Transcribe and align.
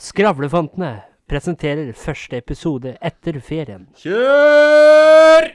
Skravlefantene 0.00 1.02
presenterer 1.28 1.90
første 1.92 2.38
episode 2.40 2.94
etter 3.04 3.36
ferien. 3.44 3.82
Kjør! 4.00 5.50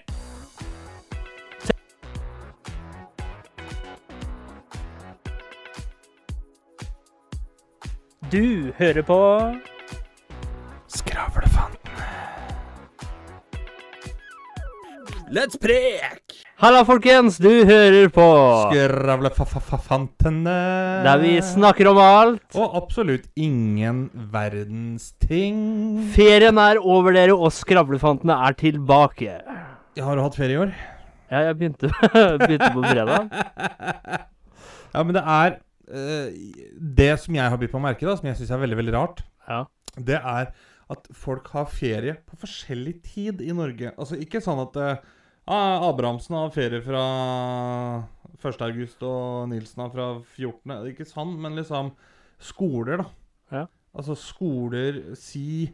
Du 8.30 8.72
hører 8.78 9.02
på 9.10 9.20
Skravlefantene. 10.94 12.12
Let's 15.34 15.58
prek! 15.58 16.25
Halla, 16.66 16.80
folkens! 16.82 17.36
Du 17.38 17.52
hører 17.70 18.08
på 18.10 18.24
Skravlefantene. 18.72 20.54
Der 21.06 21.20
vi 21.22 21.36
snakker 21.46 21.92
om 21.92 22.00
alt. 22.02 22.56
Og 22.58 22.78
absolutt 22.80 23.28
ingen 23.38 24.08
verdens 24.34 25.12
ting. 25.22 25.60
Ferien 26.16 26.58
er 26.58 26.80
over 26.82 27.14
dere, 27.14 27.36
og 27.38 27.52
Skravlefantene 27.54 28.34
er 28.48 28.58
tilbake. 28.58 29.36
Har 29.46 30.18
du 30.18 30.24
hatt 30.24 30.40
ferie 30.40 30.56
i 30.56 30.62
år? 30.64 30.72
Ja, 31.30 31.44
jeg 31.52 31.58
begynte, 31.60 31.92
begynte 32.42 32.72
på 32.74 32.82
fredag. 32.88 33.30
Ja, 34.96 35.04
men 35.04 35.14
det 35.14 35.22
er 35.22 35.58
uh, 35.60 36.28
Det 36.98 37.12
som 37.22 37.38
jeg 37.38 37.46
har 37.46 37.62
blitt 37.62 37.76
på 37.76 37.78
å 37.78 37.84
merke, 37.84 38.08
da, 38.10 38.16
som 38.18 38.26
jeg 38.26 38.40
syns 38.40 38.56
er 38.56 38.64
veldig 38.64 38.80
veldig 38.80 38.96
rart, 38.96 39.22
Ja. 39.46 39.68
det 40.02 40.18
er 40.18 40.50
at 40.90 41.14
folk 41.14 41.54
har 41.54 41.70
ferie 41.70 42.18
på 42.26 42.42
forskjellig 42.42 42.96
tid 43.06 43.46
i 43.46 43.54
Norge. 43.54 43.94
Altså 44.00 44.18
ikke 44.18 44.42
sånn 44.42 44.64
at 44.66 44.82
ah, 44.82 44.98
Abrahamsen 45.48 46.36
har 46.36 46.50
ferie 46.56 46.82
fra 46.82 47.02
1. 48.42 48.62
august 48.66 49.04
og 49.06 49.48
Nilsen 49.52 49.84
har 49.84 49.92
fra 49.94 50.08
14. 50.36 50.62
Det 50.66 50.76
er 50.80 50.92
Ikke 50.94 51.08
sånn, 51.10 51.36
men 51.42 51.56
liksom 51.60 51.92
Skoler, 52.42 52.98
da. 53.04 53.06
Ja. 53.54 53.66
Altså 53.96 54.16
skoler 54.20 55.14
Si 55.16 55.70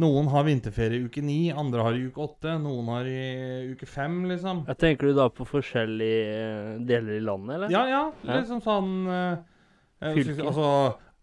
noen 0.00 0.30
har 0.32 0.46
vinterferie 0.46 1.00
i 1.00 1.08
uke 1.10 1.20
9, 1.20 1.50
andre 1.60 1.82
har 1.84 1.96
i 1.98 2.04
uke 2.06 2.22
8, 2.22 2.54
noen 2.62 2.86
har 2.88 3.08
i 3.10 3.72
uke 3.74 3.84
5, 3.90 4.14
liksom. 4.30 4.62
Jeg 4.70 4.78
tenker 4.80 5.10
du 5.10 5.16
da 5.18 5.26
på 5.34 5.44
forskjellige 5.44 6.30
eh, 6.30 6.78
deler 6.88 7.18
i 7.18 7.24
landet, 7.26 7.56
eller? 7.58 7.74
Ja, 7.74 7.82
ja. 7.90 8.04
Liksom 8.24 8.62
sånn 8.64 8.92
eh, 9.10 10.14
synes- 10.14 10.40
Altså, 10.46 10.70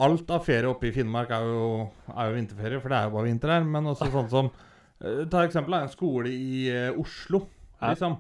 alt 0.03 0.29
av 0.35 0.43
ferie 0.45 0.69
oppe 0.69 0.91
i 0.91 0.93
Finnmark 0.93 1.31
er 1.33 1.47
jo, 1.47 1.63
er 2.11 2.29
jo 2.29 2.35
vinterferie, 2.37 2.81
for 2.83 2.91
det 2.93 2.99
er 2.99 3.07
jo 3.07 3.15
bare 3.15 3.29
vinter 3.31 3.53
der. 3.55 3.63
Men 3.65 3.89
også 3.95 4.11
sånn 4.13 4.29
som 4.35 4.51
eh, 4.51 5.23
Ta 5.31 5.47
eksempel 5.47 5.79
en 5.79 5.89
skole 5.95 6.29
i 6.29 6.67
Oslo. 6.99 7.47
Liksom. 7.81 8.17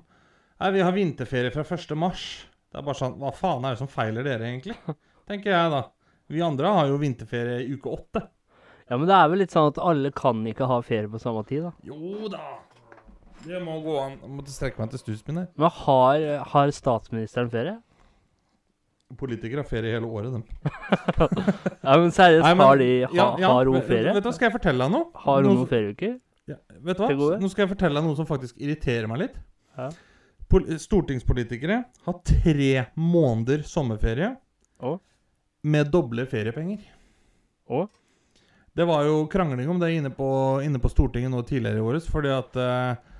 Nei, 0.61 0.71
vi 0.73 0.81
har 0.85 0.91
vinterferie 0.95 1.51
fra 1.53 1.63
1. 1.65 1.93
mars. 1.97 2.23
Det 2.71 2.79
er 2.81 2.85
bare 2.85 2.97
sånn 2.99 3.15
Hva 3.21 3.29
faen 3.33 3.65
er 3.65 3.75
det 3.75 3.79
som 3.81 3.89
feiler 3.91 4.25
dere, 4.27 4.47
egentlig? 4.49 4.75
Tenker 5.29 5.53
jeg, 5.53 5.71
da. 5.73 5.83
Vi 6.31 6.41
andre 6.43 6.71
har 6.75 6.89
jo 6.91 6.97
vinterferie 7.01 7.61
i 7.65 7.73
uke 7.77 7.93
8. 7.93 8.23
Ja, 8.89 8.95
men 8.97 9.07
det 9.09 9.15
er 9.17 9.27
vel 9.31 9.41
litt 9.43 9.51
sånn 9.55 9.69
at 9.73 9.79
alle 9.83 10.11
kan 10.15 10.41
ikke 10.47 10.67
ha 10.69 10.77
ferie 10.85 11.09
på 11.11 11.19
samme 11.19 11.43
tid, 11.47 11.65
da. 11.67 11.73
Jo 11.87 12.29
da. 12.31 12.43
Det 13.47 13.59
må 13.63 13.77
gå 13.83 13.95
an. 14.01 14.15
Jeg 14.23 14.31
måtte 14.33 14.51
strekke 14.53 14.81
meg 14.81 14.91
til 14.93 15.01
stusen 15.01 15.27
min 15.29 15.41
her. 15.43 15.49
Men 15.59 15.73
har, 15.83 16.23
har 16.53 16.71
statsministeren 16.75 17.51
ferie? 17.53 17.75
Politikere 19.17 19.61
har 19.63 19.67
ferie 19.69 19.93
hele 19.95 20.07
året, 20.09 20.33
dem. 20.33 20.43
Ja, 21.87 21.93
men 21.95 22.09
seriøst, 22.11 22.43
Nei, 22.43 22.53
men- 22.59 22.65
har, 22.67 22.79
de, 22.81 22.87
ha, 23.05 23.11
Ja, 23.15 23.27
ja, 23.39 23.51
har 23.53 23.69
hun 23.71 23.81
ferie? 23.87 24.11
Vet 24.17 24.23
du 24.25 24.27
hva, 24.27 24.33
skal 24.35 24.49
jeg 24.49 24.55
fortelle 24.57 24.83
deg 24.83 24.91
noe? 24.97 25.05
Har 25.23 25.37
hun 25.39 25.47
Noe 25.47 25.59
noen 25.61 25.69
ferieuker? 25.71 26.17
Ja, 26.47 26.57
vet 26.89 26.99
du 26.99 27.05
hva? 27.21 27.29
Nå 27.39 27.51
skal 27.53 27.63
jeg 27.65 27.71
fortelle 27.75 27.99
deg 28.01 28.07
noe 28.09 28.17
som 28.19 28.27
faktisk 28.27 28.59
irriterer 28.59 29.07
meg 29.11 29.21
litt. 29.25 29.37
Ja. 29.77 29.91
Pol 30.47 30.63
stortingspolitikere 30.79 31.81
har 32.05 32.19
tre 32.25 32.85
måneder 32.95 33.65
sommerferie 33.67 34.31
og? 34.79 35.01
med 35.67 35.89
doble 35.91 36.23
feriepenger. 36.29 36.79
Og? 37.67 37.89
Det 38.77 38.85
var 38.87 39.03
jo 39.07 39.25
krangling 39.27 39.69
om 39.69 39.79
det 39.81 39.91
inne 39.97 40.11
på, 40.13 40.29
inne 40.63 40.79
på 40.79 40.91
Stortinget 40.93 41.33
nå 41.33 41.41
tidligere 41.43 41.81
i 41.81 41.83
året, 41.83 42.07
fordi 42.07 42.31
at 42.31 42.59
eh, 42.61 43.13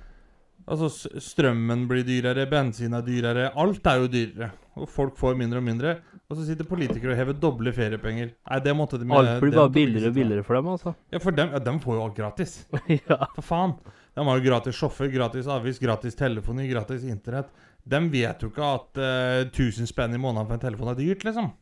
Altså, 0.68 1.08
strømmen 1.22 1.86
blir 1.88 2.04
dyrere, 2.04 2.44
bensin 2.50 2.92
er 2.96 3.04
dyrere, 3.06 3.46
alt 3.56 3.86
er 3.88 4.02
jo 4.02 4.08
dyrere. 4.12 4.50
Og 4.76 4.88
folk 4.92 5.16
får 5.18 5.38
mindre 5.38 5.62
og 5.62 5.64
mindre. 5.64 5.94
Og 6.28 6.36
så 6.36 6.44
sitter 6.44 6.68
politikere 6.68 7.14
og 7.14 7.16
hever 7.16 7.38
doble 7.40 7.72
feriepenger. 7.72 8.34
Nei, 8.36 8.58
det 8.64 8.74
måtte 8.76 9.00
de 9.00 9.08
Alt 9.08 9.40
blir 9.40 9.54
bare 9.56 9.72
billigere 9.72 10.12
og 10.12 10.18
billigere 10.18 10.44
for 10.44 10.58
dem, 10.58 10.68
altså. 10.74 10.92
Ja, 11.14 11.22
for 11.24 11.38
dem, 11.38 11.54
ja, 11.56 11.62
dem 11.70 11.80
får 11.80 11.96
jo 11.96 12.02
alt 12.04 12.18
gratis. 12.18 12.58
ja. 12.98 13.18
For 13.38 13.46
faen. 13.48 13.72
De 14.18 14.24
har 14.26 14.38
jo 14.38 14.42
gratis 14.42 14.74
sjåfør, 14.74 15.12
gratis 15.12 15.46
avis, 15.46 15.76
gratis 15.78 16.16
telefoni, 16.18 16.64
gratis 16.66 17.04
internett. 17.06 17.52
De 17.86 18.00
vet 18.10 18.40
jo 18.42 18.48
ikke 18.50 18.70
at 18.74 18.98
uh, 18.98 19.44
1000 19.46 19.86
spenn 19.86 20.16
i 20.16 20.18
måneden 20.18 20.48
for 20.48 20.56
en 20.56 20.64
telefon 20.64 20.90
er 20.90 20.98
dyrt, 20.98 21.22
liksom. 21.28 21.52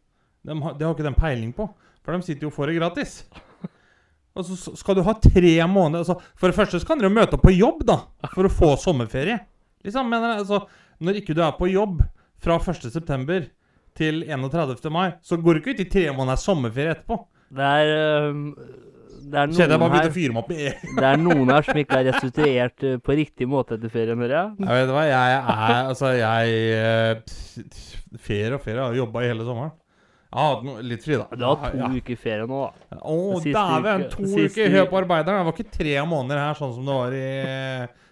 De 0.47 0.57
har, 0.63 0.79
det 0.79 0.87
har 0.87 0.95
ikke 0.95 1.05
de 1.05 1.13
peiling 1.19 1.51
på. 1.53 1.67
For 2.01 2.17
de 2.17 2.25
sitter 2.25 2.49
jo 2.49 2.55
får 2.55 2.73
det 2.73 2.79
gratis. 2.79 3.13
Og 4.37 4.49
så 4.49 4.73
skal 4.81 4.97
du 4.97 5.03
ha 5.05 5.15
tre 5.21 5.53
måneder 5.69 6.03
altså, 6.03 6.17
For 6.37 6.49
det 6.49 6.57
første 6.57 6.81
så 6.81 6.89
kan 6.89 7.01
dere 7.01 7.11
jo 7.11 7.17
møte 7.19 7.37
opp 7.37 7.45
på 7.45 7.53
jobb, 7.53 7.85
da. 7.89 7.99
For 8.33 8.49
å 8.49 8.53
få 8.53 8.73
sommerferie. 8.81 9.37
Liksom, 9.85 10.09
men 10.13 10.25
altså, 10.31 10.63
Når 11.05 11.21
ikke 11.21 11.37
du 11.37 11.45
er 11.45 11.55
på 11.61 11.69
jobb 11.69 12.01
fra 12.41 12.57
1.9. 12.57 13.39
til 13.97 14.25
31. 14.25 14.91
mai, 14.93 15.11
så 15.21 15.37
går 15.41 15.57
du 15.57 15.61
ikke 15.61 15.77
ut 15.77 15.85
i 15.85 15.91
tre 15.93 16.09
måneders 16.09 16.49
sommerferie 16.49 16.97
etterpå. 16.97 17.21
Det 17.57 17.69
er 17.81 17.93
øhm, 17.97 18.47
Det 19.27 19.41
er 19.41 19.55
Kjenner 19.57 19.75
jeg 19.75 19.83
bare 19.83 19.93
begynte 19.93 20.11
å 20.13 20.15
fyre 20.15 20.35
meg 20.35 20.43
opp 20.43 20.51
med 20.53 20.61
en. 20.71 20.85
Det 21.01 21.09
er 21.09 21.23
noen 21.23 21.51
her 21.51 21.67
som 21.67 21.81
ikke 21.81 21.99
er 21.99 22.07
restituert 22.11 22.87
øh, 22.87 23.01
på 23.03 23.17
riktig 23.19 23.49
måte 23.51 23.79
etter 23.79 23.93
ferien, 23.93 24.23
hører 24.23 24.37
jeg. 24.37 24.53
Jeg 24.63 24.79
vet 24.79 24.93
hva, 24.95 25.03
jeg 25.09 25.35
er 25.41 25.91
Altså, 25.91 26.13
jeg 26.15 26.61
eh, 26.77 27.75
Ferie 28.23 28.55
og 28.55 28.63
ferie. 28.63 28.79
Jeg 28.79 28.85
har 28.85 29.01
jobba 29.01 29.25
i 29.25 29.31
hele 29.33 29.47
sommeren. 29.49 29.75
Jeg 30.27 30.43
har 30.43 30.53
hatt 30.53 30.65
noe, 30.67 30.83
litt 30.85 31.05
fri, 31.07 31.19
da. 31.19 31.27
Du 31.33 31.45
har 31.47 31.61
hatt 31.63 31.75
to 31.75 31.83
ja. 31.83 31.91
uker 31.97 32.19
ferie 32.21 32.47
nå, 32.51 32.65
da. 32.67 32.99
Å, 33.01 33.19
dæven! 33.45 34.09
To 34.13 34.27
uker 34.27 34.75
høy 34.75 34.83
på 34.91 34.99
arbeideren. 35.01 35.41
Det 35.41 35.49
var 35.49 35.55
ikke 35.57 35.77
tre 35.79 35.95
måneder 36.11 36.43
her, 36.43 36.59
sånn 36.59 36.75
som 36.77 36.91
det 36.91 36.99
var 36.99 37.17
i 37.17 37.29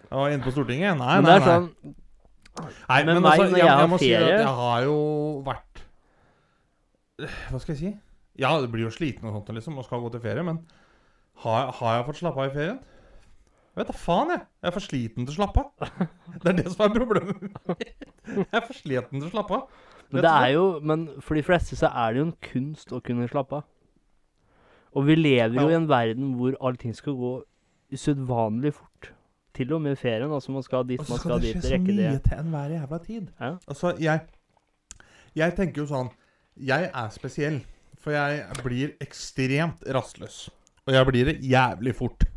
jeg 0.05 0.21
var 0.21 0.31
inne 0.31 0.45
på 0.45 0.53
Stortinget. 0.53 0.97
Nei, 0.99 1.15
nei, 1.19 1.35
nei. 1.35 1.45
sånn 1.45 1.95
nei 2.87 2.99
men 3.03 3.17
meg, 3.19 3.33
altså, 3.33 3.45
jeg, 3.49 3.57
jeg 3.59 3.67
jeg, 3.67 3.75
har 3.75 3.89
ferie. 3.91 3.99
si 3.99 4.11
at 4.15 4.29
jeg 4.45 4.51
har 4.59 4.83
jo 4.85 4.99
vært 5.43 5.81
Hva 7.51 7.59
skal 7.59 7.73
jeg 7.73 7.79
si? 7.81 7.89
Ja, 8.39 8.53
det 8.63 8.69
blir 8.71 8.85
jo 8.85 8.91
sliten 8.95 9.27
og 9.27 9.35
sånt 9.35 9.51
liksom, 9.57 9.75
og 9.81 9.87
skal 9.87 10.03
gå 10.03 10.11
til 10.13 10.23
ferie, 10.23 10.43
men 10.45 10.61
har, 11.43 11.71
har 11.79 11.97
jeg 11.97 12.05
fått 12.09 12.19
slappa 12.21 12.45
av 12.45 12.51
i 12.51 12.53
ferien? 12.55 12.77
Jeg 13.75 13.81
vet 13.81 13.89
da 13.91 13.97
faen, 13.99 14.29
jeg. 14.31 14.43
Jeg 14.63 14.69
er 14.69 14.73
for 14.77 14.85
sliten 14.85 15.25
til 15.25 15.33
å 15.33 15.35
slappe 15.35 15.63
av. 15.65 16.05
Det 16.41 16.51
er 16.51 16.57
det 16.61 16.71
som 16.71 16.85
er 16.85 16.93
problemet 16.95 17.41
mitt. 17.43 17.57
Jeg 18.29 18.45
er 18.55 18.63
for 18.63 18.77
sliten 18.77 19.19
til 19.19 19.27
å 19.27 19.33
slappe 19.33 19.57
av. 19.57 19.81
Men 20.13 20.21
det 20.21 20.31
er 20.31 20.51
jo 20.53 20.65
Men 20.85 21.03
for 21.25 21.33
de 21.33 21.41
fleste 21.43 21.75
så 21.75 21.89
er 21.89 22.13
det 22.13 22.19
jo 22.21 22.25
en 22.27 22.35
kunst 22.45 22.93
å 22.93 23.01
kunne 23.03 23.27
slappe 23.27 23.59
av. 23.59 23.65
Og 24.95 25.07
vi 25.09 25.17
lever 25.17 25.57
jo 25.59 25.67
i 25.67 25.75
en 25.75 25.89
verden 25.89 26.35
hvor 26.39 26.55
allting 26.63 26.93
skal 26.95 27.17
gå 27.19 27.31
usedvanlig 27.91 28.71
fort. 28.77 29.09
Til 29.55 29.73
og 29.75 29.81
med 29.83 29.97
ferien. 29.99 30.31
Altså 30.31 30.55
man 30.55 30.63
skal 30.63 30.85
dit, 30.87 30.99
Og 31.01 31.09
man 31.09 31.17
så 31.17 31.19
skal 31.19 31.31
skal 31.33 31.41
det 31.41 31.53
dit, 31.53 31.63
skje 31.63 31.73
så 31.75 31.81
mye 31.83 32.19
til 32.23 32.37
enhver 32.39 32.75
jævla 32.77 32.99
tid. 33.03 33.27
Ja. 33.41 33.53
Altså, 33.67 33.95
jeg 33.99 34.19
Jeg 35.35 35.55
tenker 35.57 35.81
jo 35.83 35.87
sånn 35.89 36.13
Jeg 36.55 36.91
er 36.93 37.09
spesiell, 37.11 37.59
for 37.99 38.15
jeg 38.15 38.45
blir 38.63 38.93
ekstremt 39.03 39.83
rastløs. 39.91 40.45
Og 40.85 40.93
jeg 40.93 41.07
blir 41.09 41.29
det 41.31 41.39
jævlig 41.41 41.95
fort. 41.97 42.27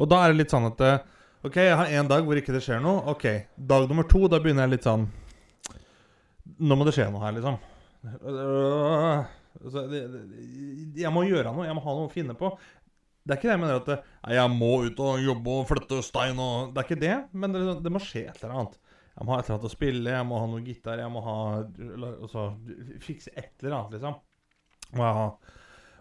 Og 0.00 0.08
da 0.10 0.20
er 0.22 0.32
det 0.32 0.42
litt 0.42 0.52
sånn 0.52 0.68
at 0.68 0.82
eh, 0.84 0.98
OK, 1.48 1.56
jeg 1.56 1.76
har 1.80 1.92
en 1.96 2.08
dag 2.10 2.26
hvor 2.26 2.36
ikke 2.36 2.52
det 2.52 2.60
skjer 2.64 2.82
noe. 2.84 3.00
Ok, 3.14 3.24
Dag 3.56 3.86
nummer 3.88 4.04
to, 4.08 4.26
da 4.28 4.40
begynner 4.42 4.66
jeg 4.66 4.74
litt 4.74 4.88
sånn 4.88 5.06
Nå 6.60 6.76
må 6.76 6.84
det 6.84 6.92
skje 6.92 7.06
noe 7.08 7.22
her, 7.24 7.32
liksom. 7.36 7.56
Jeg 11.00 11.12
må 11.14 11.22
gjøre 11.24 11.54
noe. 11.54 11.64
Jeg 11.68 11.76
må 11.78 11.84
ha 11.84 11.94
noe 11.96 12.08
å 12.08 12.12
finne 12.12 12.36
på. 12.36 12.50
Det 13.24 13.32
er 13.32 13.38
ikke 13.38 13.48
det 13.48 13.54
jeg 13.54 13.62
mener 13.62 13.80
at 13.80 13.88
eh, 13.94 14.04
jeg 14.36 14.52
må 14.52 14.70
ut 14.84 15.00
og 15.04 15.24
jobbe 15.24 15.54
og 15.54 15.68
flytte 15.68 16.00
stein 16.04 16.40
og 16.40 16.74
Det 16.74 16.82
er 16.82 16.88
ikke 16.88 17.00
det, 17.00 17.16
men 17.32 17.54
det, 17.54 17.62
det 17.84 17.92
må 17.92 18.02
skje 18.04 18.26
et 18.28 18.42
eller 18.42 18.56
annet. 18.58 18.76
Jeg 19.14 19.24
må 19.24 19.32
ha 19.32 19.38
et 19.40 19.48
eller 19.48 19.56
annet 19.56 19.68
å 19.70 19.72
spille, 19.72 20.12
jeg 20.16 20.28
må 20.28 20.40
ha 20.40 20.50
noe 20.50 20.64
gitar, 20.64 21.00
jeg 21.00 21.12
må 21.12 21.22
ha 21.24 21.36
altså, 21.60 22.44
Fikse 23.04 23.32
et 23.36 23.52
eller 23.62 23.78
annet, 23.78 23.96
liksom. 23.96 24.20
Må 24.96 25.06
jeg 25.06 25.18
ha. 25.20 25.26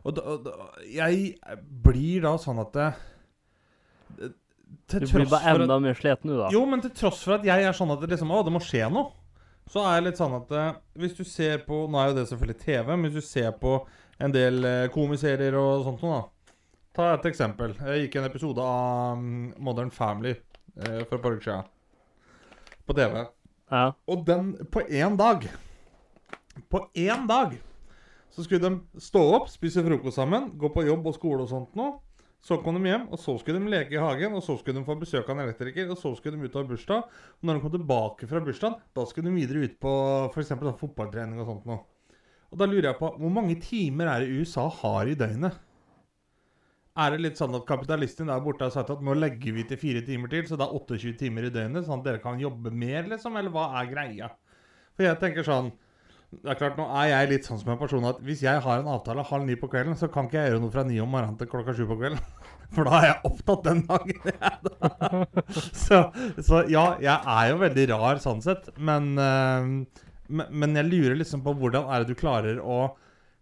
Og 0.10 0.16
da, 0.18 0.24
og 0.34 0.44
da, 0.48 0.54
jeg 0.90 1.36
blir 1.86 2.24
da 2.26 2.32
sånn 2.42 2.60
at 2.64 2.74
det, 2.74 2.88
det- 4.18 4.34
Du 4.90 5.06
blir 5.14 5.30
bare 5.30 5.54
enda 5.54 5.76
at 5.78 5.84
mer 5.84 5.98
sliten, 5.98 6.32
du, 6.32 6.38
da. 6.40 6.50
jo, 6.54 6.64
men 6.66 6.82
til 6.82 6.92
tross 6.98 7.22
for 7.24 7.38
at 7.38 7.46
jeg 7.46 7.64
er 7.68 7.76
sånn 7.78 7.92
at 7.94 8.02
det 8.02 8.10
liksom 8.16 8.32
Å, 8.34 8.42
det 8.46 8.54
må 8.56 8.62
skje 8.64 8.88
noe. 8.90 9.12
Så 9.70 9.84
er 9.86 10.00
jeg 10.00 10.06
litt 10.08 10.18
sånn 10.18 10.34
at 10.34 10.52
eh, 10.58 10.78
hvis 10.98 11.14
du 11.18 11.24
ser 11.30 11.62
på 11.68 11.84
Nå 11.92 12.00
er 12.02 12.08
jo 12.10 12.16
det 12.18 12.28
selvfølgelig 12.32 12.60
TV, 12.64 12.88
men 12.96 13.06
hvis 13.06 13.20
du 13.22 13.26
ser 13.28 13.52
på 13.62 13.76
en 14.20 14.34
del 14.34 14.66
eh, 14.66 14.88
komiserier 14.94 15.54
og 15.60 15.84
sånt 15.86 16.02
noe, 16.04 16.22
da. 16.24 16.56
Ta 16.98 17.12
et 17.14 17.28
eksempel. 17.30 17.76
Jeg 17.86 18.08
gikk 18.08 18.16
en 18.20 18.26
episode 18.32 18.64
av 18.66 19.20
mm, 19.22 19.52
Modern 19.62 19.92
Family 19.94 20.32
eh, 20.34 21.04
for 21.06 21.20
et 21.20 21.22
par 21.22 21.38
uker 21.38 21.46
siden. 21.46 21.70
På 22.90 22.96
TV. 22.98 23.22
Ja. 23.70 23.84
Og 24.10 24.24
den 24.26 24.56
På 24.74 24.82
én 24.90 25.14
dag 25.16 25.44
På 26.74 26.88
én 26.98 27.28
dag 27.30 27.52
så 28.34 28.46
skulle 28.46 28.62
de 28.66 29.02
stå 29.02 29.24
opp, 29.36 29.50
spise 29.52 29.84
frokost 29.86 30.20
sammen, 30.20 30.52
gå 30.60 30.70
på 30.74 30.86
jobb 30.88 31.10
og 31.10 31.18
skole 31.18 31.46
og 31.46 31.52
sånt 31.52 31.76
noe. 31.80 31.98
Så 32.40 32.56
kom 32.64 32.78
de 32.80 32.88
hjem, 32.88 33.10
og 33.12 33.20
så 33.20 33.34
skulle 33.36 33.60
de 33.60 33.72
leke 33.72 33.98
i 33.98 34.00
hagen, 34.00 34.36
og 34.38 34.44
så 34.46 34.56
skulle 34.56 34.80
de 34.80 34.88
få 34.88 34.96
besøk 35.02 35.28
av 35.28 35.36
en 35.36 35.44
elektriker, 35.44 35.90
og 35.92 36.00
så 36.00 36.14
skulle 36.16 36.40
de 36.40 36.48
ut 36.48 36.56
av 36.56 36.70
bursdag. 36.70 37.08
Og 37.36 37.48
når 37.48 37.58
de 37.58 37.64
kom 37.66 37.74
tilbake 37.74 38.30
fra 38.30 38.40
bursdagen, 38.46 38.78
da 38.96 39.04
skulle 39.10 39.28
de 39.28 39.42
videre 39.42 39.66
ut 39.68 39.76
på 39.84 39.96
f.eks. 40.32 40.54
fotballtrening 40.80 41.42
og 41.42 41.50
sånt 41.50 41.68
noe. 41.68 41.82
Og 42.50 42.62
da 42.62 42.68
lurer 42.70 42.94
jeg 42.94 43.00
på 43.02 43.10
hvor 43.20 43.34
mange 43.34 43.58
timer 43.62 44.10
er 44.10 44.24
det 44.24 44.40
USA 44.40 44.70
har 44.80 45.10
i 45.12 45.18
døgnet? 45.20 45.60
Er 47.00 47.14
det 47.14 47.20
litt 47.22 47.40
sånn 47.40 47.54
at 47.56 47.68
kapitalisten 47.68 48.32
der 48.32 48.42
borte 48.44 48.66
har 48.66 48.74
sagt 48.74 48.90
at 48.92 49.04
nå 49.06 49.14
legger 49.16 49.54
vi 49.56 49.68
til 49.68 49.80
fire 49.80 50.02
timer 50.08 50.32
til, 50.32 50.48
så 50.48 50.58
det 50.60 50.66
er 50.66 50.80
28 50.80 51.14
timer 51.20 51.48
i 51.48 51.52
døgnet, 51.54 51.86
sånn 51.86 52.02
at 52.02 52.08
dere 52.08 52.24
kan 52.24 52.40
jobbe 52.42 52.72
mer, 52.72 53.06
liksom? 53.12 53.38
Eller 53.40 53.54
hva 53.54 53.70
er 53.80 53.92
greia? 53.92 54.32
For 54.96 55.06
jeg 55.06 55.20
tenker 55.22 55.48
sånn 55.48 55.70
Det 56.30 56.52
er 56.52 56.60
klart, 56.60 56.76
nå 56.78 56.86
er 56.94 57.08
jeg 57.10 57.30
litt 57.32 57.48
sånn 57.48 57.58
som 57.58 57.72
en 57.74 57.80
person 57.80 58.06
at 58.06 58.20
hvis 58.22 58.44
jeg 58.46 58.62
har 58.62 58.82
en 58.82 58.90
avtale 58.94 59.24
halv 59.26 59.48
ni 59.48 59.56
på 59.58 59.70
kvelden, 59.72 59.96
så 59.98 60.12
kan 60.14 60.28
ikke 60.28 60.44
jeg 60.44 60.54
gjøre 60.54 60.62
noe 60.62 60.74
fra 60.74 60.84
ni 60.86 61.00
om 61.02 61.10
morgenen 61.10 61.40
til 61.40 61.50
klokka 61.50 61.74
sju 61.74 61.88
på 61.90 61.98
kvelden. 61.98 62.22
For 62.76 62.86
da 62.86 63.00
er 63.00 63.08
jeg 63.08 63.32
opptatt 63.32 63.64
den 63.66 63.82
dagen. 63.88 64.20
så, 65.86 66.04
så 66.38 66.62
ja, 66.70 66.86
jeg 67.02 67.18
er 67.18 67.50
jo 67.50 67.58
veldig 67.64 67.88
rar 67.96 68.22
sånn 68.22 68.46
sett, 68.46 68.70
men 68.78 69.16
eh, 69.18 70.06
men, 70.30 70.46
men 70.54 70.78
jeg 70.78 70.90
lurer 70.90 71.18
liksom 71.18 71.44
på 71.46 71.56
hvordan 71.58 71.90
er 71.90 72.04
det 72.04 72.14
du 72.14 72.20
klarer 72.20 72.62
å 72.62 72.80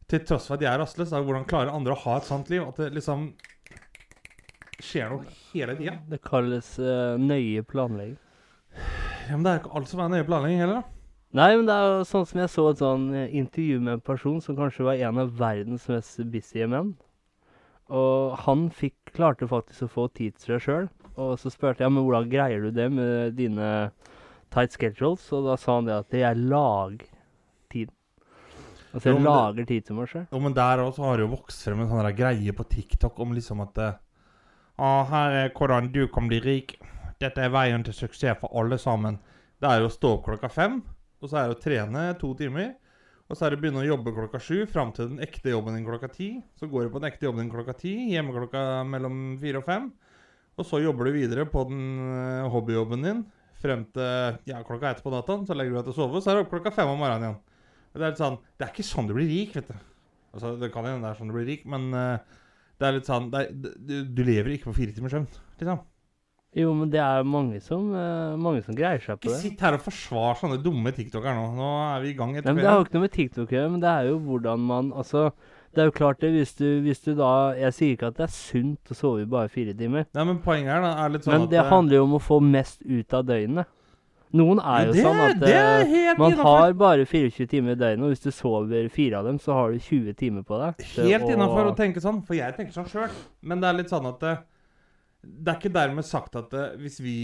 Til 0.08 0.24
tross 0.24 0.48
for 0.48 0.56
at 0.56 0.64
jeg 0.64 0.72
er 0.72 0.80
rastløs, 0.80 1.12
da, 1.12 1.20
hvordan 1.20 1.48
klarer 1.50 1.74
andre 1.76 1.92
å 1.92 2.02
ha 2.06 2.14
et 2.16 2.28
sånt 2.30 2.48
liv? 2.48 2.64
At 2.64 2.78
det 2.80 2.94
liksom 2.96 3.26
skjer 4.80 5.10
noe 5.12 5.34
hele 5.50 5.76
tida? 5.76 5.98
Det 6.08 6.22
kalles 6.24 6.70
uh, 6.80 7.18
nøye 7.20 7.66
planlegging. 7.68 8.16
Ja, 9.28 9.34
men 9.34 9.44
det 9.44 9.52
er 9.52 9.60
ikke 9.60 9.74
alt 9.76 9.92
som 9.92 10.00
er 10.06 10.14
nøye 10.14 10.28
planlegging 10.30 10.62
heller, 10.64 10.80
da. 10.80 10.97
Nei, 11.38 11.52
men 11.54 11.68
det 11.68 11.74
er 11.76 11.90
jo 12.00 12.06
sånn 12.08 12.26
som 12.26 12.40
jeg 12.42 12.50
så 12.50 12.64
et 12.72 12.80
sånn 12.82 13.04
eh, 13.14 13.34
intervju 13.38 13.82
med 13.84 13.98
en 13.98 14.06
person 14.06 14.40
som 14.42 14.56
kanskje 14.58 14.86
var 14.88 15.02
en 15.10 15.20
av 15.22 15.36
verdens 15.38 15.84
mest 15.92 16.24
busy 16.34 16.64
menn. 16.66 16.96
Og 17.94 18.34
han 18.44 18.68
fikk, 18.74 18.96
klarte 19.16 19.48
faktisk 19.48 19.86
å 19.86 19.92
få 19.92 20.06
tid 20.18 20.36
til 20.40 20.56
seg 20.56 20.64
sjøl. 20.66 20.88
Og 21.18 21.36
så 21.42 21.52
spurte 21.54 21.86
jeg 21.86 21.94
men 21.94 22.08
hvordan 22.08 22.32
greier 22.32 22.66
du 22.66 22.72
det 22.74 22.88
med 22.94 23.38
dine 23.38 23.92
tight 24.54 24.74
schedules, 24.74 25.28
og 25.36 25.46
da 25.48 25.60
sa 25.62 25.78
han 25.78 25.88
det 25.88 25.96
at 26.00 26.18
jeg 26.18 26.42
lager 26.42 27.06
tid. 27.74 27.94
Altså 28.96 29.12
Jo, 29.12 29.14
jeg 29.14 29.22
det- 29.22 29.30
lager 29.30 29.70
tid 29.76 29.86
til 29.86 29.96
meg 30.00 30.10
sjøl. 30.10 30.28
Jo, 30.32 30.40
men 30.40 30.58
der 30.58 30.84
også 30.88 31.04
har 31.06 31.18
det 31.18 31.28
jo 31.28 31.36
vokst 31.36 31.64
frem 31.68 31.82
en 31.82 31.90
sånn 31.92 32.04
der 32.08 32.18
greie 32.18 32.54
på 32.58 32.68
TikTok 32.68 33.20
om 33.20 33.34
liksom 33.38 33.62
at 33.62 33.78
eh, 33.78 33.94
ah, 34.80 35.04
her 35.06 35.32
er 35.46 35.50
hvordan 35.54 35.92
du 35.94 36.08
kan 36.08 36.28
bli 36.28 36.40
rik. 36.42 36.80
Dette 37.20 37.46
er 37.46 37.50
veien 37.54 37.84
til 37.86 37.94
suksess 37.94 38.40
for 38.42 38.50
alle 38.58 38.78
sammen. 38.82 39.20
Det 39.62 39.70
er 39.70 39.82
jo 39.82 39.90
å 39.90 39.94
stå 39.94 40.18
opp 40.18 40.26
klokka 40.26 40.50
fem, 40.54 40.82
og 41.22 41.30
så 41.30 41.40
er 41.40 41.48
det 41.50 41.58
å 41.58 41.62
trene 41.62 42.04
to 42.22 42.34
timer. 42.38 42.76
Og 43.28 43.36
så 43.36 43.46
er 43.46 43.52
det 43.52 43.60
å 43.60 43.62
begynne 43.64 43.82
å 43.82 43.88
jobbe 43.88 44.14
klokka 44.16 44.40
sju 44.40 44.62
fram 44.72 44.94
til 44.96 45.10
den 45.12 45.24
ekte 45.24 45.52
jobben 45.52 45.76
din 45.76 45.88
klokka 45.88 46.08
ti. 46.14 46.30
Så 46.60 46.70
går 46.72 46.88
du 46.88 46.94
på 46.94 47.02
den 47.02 47.10
ekte 47.10 47.28
jobben 47.28 47.44
din 47.44 47.52
klokka 47.52 47.76
ti, 47.76 47.94
hjemme 48.14 48.36
klokka 48.36 48.62
mellom 48.88 49.36
fire 49.42 49.60
og 49.60 49.68
fem. 49.68 49.90
Og 50.58 50.66
så 50.66 50.80
jobber 50.82 51.10
du 51.10 51.18
videre 51.18 51.44
på 51.50 51.66
den 51.70 51.82
eh, 52.08 52.48
hobbyjobben 52.54 53.04
din 53.04 53.26
frem 53.58 53.84
til 53.94 54.38
ja, 54.48 54.62
klokka 54.66 54.94
ett 54.94 55.04
på 55.04 55.12
dataen. 55.12 55.44
Så 55.50 55.58
legger 55.58 55.76
du 55.76 55.80
deg 55.82 55.90
til 55.90 55.96
å 55.96 56.00
sove, 56.00 56.24
så 56.24 56.32
er 56.32 56.40
det 56.40 56.46
opp 56.46 56.54
klokka 56.54 56.74
fem 56.74 56.94
om 56.94 57.02
morgenen 57.02 57.28
igjen. 57.28 57.44
Det 57.98 58.04
er 58.06 58.12
litt 58.14 58.22
sånn 58.22 58.40
Det 58.54 58.66
er 58.66 58.74
ikke 58.74 58.86
sånn 58.86 59.10
du 59.10 59.16
blir 59.18 59.30
rik, 59.32 59.56
vet 59.58 59.70
du. 59.74 59.78
Altså, 60.38 60.54
det 60.62 60.72
kan 60.74 60.86
hende 60.86 61.02
det 61.02 61.12
er 61.12 61.20
sånn 61.20 61.32
du 61.32 61.36
blir 61.36 61.48
rik, 61.50 61.64
men 61.70 61.88
uh, 61.98 62.42
det 62.78 62.88
er 62.88 62.98
litt 63.00 63.10
sånn 63.10 63.30
er, 63.34 63.50
du, 63.50 63.94
du 64.06 64.22
lever 64.22 64.54
ikke 64.54 64.70
på 64.70 64.76
fire 64.84 64.94
timers 64.94 65.16
søvn, 65.16 65.26
liksom. 65.58 65.82
Jo, 66.58 66.72
men 66.74 66.90
det 66.90 67.02
er 67.04 67.26
mange 67.28 67.60
som, 67.62 67.92
eh, 67.94 68.38
mange 68.42 68.64
som 68.66 68.74
greier 68.78 69.02
seg 69.04 69.20
på 69.20 69.28
Ikke 69.30 69.36
det. 69.36 69.42
sitt 69.44 69.62
her 69.62 69.76
og 69.78 69.84
forsvar 69.86 70.40
sånne 70.40 70.58
dumme 70.64 70.90
tiktokere 70.96 71.36
nå. 71.38 71.52
Nå 71.54 71.68
er 71.84 72.02
vi 72.02 72.10
i 72.10 72.18
gang 72.18 72.34
Nei, 72.34 72.42
men 72.42 72.64
Det 72.64 72.66
har 72.66 72.80
jo 72.80 72.88
ikke 72.88 72.98
noe 72.98 73.06
med 73.06 73.14
TikTok 73.14 73.52
å 73.52 73.58
gjøre, 73.58 73.72
men 73.76 73.84
det 73.84 73.92
er 73.92 74.10
jo 74.10 74.18
hvordan 74.26 74.66
man 74.66 74.92
Altså, 74.92 75.32
det 75.76 75.84
er 75.84 75.92
jo 75.92 75.96
klart 76.00 76.20
det 76.24 76.32
hvis 76.34 76.56
du, 76.58 76.82
hvis 76.82 77.04
du 77.06 77.14
da 77.14 77.54
Jeg 77.54 77.74
sier 77.78 77.96
ikke 77.96 78.10
at 78.10 78.18
det 78.18 78.26
er 78.26 78.34
sunt 78.34 78.90
å 78.90 78.98
sove 78.98 79.22
i 79.22 79.30
bare 79.30 79.52
fire 79.54 79.76
timer, 79.78 80.08
Nei, 80.18 80.24
men 80.24 80.40
poenget 80.42 80.74
her 80.74 80.82
da, 80.82 80.94
er 81.06 81.14
litt 81.14 81.28
sånn 81.28 81.36
men 81.38 81.46
at 81.46 81.54
det 81.54 81.66
handler 81.70 82.00
jo 82.00 82.08
om 82.08 82.18
å 82.18 82.24
få 82.24 82.40
mest 82.42 82.82
ut 82.82 83.14
av 83.14 83.28
døgnet. 83.30 83.74
Noen 84.36 84.60
er 84.60 84.90
jo, 84.90 84.92
jo 84.92 84.98
det, 84.98 85.04
sånn 85.06 85.22
at 85.24 85.44
eh, 85.48 86.18
man 86.20 86.34
har 86.42 86.74
bare 86.76 87.06
24 87.08 87.48
timer 87.48 87.78
i 87.78 87.80
døgnet, 87.80 88.04
og 88.04 88.12
hvis 88.12 88.26
du 88.26 88.32
sover 88.36 88.90
fire 88.92 89.22
av 89.22 89.30
dem, 89.30 89.38
så 89.40 89.56
har 89.56 89.72
du 89.72 89.80
20 89.80 90.18
timer 90.20 90.44
på 90.44 90.58
deg. 90.60 90.84
Helt 90.98 91.30
innafor 91.32 91.70
å 91.70 91.76
tenke 91.78 92.04
sånn, 92.04 92.20
for 92.28 92.36
jeg 92.36 92.58
tenker 92.58 92.76
sånn 92.76 92.90
sjøl. 92.92 93.14
Men 93.48 93.64
det 93.64 93.70
er 93.70 93.78
litt 93.80 93.94
sånn 93.94 94.10
at 94.10 94.26
eh, 94.28 94.42
Det 95.28 95.52
er 95.52 95.58
ikke 95.60 95.74
dermed 95.76 96.06
sagt 96.08 96.36
at 96.40 96.54
eh, 96.56 96.76
hvis 96.82 97.00
vi 97.04 97.16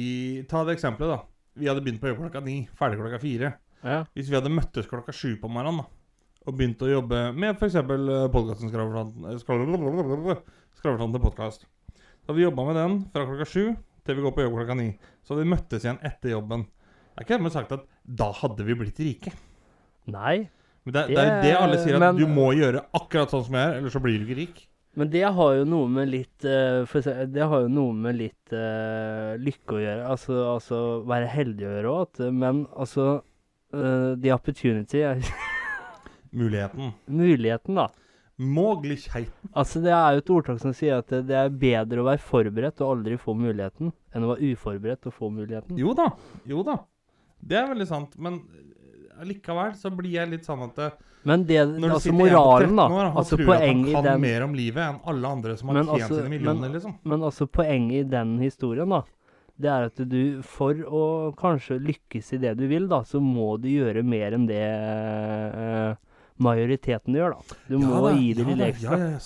Ta 0.50 0.64
det 0.68 0.76
eksempelet, 0.78 1.14
da. 1.16 1.20
Vi 1.60 1.68
hadde 1.70 1.84
begynt 1.86 2.02
på 2.02 2.10
jobb 2.10 2.24
klokka 2.26 2.42
ni, 2.44 2.56
ferdig 2.80 2.98
klokka 3.00 3.20
fire. 3.22 3.54
Ja. 3.84 4.00
Hvis 4.16 4.30
vi 4.32 4.36
hadde 4.40 4.50
møttes 4.54 4.88
klokka 4.90 5.14
sju 5.16 5.36
på 5.42 5.50
morgenen 5.52 5.84
da, 5.84 5.90
og 6.48 6.58
begynt 6.60 6.82
å 6.84 6.90
jobbe 6.90 7.20
med 7.38 7.56
f.eks. 7.60 7.76
podkasten 8.34 8.72
Skravletanten 9.44 11.14
til 11.16 11.24
podkast 11.24 11.64
Da 11.64 12.32
hadde 12.32 12.38
vi 12.40 12.46
jobba 12.46 12.66
med 12.70 12.78
den 12.80 12.98
fra 13.14 13.26
klokka 13.28 13.48
sju 13.50 13.64
til 14.04 14.18
vi 14.18 14.24
går 14.26 14.34
på 14.36 14.44
jobb 14.44 14.58
klokka 14.58 14.76
ni. 14.76 14.90
Så 15.24 15.32
hadde 15.34 15.46
vi 15.46 15.52
møttes 15.54 15.86
igjen 15.86 16.00
etter 16.04 16.34
jobben. 16.34 16.66
Det 16.68 17.22
er 17.22 17.26
ikke 17.28 17.38
dermed 17.38 17.54
sagt 17.56 17.72
at 17.76 17.86
da 18.04 18.28
hadde 18.36 18.66
vi 18.68 18.76
blitt 18.82 19.00
rike. 19.00 19.32
Nei, 20.12 20.50
Men 20.84 20.96
det, 20.98 21.04
det 21.14 21.20
er 21.22 21.30
jo 21.30 21.44
det 21.46 21.54
alle 21.56 21.78
sier, 21.80 21.96
at 21.96 22.02
men- 22.04 22.18
du 22.20 22.26
må 22.28 22.50
gjøre 22.58 22.82
akkurat 23.00 23.32
sånn 23.32 23.46
som 23.48 23.56
jeg 23.56 23.70
er, 23.70 23.78
ellers 23.80 23.94
så 23.96 24.02
blir 24.04 24.20
du 24.20 24.26
ikke 24.28 24.40
rik. 24.42 24.58
Men 24.94 25.10
det 25.10 25.24
har 25.26 25.56
jo 25.58 25.66
noe 25.66 25.90
med 25.90 26.12
litt 26.12 26.46
uh, 26.46 26.84
for 26.90 27.02
å 27.02 27.26
Det 27.26 27.48
har 27.50 27.64
jo 27.66 27.72
noe 27.72 27.96
med 27.98 28.20
litt 28.20 28.54
uh, 28.54 29.34
lykke 29.42 29.78
å 29.78 29.82
gjøre. 29.82 30.06
Altså, 30.14 30.38
altså 30.52 30.82
være 31.10 31.32
heldig 31.34 31.66
å 31.66 31.74
gjøre 31.78 31.94
òg. 31.98 32.22
Men 32.30 32.64
altså 32.70 33.08
uh, 33.74 34.14
The 34.22 34.34
opportunity 34.36 35.02
er 35.02 35.24
Muligheten. 36.34 36.94
muligheten, 37.06 37.78
da. 37.78 37.90
Möglichkeit. 38.38 39.30
Altså 39.54 39.82
Det 39.82 39.92
er 39.94 40.16
jo 40.16 40.24
et 40.24 40.32
ordtak 40.34 40.62
som 40.62 40.74
sier 40.74 41.02
at 41.02 41.10
det, 41.10 41.24
det 41.30 41.38
er 41.38 41.54
bedre 41.54 42.02
å 42.02 42.08
være 42.08 42.22
forberedt 42.26 42.82
og 42.82 42.96
aldri 42.96 43.18
få 43.22 43.36
muligheten, 43.38 43.92
enn 44.14 44.26
å 44.26 44.32
være 44.34 44.54
uforberedt 44.54 45.10
og 45.10 45.18
få 45.18 45.30
muligheten. 45.34 45.78
Jo 45.78 45.94
da. 45.98 46.10
Jo 46.50 46.66
da. 46.66 46.80
Det 47.44 47.60
er 47.60 47.70
veldig 47.70 47.90
sant. 47.90 48.16
Men 48.18 48.40
allikevel 49.20 49.74
likevel 49.74 49.76
så 49.78 49.92
blir 49.94 50.18
jeg 50.18 50.32
litt 50.32 50.48
sånn 50.48 50.66
at 50.66 50.80
eh, 50.82 50.96
Men 51.26 51.46
det, 51.48 51.60
Når 51.68 51.80
du 51.80 51.94
altså 51.96 52.02
sitter 52.04 52.18
moralen, 52.20 52.70
13 52.70 52.76
da. 52.76 52.86
år 52.92 53.10
Altså 53.16 53.38
tror 53.40 53.54
at 53.56 53.62
han 53.64 53.84
kan 53.86 54.04
den 54.04 54.22
mer 54.22 54.44
om 54.44 54.54
livet 54.54 54.84
enn 54.84 55.00
alle 55.08 55.28
andre 55.38 55.58
som 55.58 55.70
har 55.70 55.76
tjent 55.84 55.90
altså- 55.96 56.18
sine 56.20 56.30
millioner, 56.30 56.60
men- 56.62 56.72
liksom. 56.74 56.96
Men 57.04 57.20
altså 57.22 57.48
poenget 57.48 58.00
i 58.06 58.10
den 58.10 58.38
historien, 58.40 58.90
da, 58.90 59.02
det 59.60 59.70
er 59.70 59.84
at 59.86 59.96
du 60.10 60.42
for 60.42 60.74
å 60.74 61.04
kanskje 61.38 61.80
lykkes 61.80 62.34
i 62.34 62.38
det 62.38 62.58
du 62.58 62.68
vil, 62.68 62.88
da, 62.88 63.04
så 63.04 63.22
må 63.22 63.56
du 63.62 63.70
gjøre 63.70 64.04
mer 64.04 64.34
enn 64.34 64.48
det 64.48 64.60
eh, 64.64 65.96
majoriteten 66.44 67.14
gjør, 67.16 67.36
da. 67.38 67.56
Du 67.70 67.78
må 67.80 68.10
gi 68.18 68.34
det 68.34 68.46
lille 68.48 68.68
ekstra. 68.74 68.98
Ja, 68.98 69.10
ja, 69.14 69.20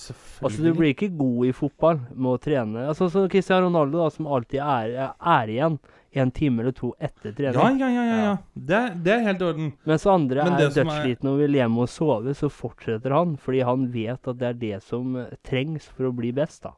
Altså, 0.44 0.62
du 0.62 0.72
blir 0.76 0.92
ikke 0.94 1.08
god 1.18 1.46
i 1.48 1.52
fotball 1.56 1.98
med 2.14 2.30
å 2.34 2.38
trene. 2.38 2.86
Altså, 2.92 3.08
så 3.10 3.28
Cristiano 3.32 3.66
Ronaldo, 3.70 4.04
da, 4.04 4.10
som 4.10 4.26
alltid 4.26 4.60
er, 4.60 4.92
er 5.18 5.46
igjen 5.54 5.78
en 6.12 6.30
time 6.32 6.62
eller 6.62 6.72
to 6.72 6.94
etter 7.00 7.32
trening. 7.36 7.78
Ja, 7.80 7.88
ja, 7.92 8.04
ja. 8.04 8.16
ja. 8.24 8.36
Det, 8.54 8.80
det 9.04 9.12
er 9.12 9.24
helt 9.26 9.42
i 9.42 9.44
orden. 9.44 9.72
Mens 9.88 10.06
andre 10.08 10.44
Men 10.44 10.54
er 10.56 10.70
dødsslitne 10.72 11.28
er- 11.28 11.32
og 11.34 11.38
vil 11.42 11.58
hjem 11.58 11.78
og 11.78 11.88
sove, 11.92 12.34
så 12.34 12.48
fortsetter 12.48 13.12
han. 13.12 13.36
Fordi 13.36 13.60
han 13.68 13.86
vet 13.92 14.28
at 14.32 14.38
det 14.40 14.48
er 14.48 14.58
det 14.62 14.82
som 14.86 15.16
eh, 15.20 15.34
trengs 15.44 15.84
for 15.92 16.08
å 16.08 16.14
bli 16.16 16.32
best, 16.32 16.62
da. 16.64 16.72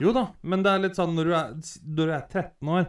Jo 0.00 0.14
da, 0.16 0.30
men 0.42 0.62
det 0.64 0.72
er 0.72 0.80
litt 0.86 0.96
sånn 0.96 1.12
når 1.12 1.28
du 1.28 1.34
er, 1.36 1.50
når 1.84 2.06
du 2.08 2.12
er 2.16 2.22
13 2.24 2.68
år 2.72 2.86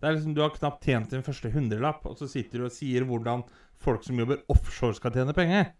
det 0.00 0.08
er 0.08 0.14
liksom, 0.16 0.34
Du 0.36 0.40
har 0.40 0.52
knapt 0.54 0.84
tjent 0.84 1.10
din 1.12 1.24
første 1.24 1.50
hundrelapp, 1.52 2.04
og 2.08 2.16
så 2.20 2.28
sitter 2.28 2.60
du 2.60 2.64
og 2.68 2.72
sier 2.72 3.04
hvordan 3.08 3.42
folk 3.80 4.04
som 4.04 4.16
jobber 4.20 4.42
offshore, 4.52 4.96
skal 4.96 5.12
tjene 5.12 5.34
penger. 5.36 5.70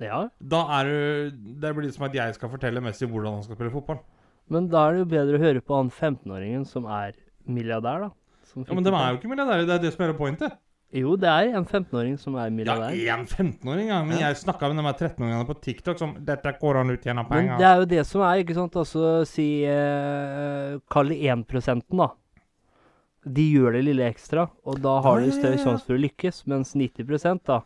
Ja, 0.00 0.28
Da 0.40 0.62
er 0.80 0.88
du 0.88 1.36
Det 1.60 1.74
blir 1.76 1.92
som 1.92 2.06
at 2.08 2.16
jeg 2.16 2.34
skal 2.36 2.50
fortelle 2.52 2.80
Messi 2.84 3.06
hvordan 3.06 3.36
han 3.38 3.44
skal 3.44 3.56
spille 3.56 3.72
fotball. 3.74 4.00
men 4.52 4.68
da 4.68 4.88
er 4.88 4.92
det 4.92 4.98
jo 5.04 5.10
bedre 5.12 5.38
å 5.38 5.42
høre 5.44 5.60
på 5.64 5.76
han 5.78 5.90
15-åringen 5.90 6.66
som 6.66 6.84
er 6.88 7.12
milliardær, 7.48 8.08
da. 8.08 8.10
Ja, 8.56 8.74
Men 8.74 8.84
de 8.84 8.90
er 8.92 9.10
jo 9.12 9.18
ikke 9.18 9.30
milliardærer, 9.32 9.66
det 9.66 9.74
er 9.78 9.82
det 9.86 9.92
som 9.94 10.04
er 10.06 10.12
pointet. 10.18 10.52
Jo, 10.92 11.14
det 11.16 11.24
er 11.30 11.54
en 11.56 11.64
15-åring 11.64 12.18
som 12.20 12.34
er 12.36 12.50
Ja, 12.50 12.52
milliardær. 12.52 12.92
en 13.18 13.24
15-åring, 13.26 13.86
ja. 13.88 14.02
Men 14.04 14.18
Ja. 14.18 14.28
jeg 14.28 14.36
snakka 14.42 14.68
med 14.68 14.76
de 14.76 14.82
her 14.84 14.92
13-åringene 15.08 15.46
på 15.48 15.60
TikTok 15.62 15.98
som 15.98 16.14
'Dette 16.14 16.52
går 16.60 16.76
an 16.80 16.90
ut 16.90 17.00
tjener 17.02 17.24
Men 17.30 17.58
det 17.58 17.64
er 17.66 17.76
jo 17.78 17.84
det 17.86 18.06
som 18.06 18.20
er, 18.20 18.44
ikke 18.44 18.54
sant. 18.54 18.72
Altså 18.76 19.24
si 19.26 19.64
eh, 19.64 20.78
Kall 20.90 21.08
det 21.08 21.22
1 21.24 21.82
da. 21.96 22.08
De 23.24 23.52
gjør 23.54 23.72
det 23.72 23.84
lille 23.84 24.04
ekstra, 24.12 24.50
og 24.66 24.82
da 24.82 25.00
har 25.00 25.20
Ja, 25.20 25.26
de 25.26 25.32
større 25.32 25.56
ja, 25.56 25.58
ja. 25.58 25.64
sjanse 25.64 25.86
for 25.86 25.94
å 25.94 26.02
lykkes. 26.02 26.46
Mens 26.46 26.74
90 26.74 27.40
da 27.46 27.62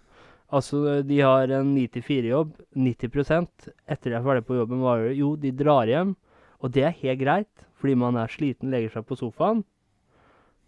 Altså, 0.53 1.03
de 1.05 1.19
har 1.21 1.51
en 1.51 1.75
9-4-jobb. 1.75 2.53
90 2.77 3.49
etter 3.89 4.11
de 4.11 4.17
er 4.17 4.23
ferdig 4.23 4.45
på 4.47 4.55
jobben, 4.55 4.79
hva 4.79 4.93
gjør 5.01 5.09
de? 5.11 5.17
Jo, 5.19 5.31
de 5.37 5.51
drar 5.51 5.87
hjem. 5.91 6.15
Og 6.63 6.71
det 6.71 6.85
er 6.85 6.95
helt 7.03 7.19
greit, 7.21 7.65
fordi 7.81 7.97
man 7.97 8.15
er 8.17 8.29
sliten, 8.29 8.71
legger 8.71 8.91
seg 8.95 9.07
på 9.09 9.17
sofaen. 9.19 9.65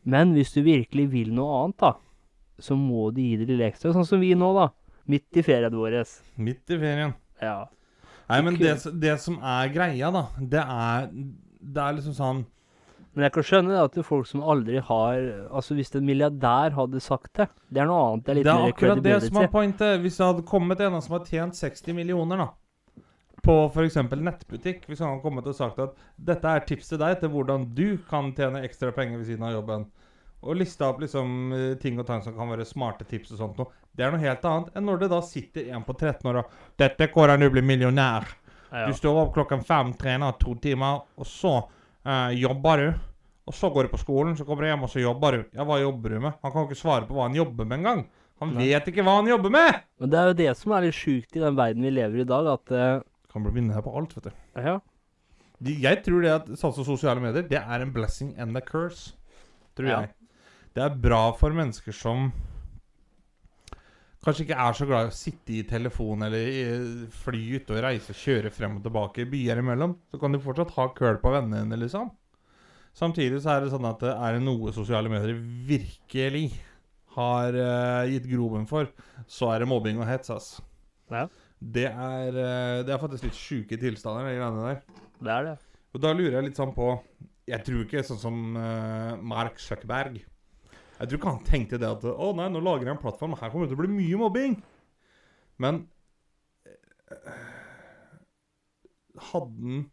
Men 0.08 0.32
hvis 0.36 0.54
du 0.54 0.62
virkelig 0.64 1.08
vil 1.12 1.32
noe 1.36 1.62
annet, 1.62 1.78
da, 1.82 1.94
så 2.58 2.76
må 2.78 3.10
du 3.14 3.20
gi 3.22 3.36
det 3.40 3.48
lille 3.50 3.66
ekstra. 3.68 3.92
Sånn 3.94 4.06
som 4.08 4.22
vi 4.22 4.32
nå, 4.38 4.52
da. 4.56 4.70
Midt 5.08 5.40
i 5.40 5.44
ferien 5.44 5.74
vår. 5.74 5.98
Midt 6.40 6.72
i 6.72 6.78
ferien. 6.80 7.12
Ja. 7.42 7.58
Nei, 8.28 8.38
men 8.44 8.56
det, 8.60 8.74
det 9.00 9.16
som 9.22 9.38
er 9.40 9.70
greia, 9.72 10.10
da, 10.12 10.26
det 10.36 10.60
er 10.60 11.06
Det 11.08 11.80
er 11.80 11.94
liksom 11.96 12.12
sånn 12.16 12.40
Men 13.14 13.24
jeg 13.24 13.32
kan 13.32 13.46
skjønne 13.46 13.72
det 13.72 13.78
at 13.80 13.94
det 13.94 14.02
er 14.02 14.06
folk 14.08 14.28
som 14.28 14.42
aldri 14.44 14.82
har 14.84 15.20
Altså 15.48 15.76
Hvis 15.78 15.94
en 15.96 16.04
milliardær 16.04 16.76
hadde 16.76 17.00
sagt 17.00 17.30
det 17.40 17.46
Det 17.72 17.80
er 17.80 17.88
noe 17.88 18.02
annet. 18.10 18.26
Det 18.26 18.34
er 18.34 18.38
litt 18.40 18.48
Det 18.50 18.52
er 18.52 18.74
akkurat 18.74 19.02
det 19.06 19.16
som 19.24 19.40
er 19.40 19.48
pointet. 19.54 20.02
Hvis 20.04 20.20
det 20.20 20.28
hadde 20.28 20.44
kommet 20.50 20.82
en 20.84 20.98
som 21.00 21.16
har 21.16 21.24
tjent 21.30 21.56
60 21.56 21.96
millioner, 21.96 22.44
da 22.44 22.50
på 23.48 23.54
f.eks. 23.70 23.96
nettbutikk, 24.18 24.82
hvis 24.88 25.00
han 25.00 25.14
hadde 25.14 25.22
kommet 25.22 25.46
og 25.48 25.54
sagt 25.56 25.78
at 25.80 25.94
dette 26.30 26.50
er 26.50 26.64
tips 26.68 26.90
til 26.90 27.00
deg 27.00 27.14
til 27.20 27.30
hvordan 27.32 27.68
du 27.72 27.96
kan 28.10 28.32
tjene 28.36 28.60
ekstra 28.66 28.90
penger 28.92 29.20
ved 29.20 29.30
siden 29.30 29.46
av 29.48 29.54
jobben, 29.54 29.86
og 30.40 30.57
lista 30.57 30.88
opp 30.88 31.00
liksom 31.02 31.52
eh, 31.52 31.75
ting 31.83 31.99
og 31.99 32.07
tang 32.07 32.23
som 32.23 32.37
kan 32.37 32.50
være 32.52 32.66
smarte 32.68 33.07
tips 33.09 33.33
og 33.35 33.40
sånt 33.40 33.59
noe, 33.59 33.73
det 33.97 34.07
er 34.07 34.14
noe 34.14 34.23
helt 34.23 34.45
annet 34.47 34.76
enn 34.78 34.87
når 34.87 35.00
det 35.02 35.09
da 35.11 35.18
sitter 35.26 35.73
en 35.75 35.87
på 35.87 35.97
13 35.97 36.28
år 36.30 36.42
og 36.45 36.52
'Dette 36.78 37.09
han, 37.14 37.40
du 37.40 37.50
blir 37.50 37.62
millionær', 37.66 38.28
Ja. 38.71 38.87
Du 38.87 38.92
står 38.92 39.16
opp 39.16 39.35
klokken 39.35 39.64
fem, 39.64 39.95
trener 39.97 40.33
to 40.38 40.54
timer, 40.61 41.00
og 41.16 41.26
så 41.26 41.54
eh, 42.04 42.37
jobber 42.37 42.76
du. 42.76 42.88
Og 43.49 43.54
så 43.54 43.71
går 43.73 43.87
du 43.87 43.88
på 43.88 44.00
skolen, 44.02 44.37
så 44.37 44.45
kommer 44.45 44.62
du 44.62 44.68
hjem, 44.68 44.83
og 44.85 44.90
så 44.92 45.00
jobber 45.00 45.33
du. 45.33 45.45
Ja, 45.57 45.64
hva 45.64 45.78
jobber 45.80 46.12
du 46.12 46.18
med? 46.21 46.35
Han 46.42 46.52
kan 46.52 46.66
jo 46.66 46.68
ikke 46.68 46.76
svare 46.83 47.09
på 47.09 47.16
hva 47.16 47.30
han 47.30 47.38
jobber 47.38 47.64
med 47.64 47.78
engang. 47.78 48.02
Han 48.42 48.52
Nei. 48.54 48.68
vet 48.68 48.90
ikke 48.92 49.02
hva 49.07 49.14
han 49.23 49.30
jobber 49.30 49.50
med! 49.50 49.78
Men 49.99 50.12
det 50.12 50.18
er 50.21 50.28
jo 50.28 50.37
det 50.42 50.50
som 50.61 50.75
er 50.76 50.85
litt 50.85 50.99
sjukt 50.99 51.33
i 51.35 51.40
den 51.40 51.57
verden 51.57 51.83
vi 51.88 51.95
lever 51.97 52.21
i 52.21 52.26
i 52.26 52.28
dag, 52.28 52.50
at 52.52 52.75
uh... 52.76 53.00
Kan 53.33 53.47
bli 53.47 53.54
vinner 53.57 53.80
på 53.83 53.95
alt, 53.97 54.12
vet 54.18 54.28
du. 54.28 54.37
Ja. 54.61 54.76
Jeg 55.64 56.02
tror 56.04 56.23
det 56.23 56.35
at 56.37 56.52
satse 56.52 56.85
som 56.85 56.92
sosiale 56.92 57.25
medier, 57.25 57.49
det 57.49 57.59
er 57.59 57.83
en 57.83 57.95
blessing 57.97 58.37
and 58.38 58.57
a 58.57 58.61
curse. 58.62 59.16
Tror 59.75 59.88
Ja. 59.88 60.00
jeg. 60.04 60.12
Det 60.78 60.85
er 60.85 60.94
bra 61.02 61.25
for 61.35 61.50
mennesker 61.50 61.94
som 61.97 62.28
kanskje 64.23 64.44
ikke 64.44 64.58
er 64.62 64.76
så 64.76 64.87
glad 64.87 65.08
i 65.08 65.11
å 65.11 65.14
sitte 65.16 65.54
i 65.56 65.64
telefon 65.66 66.23
eller 66.23 66.50
i- 66.52 67.08
fly 67.11 67.40
ute 67.56 67.75
og 67.75 67.82
reise 67.82 68.12
og 68.14 68.20
kjøre 68.20 68.52
frem 68.54 68.76
og 68.78 68.85
tilbake 68.85 69.25
i 69.25 69.28
byer 69.32 69.58
imellom. 69.58 69.97
Så 70.12 70.20
kan 70.20 70.30
du 70.30 70.38
fortsatt 70.38 70.70
ha 70.76 70.87
køl 70.94 71.18
på 71.18 71.32
vennene 71.35 71.64
dine, 71.64 71.80
liksom. 71.82 72.12
Samtidig 72.94 73.42
så 73.42 73.56
er 73.56 73.61
det 73.64 73.73
sånn 73.73 73.88
at 73.90 73.99
det 73.99 74.14
er 74.14 74.38
noe 74.38 74.70
sosiale 74.73 75.11
medier 75.11 75.35
virkelig 75.66 76.52
har 77.16 77.58
uh, 77.58 78.06
gitt 78.06 78.30
grobunn 78.30 78.66
for, 78.68 78.87
så 79.26 79.50
er 79.54 79.61
det 79.61 79.68
mobbing 79.68 79.99
og 79.99 80.06
hets, 80.06 80.30
ass. 80.30 80.61
Ja. 81.11 81.26
Det 81.58 81.87
er, 81.90 82.28
uh, 82.28 82.82
det 82.87 82.94
er 82.94 83.02
faktisk 83.02 83.25
litt 83.25 83.38
sjuke 83.38 83.78
tilstander, 83.80 84.30
de 84.30 84.38
greiene 84.38 84.66
der. 84.68 84.82
Det 85.18 85.35
er 85.35 85.44
det. 85.50 85.58
Og 85.94 86.00
da 86.06 86.12
lurer 86.14 86.38
jeg 86.38 86.50
litt 86.52 86.58
sånn 86.58 86.75
på 86.76 87.00
Jeg 87.49 87.64
tror 87.64 87.82
ikke 87.82 88.04
sånn 88.04 88.20
som 88.20 88.56
uh, 88.61 89.16
Mark 89.25 89.58
Zuckerberg 89.58 90.20
Jeg 90.99 91.11
tror 91.11 91.21
ikke 91.21 91.31
han 91.31 91.47
tenkte 91.47 91.78
det 91.81 91.88
at 91.88 92.05
Å 92.11 92.33
nei, 92.37 92.49
nå 92.50 92.62
lager 92.64 92.88
jeg 92.88 92.97
en 92.97 93.02
plattform, 93.02 93.37
her 93.38 93.52
kommer 93.52 93.69
det 93.69 93.75
til 93.75 93.78
å 93.78 93.85
bli 93.85 93.95
mye 93.95 94.21
mobbing. 94.21 94.59
Men 95.62 95.81
eh, 96.67 97.47
Hadde 99.31 99.55
han 99.62 99.88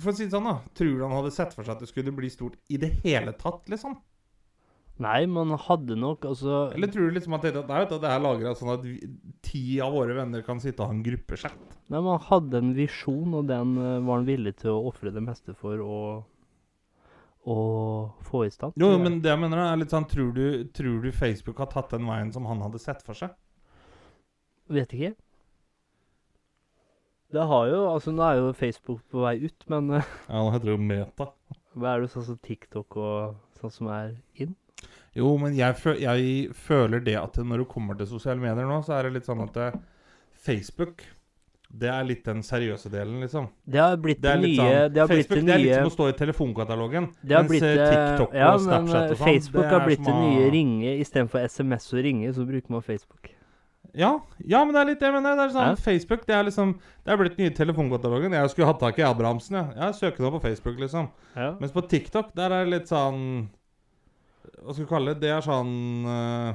For 0.00 0.12
å 0.12 0.16
si 0.16 0.26
det 0.26 0.34
sånn, 0.34 0.48
da. 0.48 0.58
Tror 0.78 0.96
du 0.96 1.04
han 1.06 1.18
hadde 1.18 1.34
sett 1.34 1.54
for 1.54 1.66
seg 1.66 1.76
at 1.76 1.84
det 1.84 1.90
skulle 1.90 2.14
bli 2.14 2.30
stort 2.32 2.58
i 2.72 2.80
det 2.80 2.90
hele 3.04 3.34
tatt, 3.38 3.66
liksom? 3.70 3.98
Nei, 5.02 5.24
man 5.26 5.50
hadde 5.58 5.96
nok 5.98 6.22
altså 6.28 6.68
Eller 6.74 6.90
tror 6.92 7.08
du 7.08 7.16
liksom 7.16 7.34
at 7.34 7.42
det, 7.48 7.64
nei, 7.66 7.80
vet 7.82 7.90
du, 7.90 7.96
det 7.98 8.10
er 8.12 8.20
lagra 8.22 8.52
sånn 8.54 8.70
at 8.76 8.84
vi, 8.86 8.94
ti 9.42 9.62
av 9.82 9.96
våre 9.96 10.14
venner 10.14 10.44
kan 10.46 10.60
sitte 10.62 10.84
og 10.84 10.92
ha 10.92 10.94
en 10.94 11.02
gruppechat? 11.02 11.74
Nei, 11.90 11.98
man 11.98 12.22
hadde 12.28 12.60
en 12.60 12.70
visjon, 12.76 13.34
og 13.34 13.48
den 13.50 13.74
eh, 13.80 13.98
var 14.06 14.20
han 14.20 14.28
villig 14.28 14.54
til 14.62 14.70
å 14.70 14.84
ofre 14.92 15.10
det 15.14 15.24
meste 15.24 15.56
for 15.58 15.82
å, 15.82 15.98
å 17.44 17.56
få 18.24 18.44
i 18.46 18.50
stand. 18.52 18.76
Jo, 18.80 18.94
jo, 18.94 19.00
men 19.02 19.18
det 19.24 19.30
jeg 19.32 19.40
mener 19.42 19.60
er 19.60 19.80
litt 19.80 19.92
sånn 19.92 20.06
tror 20.08 20.32
du, 20.36 20.46
tror 20.76 21.02
du 21.04 21.10
Facebook 21.12 21.60
har 21.60 21.68
tatt 21.72 21.92
den 21.92 22.08
veien 22.08 22.32
som 22.32 22.46
han 22.48 22.62
hadde 22.64 22.80
sett 22.80 23.04
for 23.04 23.18
seg? 23.18 23.34
Vet 24.72 24.94
ikke. 24.96 25.12
Det 27.34 27.44
har 27.50 27.66
jo 27.68 27.80
Altså, 27.90 28.12
nå 28.14 28.24
er 28.24 28.38
jo 28.38 28.52
Facebook 28.56 29.00
på 29.10 29.24
vei 29.24 29.36
ut, 29.44 29.64
men 29.72 29.90
eh, 29.98 30.12
Ja, 30.30 30.40
nå 30.40 30.52
heter 30.54 30.70
det 30.70 30.76
jo 30.76 30.84
Meta. 30.90 31.30
hva 31.74 31.94
er 31.94 32.04
det 32.04 32.12
sånn 32.12 32.28
som 32.28 32.38
TikTok 32.38 32.96
og 33.02 33.58
sånn 33.60 33.72
som 33.74 33.90
er 33.92 34.14
inn? 34.38 34.54
Jo, 35.14 35.32
men 35.38 35.54
jeg, 35.58 35.76
fø 35.78 35.94
jeg 35.98 36.54
føler 36.58 37.02
det 37.02 37.16
at 37.20 37.36
når 37.38 37.62
du 37.62 37.70
kommer 37.70 37.98
til 37.98 38.08
sosiale 38.10 38.42
medier 38.42 38.66
nå, 38.66 38.80
så 38.86 38.96
er 38.96 39.06
det 39.06 39.16
litt 39.18 39.28
sånn 39.28 39.42
at 39.44 39.58
eh, 39.62 39.76
Facebook 40.44 41.04
det 41.74 41.90
er 41.90 42.04
litt 42.06 42.22
den 42.26 42.42
seriøse 42.46 42.90
delen, 42.92 43.18
liksom. 43.24 43.48
Det 43.66 43.80
har 43.82 43.96
blitt 43.98 44.20
Det 44.22 44.30
det, 44.30 44.48
nye 44.48 44.56
sånn, 44.56 44.92
Det 44.94 45.00
har 45.02 45.08
blitt 45.10 45.26
Facebook 45.26 45.40
det 45.40 45.46
det 45.46 45.54
er 45.54 45.62
litt 45.62 45.70
nye 45.72 45.78
som 45.80 45.90
å 45.90 45.94
stå 45.94 46.08
i 46.08 46.16
telefonkatalogen. 46.20 47.08
det 47.20 47.34
har 47.34 47.42
mens, 47.42 47.50
blitt 47.50 47.66
eh, 47.66 47.94
TikTok 47.94 48.36
ja, 48.38 48.50
og 48.50 48.60
Snapchat 48.62 49.00
eh, 49.00 49.10
og 49.10 49.16
sånn, 49.16 49.26
Facebook 49.26 49.70
har 49.72 49.86
blitt 49.88 50.04
det 50.06 50.14
nye 50.18 50.50
ringe. 50.54 50.92
Istedenfor 51.02 51.48
SMS 51.48 51.88
og 51.92 52.04
ringe, 52.06 52.30
så 52.36 52.46
bruker 52.46 52.76
man 52.76 52.86
Facebook. 52.86 53.32
Ja, 53.94 54.12
ja, 54.42 54.62
men 54.64 54.74
det 54.74 54.80
er 54.80 54.88
litt 54.92 55.02
det 55.02 55.10
jeg 55.10 55.14
mener. 55.16 55.36
Det 55.38 55.44
er 55.44 55.52
sånn, 55.54 55.74
Ja. 55.74 55.82
Facebook 55.88 56.24
det 56.26 56.34
er 56.34 56.46
liksom 56.46 56.78
Det 56.78 57.12
er 57.12 57.18
blitt 57.20 57.38
nye 57.38 57.50
telefonkatalogen. 57.50 58.32
Jeg 58.32 58.50
skulle 58.50 58.70
hatt 58.70 58.80
tak 58.80 58.98
i 58.98 59.06
Abrahamsen, 59.06 59.58
ja. 59.58 59.66
Jeg 59.86 59.94
søker 59.94 60.24
nå 60.24 60.30
på 60.30 60.42
Facebook, 60.46 60.78
liksom. 60.78 61.10
Ja. 61.34 61.52
Mens 61.60 61.74
på 61.74 61.82
TikTok, 61.88 62.34
der 62.34 62.50
er 62.50 62.64
det 62.64 62.72
litt 62.78 62.88
sånn 62.88 63.50
Hva 64.62 64.72
skal 64.72 64.84
vi 64.84 64.88
kalle 64.88 65.14
det? 65.14 65.20
Det 65.26 65.30
er 65.34 65.44
sånn 65.44 66.06
uh, 66.06 66.54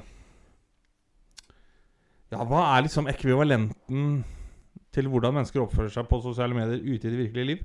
Ja, 2.32 2.44
hva 2.44 2.78
er 2.78 2.88
liksom 2.88 3.08
ekvivalenten 3.08 4.24
til 4.96 5.10
hvordan 5.12 5.36
mennesker 5.38 5.62
oppfører 5.64 5.92
seg 5.94 6.08
på 6.10 6.22
sosiale 6.24 6.56
medier 6.58 6.80
ute 6.82 7.08
i 7.08 7.12
det 7.14 7.20
virkelige 7.26 7.46
liv? 7.52 7.64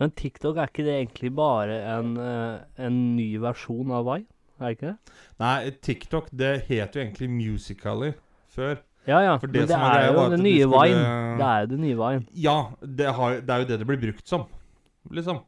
Men 0.00 0.10
TikTok, 0.16 0.56
er 0.56 0.70
ikke 0.70 0.84
det 0.86 0.94
egentlig 0.96 1.30
bare 1.36 1.74
en, 1.98 2.14
eh, 2.16 2.60
en 2.86 3.16
ny 3.16 3.36
versjon 3.42 3.90
av 3.92 4.06
Vine? 4.08 4.26
Er 4.60 4.68
det 4.68 4.76
ikke 4.78 4.88
det? 4.90 5.12
Nei, 5.40 5.70
TikTok 5.70 6.30
det 6.36 6.52
het 6.68 6.94
jo 6.96 7.00
egentlig 7.02 7.28
Musical.ly 7.32 8.12
før. 8.52 8.78
Ja, 9.08 9.20
ja. 9.24 9.36
Det 9.38 9.48
Men 9.48 9.66
det 9.68 9.76
er 9.76 9.98
er 10.00 10.12
jo 10.12 10.24
det 10.30 10.40
nye 10.40 10.64
skulle- 10.64 10.80
Vine. 10.88 11.38
Det 11.38 11.46
er 11.46 11.60
jo 11.60 11.66
det 11.66 11.78
nye 11.80 11.96
Vine. 12.00 12.26
Ja, 12.34 12.56
det, 12.80 13.06
har, 13.16 13.40
det 13.40 13.50
er 13.50 13.58
jo 13.58 13.64
det 13.70 13.78
det 13.78 13.86
blir 13.86 14.00
brukt 14.00 14.26
som, 14.28 14.46
liksom. 15.10 15.42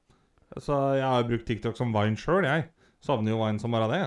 Så 0.61 0.77
jeg 0.97 1.05
har 1.05 1.23
jo 1.23 1.29
brukt 1.29 1.47
TikTok 1.47 1.77
som 1.77 1.93
Vine 1.93 2.17
sjøl, 2.17 2.45
jeg. 2.45 2.69
Savner 3.03 3.33
jo 3.33 3.41
Vine 3.45 3.59
som 3.61 3.71
bare 3.73 3.89
det. 3.93 4.03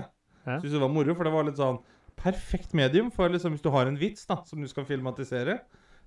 Ja. 0.46 0.58
Syns 0.60 0.72
det 0.72 0.80
var 0.80 0.88
moro, 0.94 1.14
for 1.14 1.24
det 1.24 1.32
var 1.32 1.44
litt 1.44 1.58
sånn 1.58 1.78
perfekt 2.16 2.72
medium 2.72 3.10
for 3.10 3.28
liksom 3.28 3.52
hvis 3.52 3.62
du 3.62 3.70
har 3.70 3.86
en 3.86 3.96
vits 3.98 4.24
da, 4.26 4.38
som 4.46 4.60
du 4.62 4.66
skal 4.68 4.84
filmatisere. 4.84 5.60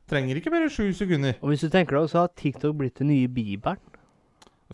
Trenger 0.09 0.39
ikke 0.39 0.51
bare 0.53 0.69
sju 0.73 0.89
sekunder. 0.97 1.37
Og 1.43 1.51
hvis 1.51 1.63
du 1.65 1.69
tenker 1.69 1.99
deg, 1.99 2.09
så 2.09 2.23
har 2.23 2.31
TikTok 2.39 2.77
blitt 2.79 2.97
den 3.01 3.11
nye 3.11 3.29
Bibelen. 3.29 3.81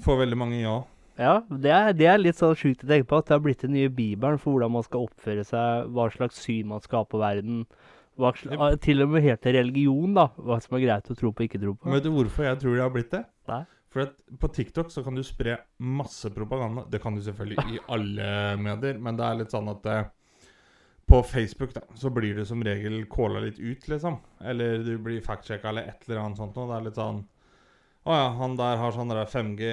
Får 0.03 0.21
veldig 0.21 0.37
mange 0.39 0.59
ja. 0.59 0.75
Ja, 1.15 1.35
det 1.47 1.71
er, 1.71 1.93
det 1.95 2.07
er 2.11 2.19
litt 2.19 2.39
sånn 2.39 2.57
sjukt 2.59 2.83
å 2.83 2.89
tenke 2.89 3.07
på 3.07 3.19
at 3.21 3.29
det 3.29 3.35
har 3.37 3.43
blitt 3.43 3.61
den 3.63 3.75
nye 3.75 3.91
Bibelen 3.91 4.39
for 4.39 4.55
hvordan 4.55 4.73
man 4.73 4.83
skal 4.83 5.05
oppføre 5.07 5.45
seg, 5.47 5.91
hva 5.95 6.09
slags 6.11 6.41
syn 6.43 6.67
man 6.73 6.83
skal 6.83 7.03
ha 7.03 7.07
på 7.07 7.21
verden. 7.21 7.61
Hva, 8.19 8.31
slags, 8.35 8.59
ah, 8.59 8.75
til 8.79 9.03
og 9.03 9.13
med 9.13 9.23
helt 9.23 9.41
til 9.43 9.55
religion, 9.55 10.15
da. 10.15 10.27
Hva 10.39 10.59
som 10.63 10.75
er 10.75 10.83
greit 10.83 11.11
å 11.11 11.15
tro 11.19 11.31
på 11.31 11.43
og 11.43 11.47
ikke 11.49 11.61
tro 11.63 11.75
på. 11.75 11.87
Men 11.87 11.97
vet 11.97 12.07
du 12.07 12.11
hvorfor 12.15 12.47
jeg 12.47 12.59
tror 12.63 12.75
det 12.75 12.83
har 12.83 12.93
blitt 12.95 13.15
det? 13.15 13.23
Nei. 13.51 13.63
For 13.95 14.03
at 14.03 14.15
på 14.39 14.51
TikTok 14.51 14.91
så 14.91 15.03
kan 15.05 15.15
du 15.15 15.23
spre 15.23 15.55
masse 15.79 16.31
propaganda. 16.35 16.83
Det 16.91 16.99
kan 17.03 17.15
du 17.15 17.23
selvfølgelig 17.23 17.75
i 17.75 17.81
alle 17.95 18.29
medier, 18.59 18.99
men 18.99 19.19
det 19.19 19.27
er 19.27 19.39
litt 19.39 19.55
sånn 19.55 19.71
at 19.71 19.87
eh, 19.91 20.07
på 21.05 21.21
Facebook 21.23 21.73
da, 21.75 21.81
så 21.95 22.09
blir 22.09 22.35
du 22.35 22.45
som 22.45 22.63
regel 22.65 23.03
calla 23.11 23.39
litt 23.43 23.59
ut, 23.59 23.87
liksom. 23.87 24.17
Eller 24.41 24.81
du 24.83 24.95
blir 24.97 25.21
fact-sjekka 25.21 25.69
eller 25.69 25.91
et 25.91 26.07
eller 26.07 26.23
annet 26.23 26.39
sånt 26.41 26.57
noe. 26.57 26.69
Det 26.71 26.77
er 26.77 26.87
litt 26.87 26.99
sånn 27.01 27.19
Å 28.05 28.15
ja, 28.15 28.25
han 28.39 28.57
der 28.57 28.79
har 28.81 28.93
sånn 28.93 29.13
der 29.13 29.29
5G 29.29 29.69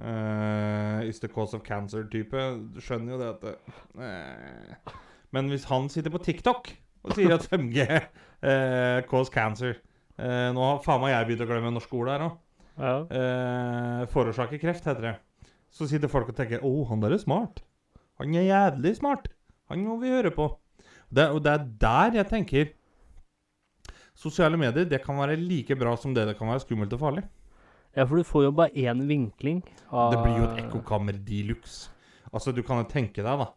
uh, 0.00 1.08
is 1.08 1.20
the 1.20 1.28
cause 1.32 1.56
of 1.56 1.64
cancer-type. 1.64 2.44
Du 2.74 2.80
skjønner 2.84 3.14
jo 3.14 3.20
det 3.20 3.30
at 3.34 3.46
eh. 4.04 4.94
Men 5.36 5.48
hvis 5.52 5.68
han 5.70 5.88
sitter 5.92 6.12
på 6.12 6.22
TikTok 6.24 6.72
og 7.04 7.16
sier 7.16 7.36
at 7.36 7.46
5G 7.48 7.86
uh, 7.88 9.00
cause 9.08 9.32
cancer 9.32 9.76
eh, 10.20 10.48
Nå 10.52 10.60
har 10.60 10.80
faen 10.84 11.00
meg 11.00 11.14
jeg 11.14 11.28
begynt 11.28 11.44
å 11.46 11.48
glemme 11.48 11.72
norske 11.72 11.96
ord 11.96 12.12
her 12.12 12.24
òg. 12.26 12.38
Ja. 12.80 12.94
Eh, 13.12 14.06
forårsaker 14.12 14.60
kreft, 14.60 14.86
heter 14.88 15.04
det. 15.04 15.16
Så 15.70 15.88
sitter 15.88 16.10
folk 16.12 16.30
og 16.32 16.36
tenker 16.36 16.62
'Å, 16.64 16.72
han 16.88 17.02
der 17.02 17.14
er 17.14 17.22
smart'. 17.22 17.60
Han 18.20 18.34
er 18.34 18.48
jævlig 18.48 18.96
smart. 18.96 19.28
Han 19.70 19.86
må 19.86 19.96
vi 20.02 20.10
høre 20.12 20.32
på. 20.34 20.48
Det, 21.10 21.26
og 21.30 21.42
det 21.44 21.52
er 21.52 21.66
der 21.82 22.16
jeg 22.20 22.28
tenker 22.30 22.68
Sosiale 24.20 24.58
medier 24.60 24.84
det 24.86 25.00
kan 25.02 25.16
være 25.18 25.38
like 25.38 25.74
bra 25.78 25.94
som 25.98 26.12
det 26.14 26.26
det 26.28 26.36
kan 26.38 26.50
være 26.50 26.62
skummelt 26.62 26.92
og 26.92 27.00
farlig. 27.00 27.22
ja, 27.96 28.04
for 28.04 28.20
du 28.20 28.22
får 28.26 28.44
jo 28.44 28.50
bare 28.52 28.70
én 28.76 29.00
vinkling. 29.08 29.62
Av, 29.90 30.12
Det 30.12 30.20
blir 30.22 30.36
jo 30.38 30.48
et 30.50 30.60
ekkokammer 30.64 31.16
de 31.26 31.42
luxe. 31.48 31.90
Altså, 32.32 32.52
du 32.52 32.62
kan 32.62 32.82
jo 32.82 32.88
tenke 32.90 33.24
deg, 33.24 33.38
da. 33.40 33.48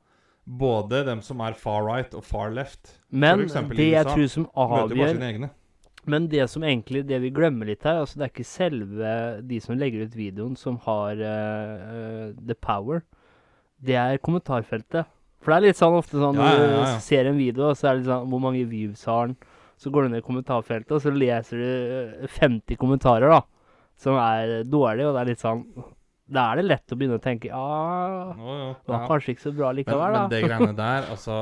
Både 0.46 1.04
dem 1.06 1.22
som 1.22 1.40
er 1.42 1.54
far 1.54 1.84
right 1.86 2.14
og 2.18 2.24
far 2.24 2.50
left, 2.52 3.00
Men 3.10 3.48
for 3.48 3.76
det 3.76 3.92
jeg 3.92 4.06
USA, 4.06 4.16
tror 4.16 4.28
som 4.28 4.48
avgjør. 4.56 5.50
Men 6.06 6.28
det 6.28 6.50
som 6.50 6.64
egentlig 6.64 7.06
det 7.08 7.22
vi 7.22 7.30
glemmer 7.32 7.70
litt 7.70 7.84
her, 7.84 8.02
altså 8.02 8.20
det 8.20 8.26
er 8.26 8.32
ikke 8.34 8.48
selve 8.48 9.14
de 9.48 9.60
som 9.64 9.78
legger 9.78 10.04
ut 10.04 10.18
videoen, 10.18 10.56
som 10.60 10.78
har 10.84 11.20
uh, 11.22 12.34
the 12.36 12.56
power. 12.56 13.04
Det 13.80 13.96
er 13.96 14.18
kommentarfeltet. 14.18 15.06
For 15.44 15.52
det 15.52 15.58
er 15.58 15.66
litt 15.68 15.80
sånn 15.80 15.98
ofte 15.98 16.20
sånn 16.22 16.38
Ja, 16.40 16.44
når 16.46 16.54
ja, 16.54 16.60
du 16.64 16.74
ja, 16.78 16.84
ja. 16.88 17.00
ser 17.04 17.28
en 17.30 17.40
video, 17.40 17.70
og 17.72 17.76
så 17.80 17.90
er 17.90 17.98
det 17.98 18.04
litt 18.04 18.12
sånn 18.12 18.30
Hvor 18.32 18.42
mange 18.44 18.62
views 18.70 19.04
har 19.10 19.28
den? 19.28 19.36
Så 19.84 19.92
går 19.92 20.06
du 20.06 20.14
ned 20.14 20.22
i 20.22 20.26
kommentarfeltet, 20.28 20.94
og 20.96 21.02
så 21.04 21.12
leser 21.12 21.60
du 21.60 21.66
eh, 22.24 22.30
50 22.38 22.78
kommentarer, 22.80 23.34
da. 23.34 23.42
Som 24.00 24.16
er 24.22 24.64
dårlige, 24.64 25.10
og 25.10 25.18
det 25.18 25.22
er 25.26 25.30
litt 25.34 25.44
sånn 25.44 25.66
Da 26.34 26.46
er 26.54 26.62
det 26.62 26.68
lett 26.70 26.94
å 26.96 26.98
begynne 27.00 27.20
å 27.20 27.24
tenke 27.24 27.52
Ja, 27.52 27.66
jo, 28.38 28.56
det 28.80 28.94
var 28.96 29.04
kanskje 29.12 29.36
ikke 29.36 29.46
så 29.50 29.54
bra 29.58 29.72
Men, 29.74 29.82
likevel, 29.82 30.16
men 30.16 30.22
da. 30.22 30.24
det 30.32 30.44
greiene 30.48 30.78
der, 30.84 31.10
altså 31.14 31.42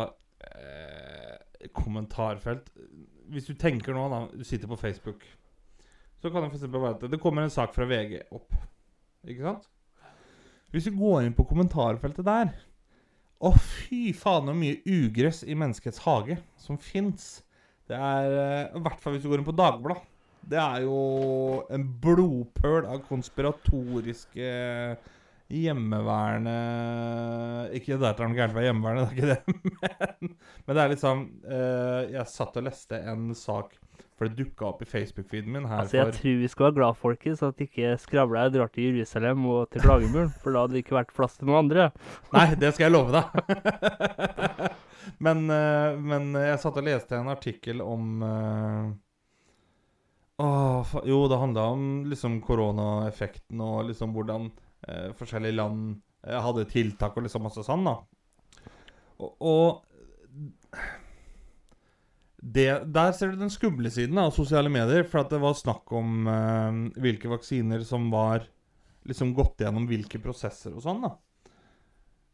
eh, 0.50 1.70
Kommentarfelt 1.78 2.72
Hvis 3.32 3.48
du 3.52 3.54
tenker 3.60 3.96
nå, 3.96 4.08
da 4.12 4.24
Du 4.34 4.44
sitter 4.48 4.68
på 4.72 4.80
Facebook. 4.82 5.24
Så 6.22 6.30
kan 6.30 6.44
det 6.44 6.52
eksempel 6.52 6.82
være 6.84 6.98
at 7.00 7.14
det 7.14 7.22
kommer 7.22 7.46
en 7.46 7.54
sak 7.54 7.72
fra 7.74 7.86
VG 7.90 8.20
opp. 8.36 8.52
Ikke 9.26 9.42
sant? 9.46 9.64
Hvis 10.72 10.86
du 10.86 10.92
går 10.94 11.24
inn 11.26 11.34
på 11.38 11.46
kommentarfeltet 11.50 12.26
der 12.28 12.52
Å, 13.42 13.50
fy 13.58 14.12
faen, 14.14 14.50
så 14.52 14.54
mye 14.54 14.82
ugress 14.86 15.42
i 15.44 15.56
menneskets 15.58 16.04
hage 16.06 16.38
som 16.62 16.78
fins. 16.78 17.40
Det 17.90 17.98
er 17.98 18.36
eh, 18.38 18.76
I 18.78 18.82
hvert 18.86 19.02
fall 19.02 19.16
hvis 19.16 19.26
du 19.26 19.32
går 19.32 19.42
inn 19.42 19.48
på 19.48 19.58
Dagbladet. 19.58 20.06
Det 20.52 20.58
er 20.58 20.84
jo 20.86 21.00
en 21.70 21.84
blodpøl 22.02 22.88
av 22.90 23.04
konspiratoriske 23.06 24.48
hjemmeværende 25.52 26.56
Ikke 27.78 27.98
det 28.00 28.10
at 28.10 28.22
noe 28.24 28.34
gærent 28.38 28.56
var 28.56 28.66
hjemmeværende, 28.66 29.04
det 29.04 29.12
er 29.12 29.18
ikke 29.18 29.32
det. 29.34 29.42
Men, 30.22 30.34
men 30.66 30.78
det 30.78 30.82
er 30.82 30.92
liksom 30.94 31.22
eh, 31.46 32.02
Jeg 32.16 32.32
satt 32.32 32.58
og 32.58 32.66
leste 32.66 33.00
en 33.12 33.30
sak 33.38 33.76
For 34.22 34.30
det 34.30 34.38
dukka 34.38 34.68
opp 34.68 34.84
i 34.84 34.86
Facebook-feeden 34.86 35.50
min 35.50 35.64
her 35.66 35.80
Altså, 35.82 35.98
jeg 35.98 36.06
for 36.12 36.18
tror 36.22 36.36
vi 36.38 36.48
skal 36.52 36.66
være 36.68 36.76
glad, 36.76 36.98
folkens, 37.02 37.40
at 37.42 37.62
ikke 37.66 37.96
skravla 37.98 38.44
drar 38.54 38.70
til 38.70 38.92
Jerusalem 38.92 39.48
og 39.50 39.72
til 39.74 39.82
Klagemuren. 39.82 40.30
For 40.44 40.54
da 40.54 40.62
hadde 40.62 40.78
det 40.78 40.84
ikke 40.84 40.94
vært 41.00 41.14
plass 41.18 41.40
til 41.40 41.50
noen 41.50 41.64
andre. 41.64 41.88
Nei, 42.30 42.44
det 42.62 42.70
skal 42.76 42.86
jeg 42.86 42.94
love 42.94 43.16
deg. 43.16 43.26
men, 45.26 45.42
eh, 45.56 45.98
men 46.14 46.38
jeg 46.38 46.62
satt 46.62 46.78
og 46.78 46.86
leste 46.86 47.18
en 47.18 47.34
artikkel 47.34 47.82
om 47.82 48.22
åh, 50.38 50.96
Jo, 51.10 51.28
det 51.34 51.42
handla 51.42 51.66
om 51.74 51.90
liksom 52.14 52.38
koronaeffekten 52.46 53.66
og 53.66 53.90
liksom 53.90 54.14
hvordan 54.14 54.52
eh, 54.86 55.10
forskjellige 55.18 55.58
land 55.58 55.96
eh, 56.28 56.38
hadde 56.46 56.70
tiltak 56.70 57.18
og 57.18 57.26
liksom 57.26 57.50
masse 57.50 57.66
sånn, 57.66 57.90
da. 57.90 57.98
Og, 59.18 59.34
og 59.42 59.82
det, 62.42 62.94
Der 62.94 63.12
ser 63.14 63.32
du 63.32 63.38
den 63.38 63.54
skumle 63.54 63.92
siden 63.94 64.18
av 64.18 64.34
sosiale 64.34 64.70
medier. 64.74 65.06
For 65.08 65.22
at 65.22 65.30
det 65.34 65.42
var 65.42 65.58
snakk 65.58 65.92
om 65.94 66.28
eh, 66.28 66.80
hvilke 67.02 67.30
vaksiner 67.30 67.86
som 67.88 68.10
var 68.14 68.48
liksom 69.08 69.34
gått 69.38 69.62
gjennom 69.62 69.88
hvilke 69.90 70.22
prosesser 70.22 70.74
og 70.76 70.84
sånn. 70.86 71.02
da 71.06 71.16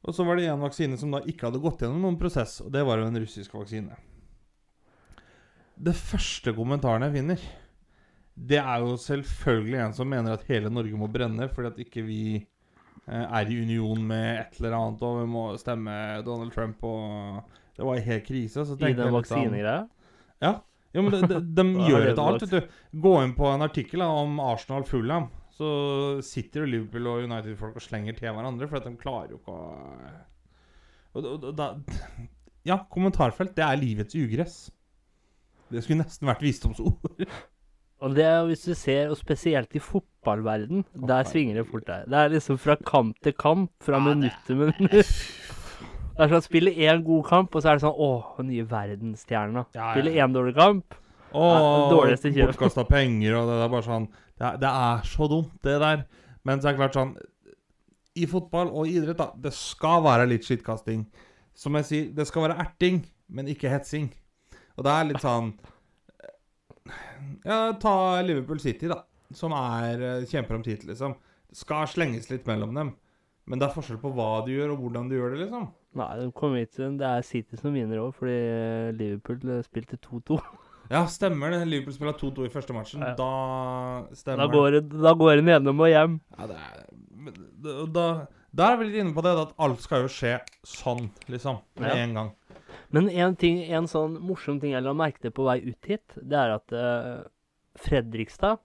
Og 0.07 0.15
så 0.15 0.25
var 0.27 0.39
det 0.39 0.49
en 0.51 0.63
vaksine 0.63 0.99
som 0.99 1.13
da 1.13 1.21
ikke 1.23 1.47
hadde 1.47 1.63
gått 1.63 1.83
gjennom 1.83 2.03
noen 2.03 2.19
prosess, 2.19 2.59
og 2.63 2.71
det 2.73 2.83
var 2.87 2.99
jo 2.99 3.07
en 3.07 3.19
russisk 3.19 3.55
vaksine. 3.55 3.95
Det 5.77 5.93
første 5.95 6.51
kommentaren 6.57 7.05
jeg 7.05 7.15
finner, 7.19 7.41
det 8.37 8.59
er 8.61 8.83
jo 8.83 8.95
selvfølgelig 9.01 9.81
en 9.83 9.97
som 9.97 10.09
mener 10.09 10.33
at 10.33 10.45
hele 10.49 10.71
Norge 10.73 10.97
må 10.97 11.09
brenne 11.09 11.47
fordi 11.49 11.69
at 11.69 11.83
ikke 11.83 12.03
vi 12.05 12.21
eh, 12.37 13.25
er 13.25 13.51
i 13.51 13.59
union 13.61 14.01
med 14.09 14.41
et 14.41 14.59
eller 14.59 14.77
annet, 14.77 15.05
og 15.05 15.21
vi 15.21 15.29
må 15.29 15.45
stemme 15.61 15.93
Donald 16.25 16.53
Trump 16.55 16.83
og 16.87 17.55
Det 17.77 17.85
var 17.85 17.99
helt 18.01 18.25
krise. 18.25 18.65
Så 18.65 18.73
I 18.73 18.93
den 18.97 19.13
vaksinegreia. 19.13 19.85
Ja. 20.43 20.53
Jo, 20.95 21.03
men 21.03 21.13
de, 21.13 21.27
de, 21.27 21.41
de 21.57 21.89
gjør 21.89 22.07
et 22.07 22.15
det 22.15 22.23
alt, 22.23 22.45
vet 22.45 22.55
du. 22.55 22.79
Gå 23.03 23.17
inn 23.23 23.35
på 23.37 23.49
en 23.51 23.65
artikkel 23.65 24.01
da, 24.03 24.07
om 24.23 24.39
Arsenal 24.41 24.87
Fulham. 24.87 25.27
Så 25.57 25.67
sitter 26.25 26.63
jo 26.63 26.71
Liverpool 26.71 27.09
og 27.09 27.25
United-folk 27.25 27.77
og 27.79 27.83
slenger 27.83 28.17
til 28.17 28.29
hverandre, 28.29 28.69
fordi 28.69 28.91
de 28.91 29.01
klarer 29.01 29.33
jo 29.33 29.39
ikke 29.41 29.57
å 29.57 29.61
og, 31.17 31.25
og, 31.25 31.45
da, 31.57 31.71
Ja, 32.67 32.81
kommentarfelt, 32.91 33.55
det 33.57 33.63
er 33.65 33.79
livets 33.79 34.17
ugress. 34.17 34.57
Det 35.71 35.81
skulle 35.83 36.03
nesten 36.03 36.29
vært 36.29 36.43
visdomsord. 36.45 36.99
Og 37.97 38.13
det 38.13 38.27
er 38.29 38.35
jo 38.37 38.51
hvis 38.51 38.61
du 38.61 38.75
ser, 38.77 39.07
og 39.09 39.17
spesielt 39.17 39.71
i 39.73 39.79
fotballverden, 39.81 40.83
der 41.09 41.25
svinger 41.25 41.57
det 41.57 41.63
fort 41.65 41.87
der. 41.87 42.03
Det 42.05 42.19
er 42.19 42.27
liksom 42.29 42.59
fra 42.61 42.75
kamp 42.85 43.17
til 43.25 43.33
kamp, 43.33 43.71
fra 43.81 43.97
minutt 43.97 44.37
til 44.45 44.59
minutt. 44.59 45.09
Det 46.17 46.25
er 46.25 46.31
sånn 46.33 46.45
spille 46.47 46.71
én 46.73 47.03
god 47.05 47.27
kamp, 47.27 47.53
og 47.53 47.61
så 47.61 47.69
er 47.69 47.77
det 47.77 47.83
sånn 47.83 47.99
Å, 48.01 48.11
nye 48.47 48.63
verdensstjerna. 48.65 49.67
Ja, 49.75 49.81
ja. 49.83 49.89
Spille 49.93 50.15
én 50.17 50.33
dårlig 50.33 50.55
kamp. 50.57 50.97
Kjøp. 52.33 52.55
bortkasta 52.55 52.85
penger, 52.89 53.35
og 53.37 53.51
det 53.51 53.57
er 53.61 53.69
bare 53.69 53.85
sånn 53.85 54.07
det 54.37 54.45
er, 54.47 54.57
det 54.61 54.71
er 54.71 55.07
så 55.09 55.27
dumt, 55.29 55.53
det 55.65 55.75
der. 55.83 56.03
Men 56.47 56.61
så 56.61 56.69
er 56.69 56.75
det 56.75 56.81
klart 56.81 56.97
sånn 56.97 57.13
I 58.17 58.25
fotball 58.29 58.69
og 58.71 58.89
idrett, 58.89 59.19
da, 59.19 59.29
det 59.45 59.53
skal 59.53 60.01
være 60.05 60.27
litt 60.29 60.45
skittkasting. 60.47 61.05
Som 61.57 61.77
jeg 61.77 61.89
sier, 61.89 62.09
det 62.17 62.25
skal 62.29 62.47
være 62.47 62.57
erting, 62.65 63.03
men 63.33 63.49
ikke 63.53 63.69
hetsing. 63.69 64.09
Og 64.77 64.85
det 64.85 64.93
er 64.93 65.09
litt 65.11 65.21
sånn 65.21 65.53
Ja, 67.45 67.73
ta 67.81 67.95
Liverpool 68.25 68.61
City, 68.63 68.89
da. 68.89 69.03
Som 69.35 69.53
er 69.57 70.01
eh, 70.01 70.27
kjemper 70.29 70.57
om 70.57 70.63
tittel, 70.65 70.93
liksom. 70.93 71.17
Det 71.49 71.57
skal 71.59 71.89
slenges 71.91 72.29
litt 72.31 72.47
mellom 72.47 72.73
dem. 72.77 72.93
Men 73.47 73.59
det 73.59 73.67
er 73.67 73.75
forskjell 73.75 73.99
på 74.01 74.11
hva 74.15 74.45
du 74.45 74.53
gjør, 74.53 74.73
og 74.75 74.85
hvordan 74.85 75.09
du 75.09 75.17
gjør 75.17 75.33
det, 75.33 75.45
liksom. 75.45 75.67
Nei, 75.97 76.07
de 76.19 76.29
kommer 76.37 76.61
hit, 76.61 76.77
det 76.77 77.07
er 77.07 77.25
City 77.25 77.57
som 77.59 77.73
vinner 77.73 78.01
òg, 78.03 78.13
fordi 78.17 78.37
eh, 78.37 78.89
Liverpool 78.97 79.57
eh, 79.57 79.63
spilte 79.65 79.99
2-2. 80.03 80.39
Ja, 80.87 81.01
stemmer 81.11 81.51
det. 81.51 81.65
Liverpool 81.67 81.91
spiller 81.97 82.13
2-2 82.15 82.45
i 82.47 82.51
første 82.53 82.71
matchen. 82.71 83.01
Ja. 83.03 83.09
Da 83.17 84.15
stemmer 84.15 84.45
Da 84.45 84.53
går 84.53 84.69
det 84.77 84.81
da 85.03 85.11
går 85.19 85.41
en 85.41 85.49
gjennom 85.51 85.81
og 85.83 85.89
hjem. 85.91 86.13
Ja, 86.37 86.45
det 86.47 86.59
er 86.63 86.85
da, 87.91 88.05
da 88.55 88.69
er 88.71 88.77
vi 88.79 88.87
litt 88.87 89.01
inne 89.01 89.11
på 89.15 89.23
det, 89.25 89.33
at 89.41 89.51
alt 89.59 89.81
skal 89.83 90.05
jo 90.05 90.11
skje 90.11 90.37
sånn, 90.63 91.09
liksom. 91.27 91.59
Med 91.81 91.91
Ja. 91.91 92.03
en 92.05 92.13
gang. 92.15 92.31
Men 92.95 93.09
en, 93.09 93.35
ting, 93.35 93.59
en 93.67 93.87
sånn 93.87 94.15
morsom 94.23 94.61
ting 94.61 94.71
jeg 94.71 94.83
la 94.85 94.93
merke 94.95 95.19
til 95.25 95.33
på 95.35 95.43
vei 95.47 95.59
ut 95.65 95.89
hit, 95.91 96.15
det 96.15 96.37
er 96.39 96.55
at 96.55 96.71
uh, 96.71 97.27
Fredrikstad, 97.83 98.61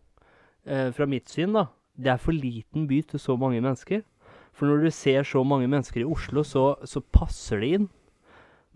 uh, 0.71 0.91
fra 0.95 1.07
mitt 1.11 1.29
syn, 1.33 1.57
da, 1.59 1.67
det 1.99 2.15
er 2.15 2.23
for 2.23 2.33
liten 2.37 2.87
by 2.87 3.01
til 3.11 3.23
så 3.23 3.35
mange 3.39 3.61
mennesker. 3.61 4.05
For 4.53 4.69
når 4.69 4.85
du 4.85 4.95
ser 4.95 5.27
så 5.27 5.43
mange 5.47 5.69
mennesker 5.71 6.03
i 6.03 6.09
Oslo, 6.09 6.45
så, 6.45 6.65
så 6.85 7.03
passer 7.15 7.63
det 7.63 7.71
inn. 7.79 7.91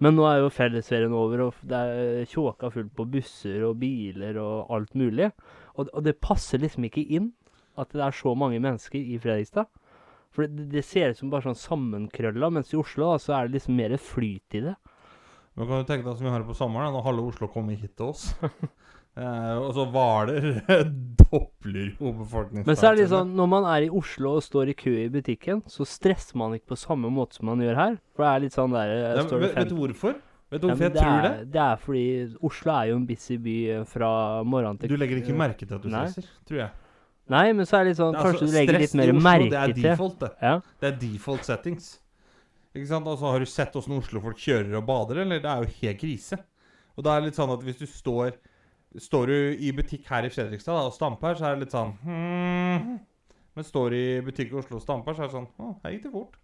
Men 0.02 0.16
nå 0.16 0.26
er 0.28 0.42
jo 0.42 0.52
fellesferien 0.52 1.14
over, 1.16 1.46
og 1.46 1.60
det 1.64 1.78
er 1.78 2.28
tjåka 2.28 2.68
fullt 2.72 2.92
på 2.96 3.06
busser 3.14 3.64
og 3.64 3.78
biler 3.80 4.36
og 4.40 4.72
alt 4.76 4.92
mulig. 4.98 5.30
Og, 5.76 5.88
og 5.88 6.04
det 6.04 6.18
passer 6.20 6.60
liksom 6.60 6.88
ikke 6.88 7.04
inn 7.16 7.30
at 7.80 7.92
det 7.92 8.04
er 8.04 8.16
så 8.16 8.32
mange 8.36 8.60
mennesker 8.60 8.98
i 9.00 9.18
Fredrikstad. 9.20 9.68
For 10.32 10.48
det, 10.48 10.68
det 10.72 10.84
ser 10.84 11.12
ut 11.12 11.20
som 11.20 11.32
bare 11.32 11.48
sånn 11.48 11.60
sammenkrølla, 11.60 12.50
mens 12.52 12.74
i 12.74 12.80
Oslo 12.80 13.12
da, 13.12 13.20
så 13.22 13.36
er 13.36 13.48
det 13.48 13.56
liksom 13.56 13.78
mer 13.78 13.96
flyt 14.00 14.58
i 14.58 14.64
det. 14.68 14.76
Men 15.56 15.68
kan 15.68 15.80
du 15.80 15.88
tenke 15.88 16.04
deg 16.04 16.18
som 16.18 16.26
vi 16.26 16.32
har 16.32 16.42
det 16.42 16.50
på 16.50 16.58
sommeren, 16.58 16.92
da, 16.92 17.04
halve 17.04 17.24
Oslo 17.30 17.48
kommer 17.52 17.78
hit 17.80 17.94
til 17.96 18.12
oss. 18.12 18.28
eh, 19.16 19.56
og 19.58 19.72
så 19.76 19.86
Hvaler 19.92 20.46
dobler 21.26 21.90
jo 21.96 22.12
befolkningstallet. 22.20 22.68
Men 22.68 22.78
så 22.78 22.88
er 22.88 22.96
det 22.96 23.04
litt 23.04 23.12
sånn, 23.12 23.34
når 23.38 23.50
man 23.50 23.66
er 23.72 23.86
i 23.86 23.90
Oslo 24.00 24.36
og 24.38 24.46
står 24.46 24.72
i 24.72 24.76
kø 24.78 24.94
i 25.06 25.10
butikken, 25.12 25.62
så 25.70 25.86
stresser 25.88 26.38
man 26.38 26.54
ikke 26.56 26.74
på 26.74 26.80
samme 26.80 27.10
måte 27.12 27.38
som 27.38 27.50
man 27.50 27.62
gjør 27.64 27.78
her. 27.80 27.98
For 28.14 28.26
det 28.26 28.30
er 28.32 28.46
litt 28.46 28.56
sånn 28.56 28.76
der 28.76 28.94
eh, 28.94 29.04
ja, 29.04 29.26
det 29.26 29.42
vet, 29.42 29.58
vet 29.58 29.70
du 29.72 29.76
hvorfor? 29.80 30.16
Vet 30.52 30.62
du 30.62 30.68
hvorfor 30.70 30.86
ja, 30.86 30.90
jeg 30.90 30.96
tror 31.00 31.22
det? 31.26 31.34
er, 31.34 31.44
det 31.56 31.62
er 31.66 31.78
fordi 31.82 32.06
Oslo 32.46 32.74
er 32.76 32.90
jo 32.92 32.98
en 33.00 33.06
busy 33.08 33.38
by 33.42 33.58
eh, 33.74 33.84
fra 33.90 34.10
morgenen 34.46 34.82
til 34.82 34.94
Du 34.94 34.98
legger 35.00 35.22
ikke 35.22 35.36
merke 35.36 35.64
til 35.64 35.74
at 35.74 35.82
du 35.82 35.90
stresser, 35.90 36.32
tror 36.48 36.62
jeg. 36.64 36.74
Nei, 37.34 37.46
men 37.58 37.66
så 37.66 37.80
er 37.80 37.86
det 37.86 37.92
litt 37.94 37.98
sånn 37.98 38.12
Det 38.14 38.20
er 38.20 38.26
Kanskje 38.28 38.44
altså 38.44 38.52
du 38.52 38.58
legger 38.60 38.76
litt 38.78 38.92
mer 38.94 39.10
Oslo, 39.10 39.22
merke 39.26 39.48
Det 39.50 39.62
er 39.62 39.78
default, 39.80 40.18
det. 40.20 40.34
Ja. 40.46 40.58
Det 40.82 40.90
er 40.92 40.98
default 41.00 41.48
settings. 41.48 41.94
Ikke 42.76 42.90
sant? 42.90 43.08
Altså, 43.08 43.30
har 43.32 43.42
du 43.42 43.48
sett 43.50 43.78
åssen 43.80 43.96
Oslo-folk 43.96 44.38
kjører 44.38 44.76
og 44.78 44.84
bader, 44.86 45.22
eller? 45.24 45.40
Det 45.42 45.50
er 45.50 45.64
jo 45.64 45.72
helt 45.80 45.98
krise. 45.98 46.38
Og 46.94 47.04
da 47.04 47.14
er 47.16 47.24
det 47.24 47.32
litt 47.32 47.40
sånn 47.40 47.52
at 47.54 47.64
hvis 47.64 47.80
du 47.80 47.86
står 47.88 48.36
Står 48.96 49.28
du 49.32 49.36
i 49.60 49.72
butikk 49.76 50.06
her 50.08 50.24
i 50.24 50.32
Fredrikstad 50.32 50.76
da, 50.78 50.86
og 50.88 50.94
stamper, 50.94 51.36
så 51.36 51.48
er 51.48 51.56
det 51.56 51.66
litt 51.66 51.74
sånn 51.74 51.92
hmm. 52.00 52.96
Men 53.56 53.66
står 53.66 53.92
du 53.92 53.96
i 53.98 54.24
butikk 54.24 54.52
i 54.52 54.58
Oslo 54.60 54.78
og 54.78 54.84
stamper, 54.84 55.16
så 55.16 55.24
er 55.24 55.30
det 55.30 55.36
sånn 55.36 55.48
Å, 55.60 55.74
her 55.84 55.96
gikk 55.96 56.06
det 56.06 56.12
fort. 56.14 56.40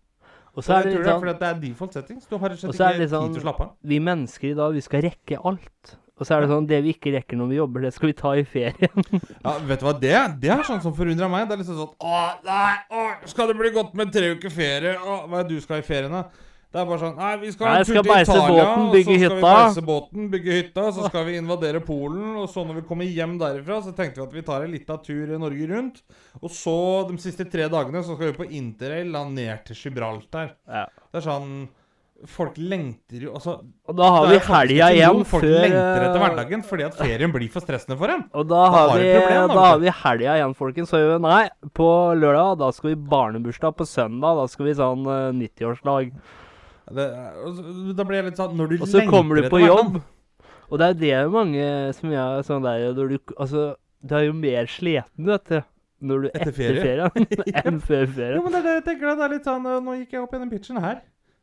Og 0.53 0.65
Så 0.65 0.75
er 0.77 0.85
det 0.85 0.93
litt 0.93 1.07
er 1.07 1.17
sånn 1.17 1.41
det 1.41 1.49
er 1.49 1.59
default 1.63 1.97
settings. 1.97 2.29
Du 2.29 2.37
har 2.37 2.53
rett 2.53 2.61
og 2.61 2.75
slett 2.75 2.85
er 2.85 3.01
ikke 3.01 3.09
sånn, 3.09 3.31
tid 3.31 3.39
til 3.39 3.43
å 3.43 3.47
slappe 3.47 3.65
av. 3.65 3.75
Vi 3.89 3.99
mennesker 4.05 4.51
i 4.51 4.57
dag, 4.59 4.75
vi 4.77 4.85
skal 4.85 5.05
rekke 5.07 5.41
alt. 5.49 5.95
Og 6.21 6.29
så 6.29 6.37
er 6.37 6.45
det 6.45 6.51
sånn 6.53 6.69
Det 6.69 6.79
vi 6.85 6.93
ikke 6.93 7.13
rekker 7.17 7.41
når 7.41 7.49
vi 7.51 7.57
jobber, 7.57 7.87
det 7.87 7.93
skal 7.97 8.11
vi 8.11 8.17
ta 8.19 8.35
i 8.37 8.45
ferien. 8.47 9.07
Ja, 9.47 9.57
vet 9.65 9.81
du 9.81 9.87
hva, 9.89 9.95
det, 9.99 10.15
det 10.43 10.53
er 10.53 10.65
sånn 10.69 10.83
som 10.85 10.95
forundrer 10.97 11.33
meg. 11.33 11.49
Det 11.49 11.57
er 11.57 11.63
liksom 11.63 11.81
sånn 11.81 11.95
Å, 11.97 12.23
nei, 12.47 12.75
å, 12.93 13.07
skal 13.33 13.51
det 13.51 13.57
bli 13.59 13.73
godt 13.75 13.97
med 13.99 14.13
tre 14.15 14.35
uker 14.37 14.53
ferie? 14.53 14.93
Å, 15.01 15.23
hva 15.27 15.41
er 15.41 15.49
det 15.49 15.57
du 15.57 15.65
skal 15.65 15.81
i 15.81 15.87
ferien, 15.87 16.13
da? 16.13 16.51
Det 16.73 16.81
er 16.81 16.87
bare 16.89 17.01
sånn 17.03 17.19
Nei, 17.19 17.33
vi 17.43 17.51
skal 17.53 17.69
Nei, 17.69 17.83
skal 17.85 18.07
til 18.07 18.23
Italia, 18.23 18.63
båten, 18.65 18.87
og 18.87 18.95
så 18.95 19.03
skal 19.03 19.13
vi 19.13 19.19
hytta. 19.21 19.41
beise 19.45 19.85
båten, 19.85 20.31
bygge 20.33 20.55
hytta, 20.57 20.87
så 20.97 21.11
skal 21.11 21.27
vi 21.29 21.37
invadere 21.37 21.83
Polen, 21.85 22.31
og 22.41 22.49
så 22.49 22.65
når 22.65 22.81
vi 22.81 22.85
kommer 22.89 23.11
hjem 23.19 23.37
derifra, 23.43 23.83
så 23.85 23.93
tenkte 23.97 24.23
vi 24.23 24.25
at 24.25 24.39
vi 24.39 24.47
tar 24.47 24.65
en 24.65 24.73
liten 24.73 25.05
tur 25.05 25.35
Norge 25.43 25.69
rundt. 25.69 26.01
Og 26.41 26.49
så 26.55 26.79
de 27.11 27.19
siste 27.21 27.45
tre 27.53 27.69
dagene 27.73 28.01
så 28.01 28.17
skal 28.17 28.33
vi 28.33 28.39
på 28.41 28.49
interrail 28.57 29.13
da 29.13 29.27
ned 29.29 29.69
til 29.69 29.83
Gibraltar. 29.85 30.57
Ja. 30.65 30.89
Det 31.13 31.21
er 31.21 31.29
sånn 31.29 31.55
Folk 32.31 32.55
lengter 32.55 33.25
jo 33.25 33.33
Altså 33.35 33.57
Og 33.91 33.97
da 33.99 34.09
har 34.15 34.29
vi 34.31 34.37
helga 34.47 34.91
igjen 34.95 35.25
folk 35.27 35.43
før 35.43 35.57
lengter 35.65 36.05
etter 36.05 36.13
eh, 36.13 36.21
hverdagen 36.23 36.61
fordi 36.69 36.85
at 36.87 36.95
ferien 36.95 37.33
blir 37.35 37.51
for 37.51 37.65
stressende 37.65 37.97
for 37.99 38.13
dem. 38.13 38.23
Og 38.39 38.47
da 38.47 38.61
har, 38.63 38.93
har 38.93 39.01
vi, 39.01 39.09
vi 39.09 39.17
problem, 39.17 39.41
da, 39.41 39.57
da 39.57 39.65
har 39.67 39.81
vi 39.83 39.95
helga 40.05 40.37
igjen, 40.39 40.55
folkens. 40.55 40.93
Så 40.93 41.01
vi 41.03 41.17
nei, 41.25 41.43
på 41.75 41.89
lørdag 42.15 42.61
da 42.63 42.71
skal 42.77 42.93
vi 42.93 43.01
barnebursdag. 43.11 43.75
På 43.75 43.89
søndag 43.89 44.39
da 44.39 44.47
skal 44.53 44.69
vi 44.69 44.77
sånn 44.79 45.03
uh, 45.09 45.33
90-årslag. 45.35 46.15
Det, 46.91 47.05
da 47.97 48.05
blir 48.05 48.19
jeg 48.19 48.25
litt 48.31 48.41
sånn 48.41 48.57
Når 48.59 48.69
du 48.73 48.75
Og 48.83 48.89
så 48.91 49.05
kommer 49.09 49.39
du 49.39 49.49
på 49.49 49.61
hverdagen- 49.61 49.69
jobb. 49.95 50.03
Og 50.73 50.79
det 50.81 50.87
er 50.89 50.95
det 50.99 51.33
mange 51.33 51.67
som 51.95 52.11
gjør 52.11 52.43
sånn 52.49 52.63
der 52.65 52.93
når 52.97 53.09
du, 53.13 53.19
Altså, 53.39 53.77
du 54.03 54.15
er 54.19 54.25
jo 54.27 54.33
mer 54.35 54.67
sliten, 54.67 55.27
vet 55.29 55.45
du, 55.53 55.61
når 56.03 56.23
du 56.23 56.29
Etter 56.33 56.41
etter, 56.41 56.53
ferie. 56.53 56.83
ferien 56.83 57.27
enn 57.67 57.81
før 57.81 58.07
Jo, 58.07 58.13
ferien. 58.17 58.43
men 58.43 58.53
det 58.53 58.59
er 58.61 58.67
det 58.67 58.75
jeg 58.81 58.85
tenker. 58.91 59.15
Det 59.17 59.27
er 59.29 59.35
litt 59.37 59.45
sånn 59.47 59.63
Nå 59.85 59.97
gikk 60.01 60.17
jeg 60.17 60.23
opp 60.25 60.35
i 60.35 60.39
den 60.43 60.51
pitchen 60.51 60.81
her. 60.83 61.03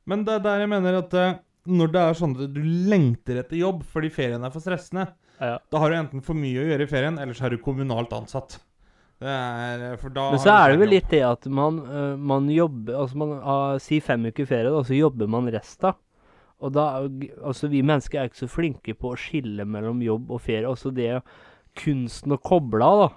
Men 0.10 0.24
det 0.26 0.34
er 0.40 0.40
der 0.44 0.60
jeg 0.66 0.70
mener 0.76 0.98
at 1.04 1.14
øh, 1.14 1.34
når 1.70 1.92
det 1.94 2.02
er 2.02 2.14
sånn 2.18 2.36
at 2.36 2.54
du 2.54 2.62
lengter 2.90 3.40
etter 3.44 3.60
jobb 3.60 3.84
fordi 3.86 4.10
ferien 4.10 4.44
er 4.44 4.50
for 4.52 4.60
stressende, 4.64 5.08
Ja. 5.40 5.58
da 5.72 5.80
har 5.80 5.90
du 5.90 5.96
enten 5.96 6.22
for 6.26 6.34
mye 6.36 6.60
å 6.60 6.66
gjøre 6.68 6.84
i 6.84 6.90
ferien, 6.90 7.20
eller 7.22 7.34
så 7.38 7.46
er 7.46 7.50
du 7.56 7.58
kommunalt 7.64 8.12
ansatt. 8.12 8.58
Er 9.20 9.98
da 10.00 10.30
Men 10.32 10.40
så 10.40 10.54
er 10.54 10.72
det 10.72 10.80
vel 10.80 10.94
litt 10.94 11.10
det 11.12 11.20
at 11.28 11.48
man, 11.52 11.82
øh, 11.84 12.14
man 12.16 12.46
jobber 12.48 13.02
Altså 13.02 13.18
man 13.20 13.34
har 13.44 13.82
si 13.84 13.98
fem 14.00 14.30
uker 14.30 14.48
ferie, 14.48 14.72
da, 14.72 14.84
så 14.88 14.96
jobber 14.96 15.28
man 15.28 15.50
resten. 15.52 15.98
Og 16.60 16.74
da 16.76 16.86
Altså, 17.44 17.68
vi 17.68 17.82
mennesker 17.84 18.20
er 18.20 18.30
ikke 18.30 18.46
så 18.46 18.52
flinke 18.52 18.96
på 18.96 19.12
å 19.12 19.20
skille 19.20 19.66
mellom 19.68 20.02
jobb 20.04 20.32
og 20.32 20.42
ferie. 20.44 20.68
Altså 20.68 20.92
det 20.96 21.22
kunsten 21.80 22.36
å 22.36 22.40
koble 22.42 22.84
av, 22.84 23.04
da. 23.04 23.10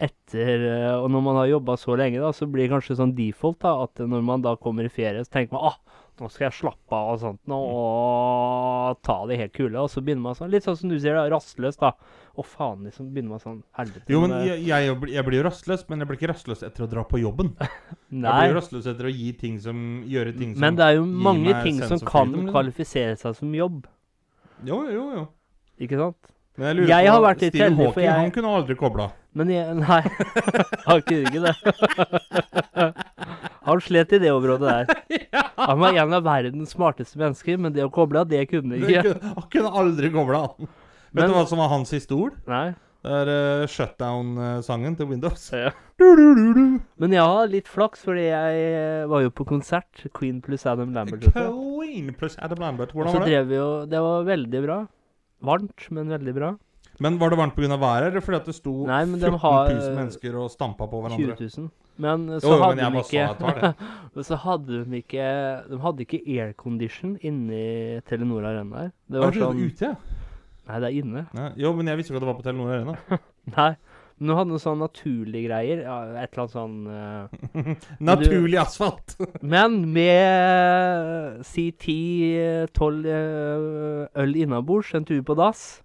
Etter 0.00 0.62
øh, 0.64 1.02
Og 1.04 1.10
når 1.12 1.22
man 1.26 1.36
har 1.36 1.46
jobba 1.50 1.74
så 1.76 1.92
lenge, 2.00 2.20
da, 2.22 2.30
så 2.32 2.46
blir 2.48 2.64
det 2.66 2.72
kanskje 2.72 2.96
sånn 2.96 3.10
default, 3.18 3.58
da, 3.60 3.74
at 3.84 4.00
når 4.08 4.22
man 4.24 4.40
da 4.44 4.54
kommer 4.56 4.86
i 4.88 4.92
ferie, 4.92 5.20
så 5.26 5.34
tenker 5.34 5.52
man 5.58 5.66
ah, 5.74 5.76
nå 6.20 6.28
skal 6.32 6.46
jeg 6.50 6.56
slappe 6.58 6.92
av 6.96 7.14
og 7.14 7.20
sånt 7.22 7.40
nå, 7.48 7.56
og 7.56 8.98
ta 9.06 9.14
det 9.28 9.38
helt 9.40 9.52
kule. 9.56 9.76
Og 9.80 9.88
så 9.92 10.02
begynner 10.04 10.24
man 10.30 10.36
sånn, 10.36 10.50
litt 10.52 10.66
sånn 10.66 10.76
som 10.76 10.90
du 10.92 10.96
sier, 11.00 11.16
da, 11.16 11.22
rastløs, 11.32 11.78
da. 11.80 11.92
Å 12.36 12.44
faen, 12.46 12.82
liksom. 12.86 13.08
Begynner 13.14 13.34
man 13.36 13.40
sånn 13.42 13.58
Helvete. 13.78 14.04
Jo, 14.12 14.20
men 14.24 14.34
men, 14.34 14.44
jeg, 14.48 14.64
jeg, 14.68 14.96
blir- 15.00 15.14
jeg 15.16 15.26
blir 15.28 15.38
jo 15.40 15.44
rastløs, 15.48 15.84
men 15.88 16.00
jeg 16.04 16.08
blir 16.10 16.18
ikke 16.20 16.30
rastløs 16.32 16.64
etter 16.68 16.84
å 16.86 16.90
dra 16.92 17.04
på 17.08 17.20
jobben. 17.20 17.54
Nei. 17.58 17.68
Jeg 18.30 18.36
blir 18.40 18.50
jo 18.52 18.58
rastløs 18.58 18.86
etter 18.90 19.06
å 19.06 19.12
gi 19.14 19.30
ting 19.38 19.56
som 19.62 19.80
gjøre 20.10 20.32
ting 20.36 20.52
som 20.56 20.64
Men 20.64 20.76
det 20.80 20.86
er 20.90 20.96
jo 20.98 21.04
mange 21.06 21.52
ting 21.62 21.76
som 21.84 22.00
kan 22.02 22.32
liksom. 22.32 22.48
kvalifisere 22.50 23.16
seg 23.20 23.36
som 23.38 23.52
jobb, 23.54 23.84
Jo, 24.66 24.80
jo, 24.92 25.04
jo. 25.14 25.24
ikke 25.80 25.96
sant? 26.00 26.32
Men 26.58 26.66
jeg 26.72 26.76
lurer 26.80 26.90
Jeg 26.90 27.06
på 27.06 27.12
har 27.14 27.22
vært 27.24 27.44
litt 27.44 27.54
Stephen 27.54 27.66
heldig, 27.70 27.78
for 27.78 28.00
Hawking, 28.00 28.08
jeg- 28.10 28.20
han 28.24 28.32
kunne 28.34 28.54
aldri 28.58 28.76
kobla. 28.80 29.06
Men 29.38 29.50
jeg 29.52 29.76
Nei, 29.78 30.00
han 30.88 31.02
kunne 31.06 31.30
ikke 31.30 31.42
det. 31.44 31.54
Han 33.68 33.82
slet 33.84 34.14
i 34.16 34.20
det 34.22 34.32
området 34.34 34.72
der. 34.72 34.84
Han 35.70 35.78
var 35.78 35.94
en 36.00 36.14
av 36.16 36.24
verdens 36.24 36.72
smarteste 36.74 37.18
mennesker, 37.20 37.58
men 37.60 37.74
det 37.76 37.84
å 37.84 37.90
koble 37.92 38.22
av, 38.22 38.30
det 38.30 38.46
kunne 38.50 38.78
han 38.80 38.88
ikke. 38.88 39.12
Han 39.36 39.48
kunne 39.52 39.72
aldri 39.76 40.08
koble 40.10 40.38
av. 40.40 40.54
Vet 40.58 41.20
Men- 41.20 41.28
du 41.30 41.34
hva 41.36 41.42
som 41.46 41.60
var 41.60 41.68
hans 41.70 41.92
siste 41.92 42.16
ord? 42.16 42.38
Nei. 42.50 42.72
Det 43.00 43.12
er 43.16 43.28
uh, 43.32 43.66
shutdown-sangen 43.70 44.96
til 44.98 45.06
Windows. 45.08 45.46
Ja. 45.56 45.70
Du, 46.00 46.04
du, 46.16 46.24
du, 46.36 46.42
du. 46.56 46.64
Men 47.00 47.14
jeg 47.16 47.24
har 47.24 47.48
litt 47.48 47.68
flaks, 47.68 48.02
fordi 48.04 48.26
jeg 48.26 48.64
eh, 48.72 49.06
var 49.08 49.22
jo 49.24 49.30
på 49.32 49.46
konsert. 49.48 50.02
Queen 50.16 50.42
pluss 50.44 50.66
Adam 50.68 50.92
Lambert. 50.96 51.24
Queen 51.32 52.10
pluss 52.16 52.36
Adam 52.40 52.60
Lambert. 52.60 52.92
Hvordan 52.96 53.16
var 53.16 53.24
det? 53.24 53.30
drev 53.30 53.48
vi 53.48 53.56
jo 53.56 53.68
Det 53.88 54.02
var 54.04 54.26
veldig 54.28 54.62
bra. 54.66 54.78
Varmt, 55.48 55.86
men 55.96 56.12
veldig 56.12 56.34
bra. 56.36 56.50
Men 57.00 57.18
Var 57.20 57.32
det 57.32 57.38
varmt 57.40 57.54
pga. 57.56 57.76
været, 57.80 58.06
eller 58.10 58.20
fordi 58.20 58.36
at 58.36 58.46
det 58.50 58.54
sto 58.54 58.74
Nei, 58.86 59.04
men 59.08 59.20
de 59.20 59.30
14 59.30 59.40
har, 59.40 59.70
000 59.72 59.94
mennesker 59.96 60.36
og 60.36 60.50
stampa 60.52 60.86
på 60.86 61.00
20 61.00 61.16
hverandre? 61.16 61.50
000. 61.58 61.70
Men 62.00 62.26
så 62.40 62.46
Jo, 62.48 62.54
jo, 62.56 62.62
hadde 62.62 62.90
men 62.90 63.04
sa 63.04 63.24
ikke 63.34 63.74
Men 64.14 64.24
så 64.24 64.36
hadde 64.44 64.84
de 64.84 65.00
ikke 65.02 65.26
De 65.70 65.78
hadde 65.84 66.04
ikke 66.06 66.20
aircondition 66.24 67.16
inni 67.20 68.00
Telenor 68.08 68.46
Arena 68.48 68.84
her. 68.86 68.90
Det 69.10 69.20
Var 69.20 69.36
sånn 69.36 69.64
ute? 69.66 69.94
Nei, 70.70 70.78
det 70.80 70.86
er 70.90 70.96
inne. 71.02 71.26
Nei, 71.34 71.48
Jo, 71.60 71.72
men 71.76 71.88
jeg 71.90 71.98
visste 71.98 72.12
ikke 72.12 72.20
at 72.20 72.26
det 72.26 72.30
var 72.30 72.38
på 72.40 72.46
Telenor 72.46 72.74
Arena. 72.76 72.94
Nei. 73.56 73.72
Men 74.20 74.28
du 74.28 74.34
hadde 74.36 74.50
noen 74.52 74.60
sånn 74.60 74.82
naturlige 74.84 75.48
greier. 75.48 75.78
Ja, 75.86 75.94
et 76.20 76.34
eller 76.36 76.42
annet 76.44 76.52
sånn 76.52 76.74
uh, 76.92 77.76
Naturlig 78.10 78.58
asfalt! 78.60 79.14
Men 79.40 79.78
med 79.94 81.40
si 81.48 81.70
10-12 81.72 83.08
øl 84.20 84.36
innabords, 84.36 84.92
en 84.94 85.08
tur 85.08 85.22
på 85.24 85.36
dass, 85.40 85.80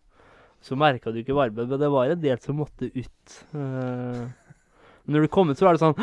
så 0.65 0.77
merka 0.79 1.13
du 1.13 1.21
ikke 1.21 1.35
varmen. 1.37 1.69
Men 1.69 1.81
det 1.81 1.91
var 1.93 2.09
en 2.09 2.21
del 2.21 2.41
som 2.41 2.57
måtte 2.57 2.89
ut. 2.89 3.37
Uh, 3.53 4.25
når 5.05 5.27
du 5.27 5.31
kom 5.31 5.51
ut, 5.51 5.59
så 5.59 5.67
var 5.67 5.77
det 5.77 5.83
sånn 5.83 5.97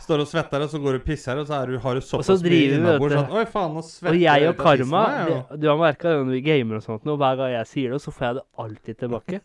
Står 0.00 0.22
og 0.24 0.28
svetter, 0.30 0.62
og 0.64 0.70
så 0.72 0.78
går 0.82 0.96
du 0.96 0.98
og 0.98 1.04
pisser, 1.06 1.38
og 1.38 1.46
så 1.46 1.58
er 1.60 1.70
du, 1.70 1.76
har 1.82 1.98
du 1.98 2.02
så 2.02 2.18
såpass 2.18 2.40
mye 2.42 2.76
innabords 2.76 3.14
du. 3.14 3.34
Oi, 3.36 3.42
faen, 3.50 3.74
nå 3.76 3.82
svetter 3.86 4.16
Og 4.16 4.22
jeg 4.24 4.46
og 4.48 4.56
Karma, 4.58 5.02
meg, 5.04 5.30
jeg, 5.30 5.58
du 5.60 5.66
har 5.70 5.78
merka 5.78 6.08
det 6.08 6.14
når 6.16 6.32
vi 6.32 6.40
gamer 6.46 6.78
og 6.80 6.86
sånt, 6.86 7.04
og 7.06 7.20
hver 7.20 7.36
gang 7.38 7.52
jeg 7.52 7.68
sier 7.70 7.94
det, 7.94 8.00
så 8.02 8.14
får 8.14 8.26
jeg 8.26 8.38
det 8.38 8.44
alltid 8.64 8.98
tilbake. 9.04 9.40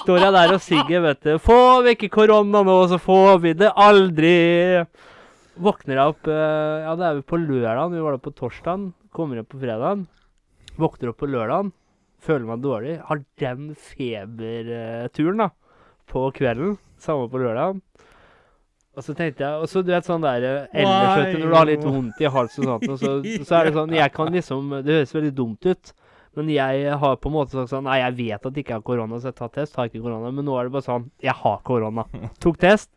Står 0.00 0.24
jeg 0.24 0.34
der 0.38 0.54
og 0.56 0.64
synger, 0.64 1.04
vet 1.06 1.22
du. 1.28 1.32
Få 1.44 1.60
ikke 1.92 2.10
korona 2.16 2.64
nå, 2.66 2.76
så 2.90 2.98
får 3.02 3.38
vi 3.44 3.54
det 3.62 3.70
aldri. 3.86 4.34
Våkner 5.66 6.00
jeg 6.00 6.14
opp 6.14 6.28
eh, 6.28 6.84
Ja, 6.84 6.94
det 6.98 7.06
er 7.06 7.18
vi 7.20 7.26
på 7.30 7.38
lørdag. 7.40 7.94
Vi 7.94 8.02
var 8.04 8.16
der 8.16 8.24
på 8.26 8.34
torsdagen. 8.36 8.90
Kommer 9.14 9.38
hjem 9.38 9.48
på 9.48 9.60
fredagen. 9.62 10.06
Våkner 10.80 11.12
opp 11.12 11.22
på 11.22 11.30
lørdagen. 11.30 11.70
Føler 12.26 12.48
meg 12.48 12.64
dårlig. 12.64 12.96
Har 13.06 13.22
den 13.40 13.70
feberturen, 13.78 15.44
da. 15.44 15.50
På 16.10 16.26
kvelden. 16.34 16.76
Samme 17.02 17.28
på 17.30 17.40
lørdagen. 17.42 17.82
Og 18.96 19.04
så 19.04 19.12
tenkte 19.12 19.44
jeg 19.44 19.60
Og 19.60 19.68
så 19.68 19.82
du 19.84 19.90
vet 19.92 20.06
sånn 20.08 20.22
der 20.24 20.44
eh, 20.48 20.80
ellers, 20.80 21.34
når 21.36 21.50
du 21.50 21.56
har 21.58 21.68
litt 21.68 21.82
vondt 21.84 22.22
i 22.22 22.30
halsen 22.32 22.64
og 22.64 22.70
sånt, 22.70 22.94
og 22.94 23.00
så, 23.02 23.10
så 23.48 23.58
er 23.58 23.68
det 23.68 23.74
sånn 23.76 23.92
Jeg 23.92 24.12
kan 24.14 24.30
liksom 24.32 24.72
Det 24.86 25.00
høres 25.00 25.12
veldig 25.12 25.32
dumt 25.36 25.68
ut. 25.68 25.92
Men 26.36 26.48
jeg 26.52 26.96
har 27.00 27.18
på 27.20 27.30
en 27.30 27.36
måte 27.36 27.56
sagt 27.56 27.72
sånn 27.72 27.86
Nei, 27.88 27.98
jeg 28.02 28.16
vet 28.22 28.48
at 28.48 28.56
jeg 28.56 28.64
ikke 28.64 28.78
har 28.78 28.86
korona, 28.88 29.20
så 29.20 29.30
jeg 29.30 29.38
tar 29.38 29.52
test. 29.54 29.76
Har 29.76 29.90
ikke 29.90 30.02
korona. 30.04 30.32
Men 30.32 30.48
nå 30.48 30.56
er 30.56 30.68
det 30.68 30.76
bare 30.78 30.88
sånn 30.88 31.10
Jeg 31.24 31.36
har 31.42 31.60
korona. 31.68 32.06
Tok 32.42 32.60
test. 32.64 32.90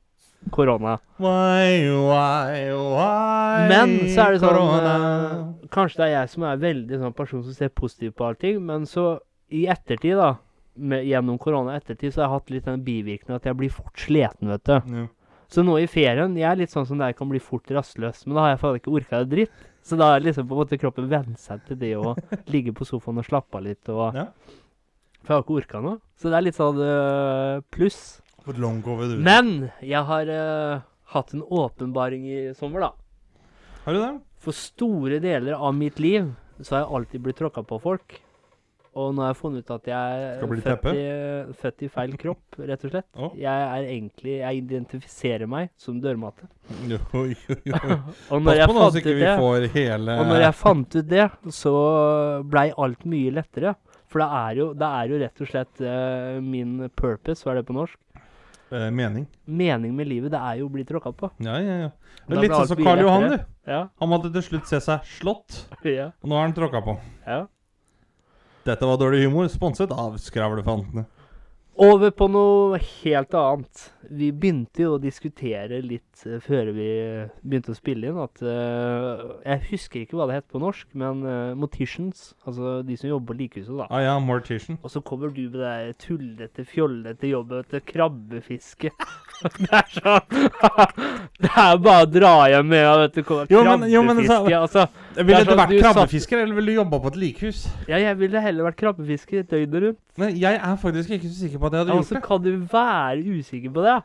Korona. 0.56 0.98
Why, 1.20 1.84
why, 1.92 2.70
why 2.74 3.68
Men 3.70 3.96
så 4.10 4.26
er 4.28 4.32
det 4.36 4.40
sånn 4.42 4.56
korona? 4.56 4.94
eh, 4.96 5.68
Kanskje 5.74 6.00
det 6.02 6.06
er 6.08 6.14
jeg 6.16 6.30
som 6.34 6.46
er 6.50 6.62
veldig 6.64 7.00
sånn 7.04 7.14
person 7.18 7.44
som 7.46 7.54
ser 7.58 7.70
positivt 7.76 8.16
på 8.18 8.26
allting, 8.30 8.62
men 8.66 8.88
så 8.90 9.20
i 9.54 9.66
ettertid, 9.70 10.16
da, 10.18 10.32
med, 10.80 11.04
gjennom 11.10 11.38
korona 11.42 11.76
ettertid, 11.78 12.14
så 12.14 12.22
har 12.24 12.28
jeg 12.30 12.36
hatt 12.38 12.54
litt 12.56 12.66
den 12.70 12.84
bivirkningen 12.86 13.36
at 13.42 13.46
jeg 13.50 13.58
blir 13.60 13.74
fort 13.74 14.00
sliten, 14.00 14.50
vet 14.54 14.64
du. 14.70 14.78
Ja. 15.00 15.08
Så 15.50 15.64
nå 15.66 15.80
i 15.82 15.88
ferien 15.90 16.36
Jeg 16.38 16.46
er 16.46 16.60
litt 16.60 16.70
sånn 16.70 16.86
som 16.86 17.00
der 17.02 17.10
jeg 17.10 17.18
kan 17.18 17.30
bli 17.32 17.40
fort 17.42 17.66
rastløs, 17.74 18.24
men 18.28 18.36
da 18.38 18.44
har 18.46 18.52
jeg 18.54 18.60
faen 18.62 18.76
ikke 18.80 18.92
orka 18.94 19.24
det 19.24 19.30
dritt. 19.34 19.68
Så 19.82 19.98
da 19.98 20.12
har 20.14 20.22
liksom 20.22 20.46
på 20.48 20.54
en 20.54 20.60
måte 20.62 20.78
kroppen 20.78 21.08
vent 21.10 21.40
seg 21.42 21.64
til 21.66 21.78
det 21.82 21.96
å 21.98 22.12
ligge 22.54 22.74
på 22.78 22.86
sofaen 22.86 23.18
og 23.18 23.26
slappe 23.26 23.58
av 23.58 23.66
litt. 23.66 23.90
Og, 23.90 24.14
Ja. 24.16 24.28
For 25.26 25.34
jeg 25.34 25.36
har 25.36 25.44
ikke 25.44 25.58
orka 25.60 25.82
noe. 25.84 25.98
Så 26.16 26.30
det 26.32 26.38
er 26.38 26.46
litt 26.46 26.56
sånn 26.58 26.78
uh, 26.80 27.60
pluss. 27.74 27.98
Fått 28.46 28.62
long 28.62 28.82
covid 28.86 29.18
ut. 29.18 29.22
Men 29.26 29.70
jeg 29.86 30.02
har 30.10 30.32
uh, 30.32 30.86
hatt 31.14 31.36
en 31.36 31.44
åpenbaring 31.44 32.26
i 32.30 32.40
sommer, 32.58 32.88
da. 32.88 33.44
Har 33.86 33.96
du 33.96 34.02
det? 34.04 34.14
For 34.40 34.56
store 34.56 35.20
deler 35.24 35.58
av 35.58 35.76
mitt 35.76 36.00
liv 36.00 36.32
så 36.62 36.76
har 36.76 36.84
jeg 36.84 36.96
alltid 37.00 37.24
blitt 37.24 37.40
tråkka 37.40 37.64
på 37.68 37.80
folk. 37.84 38.20
Og 39.00 39.12
nå 39.14 39.22
har 39.22 39.32
jeg 39.32 39.38
funnet 39.38 39.64
ut 39.64 39.74
at 39.76 39.88
jeg 39.88 40.22
er 40.26 40.40
født 40.50 40.88
i, 40.90 41.04
født 41.62 41.84
i 41.86 41.90
feil 41.94 42.16
kropp, 42.20 42.58
rett 42.58 42.86
og 42.88 42.94
slett. 42.94 43.08
Oh. 43.14 43.36
Jeg 43.38 43.66
er 43.66 43.86
egentlig 43.86 44.38
Jeg 44.40 44.64
identifiserer 44.64 45.50
meg 45.52 45.70
som 45.80 46.00
dørmate. 46.02 46.50
Jo, 46.90 46.98
jo, 47.14 47.60
jo. 47.70 47.78
Og 48.34 48.42
når 48.44 48.64
Pass 48.64 48.72
på 48.72 48.76
nå 48.76 48.88
så 48.90 49.04
ikke 49.04 49.16
vi 49.20 49.30
får 49.30 49.68
hele 49.76 50.18
og 50.20 50.32
når 50.32 50.44
jeg 50.48 50.58
fant 50.58 50.98
ut 50.98 51.12
det, 51.12 51.30
så 51.54 51.76
blei 52.50 52.68
alt 52.76 53.06
mye 53.10 53.36
lettere. 53.38 53.76
For 54.10 54.24
det 54.24 54.30
er 54.40 54.58
jo, 54.58 54.68
det 54.74 54.90
er 54.90 55.12
jo 55.12 55.22
rett 55.22 55.44
og 55.46 55.52
slett 55.52 55.82
uh, 55.86 56.38
min 56.42 56.90
purpose, 56.98 57.46
hva 57.46 57.54
er 57.54 57.62
det 57.62 57.68
på 57.68 57.78
norsk? 57.78 58.00
Eh, 58.72 58.90
mening. 58.94 59.28
Mening 59.46 59.94
med 59.96 60.08
livet, 60.10 60.32
det 60.34 60.40
er 60.40 60.60
jo 60.62 60.68
å 60.70 60.74
bli 60.74 60.84
tråkka 60.88 61.12
på. 61.16 61.30
Ja, 61.46 61.58
ja, 61.62 61.78
ja. 61.86 61.92
Det 62.28 62.38
er 62.38 62.44
litt 62.46 62.56
sånn 62.56 62.68
som 62.72 62.82
Karl 62.84 63.02
Johan, 63.06 63.30
du. 63.34 63.38
Ja, 63.70 63.84
Han 64.02 64.10
måtte 64.12 64.32
til 64.34 64.44
slutt 64.46 64.68
se 64.70 64.80
seg 64.82 65.06
slått, 65.20 65.64
ja, 65.86 66.12
og 66.22 66.30
nå 66.30 66.38
er 66.38 66.48
han 66.48 66.58
tråkka 66.58 66.84
på. 66.86 67.00
ja. 67.28 67.46
Dette 68.68 68.86
var 68.86 69.00
dårlig 69.02 69.24
humor, 69.24 69.48
sponset 69.50 69.90
av 69.96 70.18
Skravlefantene. 70.22 71.06
Over 71.80 72.12
på 72.12 72.26
noe 72.28 72.76
helt 72.84 73.32
annet. 73.40 73.86
Vi 74.12 74.32
begynte 74.36 74.84
jo 74.84 74.96
å 74.98 75.00
diskutere 75.00 75.78
litt 75.86 76.24
eh, 76.28 76.42
før 76.44 76.72
vi 76.76 76.88
begynte 77.40 77.72
å 77.72 77.78
spille 77.78 78.10
inn, 78.10 78.18
at 78.20 78.42
uh, 78.44 79.38
Jeg 79.46 79.62
husker 79.70 80.02
ikke 80.02 80.18
hva 80.20 80.26
det 80.28 80.40
het 80.42 80.48
på 80.52 80.60
norsk, 80.60 80.90
men 81.00 81.22
uh, 81.24 81.54
morticians, 81.56 82.34
altså 82.44 82.80
de 82.84 82.98
som 83.00 83.12
jobber 83.14 83.32
på 83.32 83.38
likehuset, 83.44 83.78
da. 83.80 83.88
Ah 83.96 84.04
ja, 84.04 84.18
Mortician. 84.20 84.80
Og 84.84 84.92
så 84.92 85.00
kommer 85.06 85.32
du 85.32 85.46
med 85.46 85.54
det 85.56 85.62
der 85.64 85.94
tullete, 86.04 86.66
fjollete 86.68 87.32
jobbet 87.32 87.72
til 87.72 87.86
krabbefiske. 87.94 88.92
det 89.62 89.72
er 89.80 89.94
sånn 89.96 90.36
Det 91.46 91.54
er 91.54 91.80
bare 91.80 92.04
å 92.04 92.10
dra 92.12 92.34
hjem 92.52 92.74
med 92.74 92.90
vet 93.06 93.22
du, 93.22 93.24
krabbefiske, 93.24 93.56
Jo, 93.56 93.64
men- 93.70 93.88
jo, 93.94 94.04
men 94.10 94.26
så... 94.28 94.42
Altså, 94.60 94.90
Ville 95.26 95.40
er 95.40 95.44
du 95.46 95.52
sånn, 95.52 95.58
vært 95.60 95.70
du 95.70 95.80
satt- 95.80 95.96
krabbefisker, 95.96 96.38
eller 96.44 96.56
ville 96.56 96.72
du 96.72 96.78
jobba 96.80 97.00
på 97.04 97.08
et 97.14 97.16
likhus? 97.20 97.68
ja, 97.88 97.98
jeg 97.98 98.18
ville 98.18 98.40
heller 98.42 98.64
vært 98.72 98.78
krabbefisker 98.78 99.44
døgnet 99.44 99.82
rundt. 99.84 100.00
Men 100.18 100.36
jeg 100.38 100.56
er 100.56 100.76
faktisk 100.78 101.10
ikke 101.18 101.28
så 101.30 101.40
sikker 101.44 101.60
på 101.60 101.66
at 101.68 101.72
jeg 101.74 101.80
hadde 101.86 101.92
gjort 101.92 102.06
Altså, 102.06 102.16
det. 102.16 102.24
kan 102.24 102.42
du 102.42 102.52
være 102.72 103.40
usikker 103.40 103.74
på 103.74 103.84
det? 103.84 103.98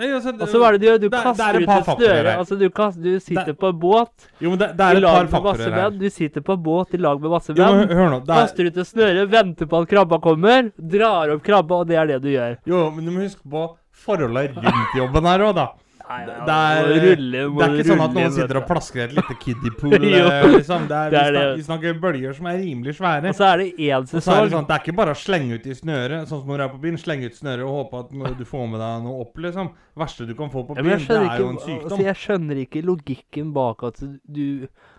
Nei, 0.00 0.06
altså, 0.14 0.30
Og 0.40 0.48
så 0.48 0.58
var 0.60 0.72
det 0.72 0.80
du, 0.80 0.86
du 0.86 1.08
det 1.08 1.12
er- 1.12 1.18
det 1.18 1.22
kaster 1.24 1.44
er 1.44 1.56
ut 1.60 1.68
et 1.68 1.84
snøre. 1.98 2.36
Altså, 2.38 2.58
du, 2.58 2.70
kaster, 2.70 3.02
du 3.02 3.18
sitter 3.20 3.44
Det- 3.44 3.58
på 3.58 3.68
en 3.68 3.78
båt 3.80 4.28
Jo, 4.40 4.50
men 4.50 4.58
det, 4.58 4.68
det 4.76 4.80
er 4.86 4.96
et 4.96 5.02
par 5.02 5.26
faktorer 5.26 5.72
her. 5.74 5.90
Du 5.90 6.08
sitter 6.10 6.40
på 6.40 6.52
en 6.54 6.62
båt 6.62 6.94
i 6.94 6.96
lag 6.96 7.20
med 7.20 7.30
masse 7.30 7.48
menn. 7.50 7.58
hør- 7.58 7.94
hør 7.98 8.10
nå. 8.10 8.20
Det 8.24 8.30
er, 8.30 8.40
Kaster 8.46 8.64
ut 8.66 8.76
et 8.76 8.86
snøre, 8.86 9.26
venter 9.28 9.66
på 9.66 9.82
at 9.82 9.88
krabba 9.88 10.20
kommer, 10.20 10.70
drar 10.78 11.30
opp 11.34 11.42
krabba, 11.42 11.74
og 11.80 11.86
det 11.88 11.96
er 11.96 12.06
det 12.06 12.22
du 12.22 12.28
gjør. 12.28 12.56
jo, 12.66 12.90
men 12.92 13.04
du 13.04 13.10
må 13.10 13.20
huske 13.26 13.42
på 13.50 13.76
forholdet 13.92 14.54
rundt 14.56 14.94
jobben 14.96 15.24
her 15.26 15.38
òg, 15.40 15.54
da. 15.56 15.68
Nei, 16.10 16.20
Det, 16.26 16.34
ja, 16.34 16.44
det, 16.46 16.54
er, 16.54 17.04
rulle, 17.06 17.42
det 17.54 17.66
er 17.66 17.74
ikke 17.76 17.86
sånn 17.86 18.04
at 18.04 18.14
noen 18.16 18.32
sitter 18.34 18.58
og 18.58 18.64
plasker 18.66 19.02
et 19.04 19.16
lite 19.18 19.36
kiddiepool. 19.44 19.96
Eh, 20.10 20.46
liksom. 20.50 20.86
det 20.90 20.96
er, 20.96 21.12
det 21.12 21.20
er 21.20 21.30
vi, 21.30 21.36
snakker, 21.36 21.56
vi 21.60 21.64
snakker 21.66 22.00
bølger 22.02 22.34
som 22.36 22.48
er 22.50 22.58
rimelig 22.60 22.94
svære. 22.98 23.30
Og 23.30 23.36
så 23.38 23.46
er 23.46 23.62
det 23.62 23.68
én 23.86 24.06
sesong. 24.10 24.24
så 24.26 24.34
er 24.34 24.48
det 24.48 24.54
sånn, 24.54 24.66
det 24.68 24.74
er 24.76 24.82
ikke 24.84 24.96
bare 24.98 25.14
å 25.14 25.18
slenge 25.18 25.58
ut 25.58 25.68
i 25.70 25.76
snøret, 25.76 26.28
sånn 26.28 26.42
som 26.42 26.50
når 26.50 26.60
du 26.60 26.64
er 26.64 26.72
på 26.74 26.80
byen. 26.82 26.98
Slenge 27.00 27.30
ut 27.30 27.38
snøret 27.38 27.64
og 27.66 27.76
håpe 27.78 28.02
at 28.02 28.38
du 28.40 28.44
får 28.48 28.66
med 28.72 28.82
deg 28.82 29.06
noe 29.06 29.24
opp, 29.24 29.38
liksom. 29.46 29.70
verste 30.02 30.26
du 30.28 30.34
kan 30.38 30.52
få 30.52 30.64
på 30.68 30.76
byen, 30.78 30.90
ja, 30.90 30.98
det 31.06 31.18
er 31.20 31.40
er 31.40 31.44
jo 31.44 31.50
en 31.54 31.60
sykdom. 31.62 31.86
altså, 31.88 32.02
jeg 32.06 32.20
skjønner 32.24 32.62
ikke 32.64 32.84
logikken 32.86 33.52
bak 33.56 33.84
at 33.90 34.00
du 34.02 34.46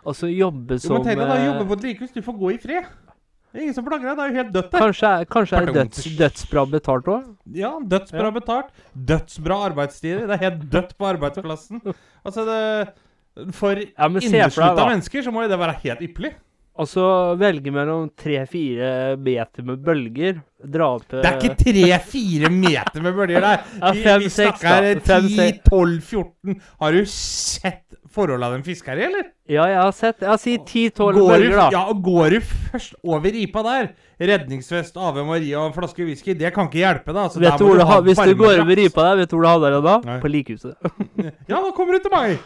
Altså 0.02 0.32
jobbe 0.32 0.80
Jo, 0.82 0.96
men 0.96 1.04
tenk 1.06 1.20
deg 1.20 1.28
da, 1.28 1.36
eh, 1.38 1.46
jobbe 1.46 1.66
på 1.70 1.76
et 1.78 1.84
likehus. 1.86 2.14
Du 2.16 2.24
får 2.26 2.38
gå 2.40 2.54
i 2.56 2.60
fred. 2.62 2.88
Det 3.52 3.62
ingen 3.66 3.74
som 3.76 3.84
plager 3.86 4.08
deg. 4.08 4.18
Det 4.18 4.24
er 4.24 4.30
jo 4.32 4.38
helt 4.40 4.54
dødt 4.56 4.72
der. 4.72 4.80
Kanskje, 4.86 5.10
det 5.20 5.30
kanskje 5.34 5.58
er 5.62 5.72
døds, 5.76 6.04
dødsbra 6.20 6.66
betalt 6.72 7.10
òg? 7.12 7.26
Ja, 7.54 7.72
dødsbra 7.94 8.28
Ja. 8.30 8.36
betalt. 8.38 8.70
Dødsbra 8.96 9.58
arbeidstider. 9.70 10.28
Det 10.30 10.38
er 10.38 10.46
helt 10.50 10.70
dødt 10.72 10.94
på 10.98 11.10
arbeidsplassen. 11.14 11.82
Altså, 12.26 12.46
det 12.46 13.52
For 13.56 13.76
Ja, 13.80 14.08
inneslutta 14.08 14.86
mennesker 14.88 15.24
så 15.26 15.32
må 15.34 15.44
jo 15.44 15.50
det 15.50 15.58
være 15.60 15.78
helt 15.84 16.02
ypperlig. 16.06 16.34
Og 16.82 16.88
så 16.88 17.04
velge 17.38 17.72
mellom 17.76 18.10
tre-fire 18.16 19.18
meter 19.20 19.64
med 19.68 19.82
bølger. 19.84 20.38
Dra 20.64 20.88
opp 20.96 21.10
Det 21.12 21.26
er 21.28 21.36
ikke 21.42 21.58
tre-fire 21.60 22.50
meter 22.50 23.02
med 23.04 23.14
bølger 23.18 23.42
der. 23.44 23.66
Ja, 23.82 23.92
Vi, 23.92 24.04
fem, 24.06 24.22
vi 24.24 24.30
snakker 24.32 25.02
10-12-14. 25.04 26.56
Har 26.80 26.92
du 26.96 27.02
sett 27.06 27.84
forholda 28.14 28.50
de 28.54 28.62
fisker 28.66 29.00
i, 29.00 29.04
eller? 29.08 29.28
Ja, 29.52 29.66
jeg 29.68 29.80
har 29.82 29.92
sett. 29.96 30.22
Jeg 30.24 30.40
sier 30.44 30.60
10-12 30.64 31.18
Går 31.18 31.30
bølger, 31.32 31.56
da. 31.58 31.66
ja, 31.74 31.82
går 32.08 32.36
du 32.36 32.40
først 32.46 32.94
over 33.04 33.34
ripa 33.36 33.64
der, 33.66 33.90
redningsvest, 34.32 34.98
Ave 35.02 35.24
Maria 35.28 35.60
og 35.60 35.70
en 35.70 35.76
flaske 35.76 36.06
whisky, 36.08 36.36
det 36.38 36.52
kan 36.56 36.70
ikke 36.70 36.80
hjelpe, 36.84 37.16
da. 37.16 37.26
Så 37.34 37.42
vet 37.44 37.58
du 37.60 37.66
hvor 37.68 37.82
du 37.82 37.86
ha 37.90 37.98
hvis 38.06 38.22
du 38.22 38.34
går 38.40 38.62
over 38.64 38.80
ripa 38.82 39.08
der, 39.10 39.20
vet 39.24 39.32
du 39.32 39.36
hvor 39.38 39.48
du 39.48 39.50
havner 39.52 39.78
da? 39.88 39.96
Nei. 40.08 40.20
På 40.24 40.32
likhuset. 40.32 40.78
Ja, 41.52 41.58
da 41.58 41.72
kommer 41.76 41.98
du 41.98 42.06
til 42.06 42.14
meg! 42.14 42.38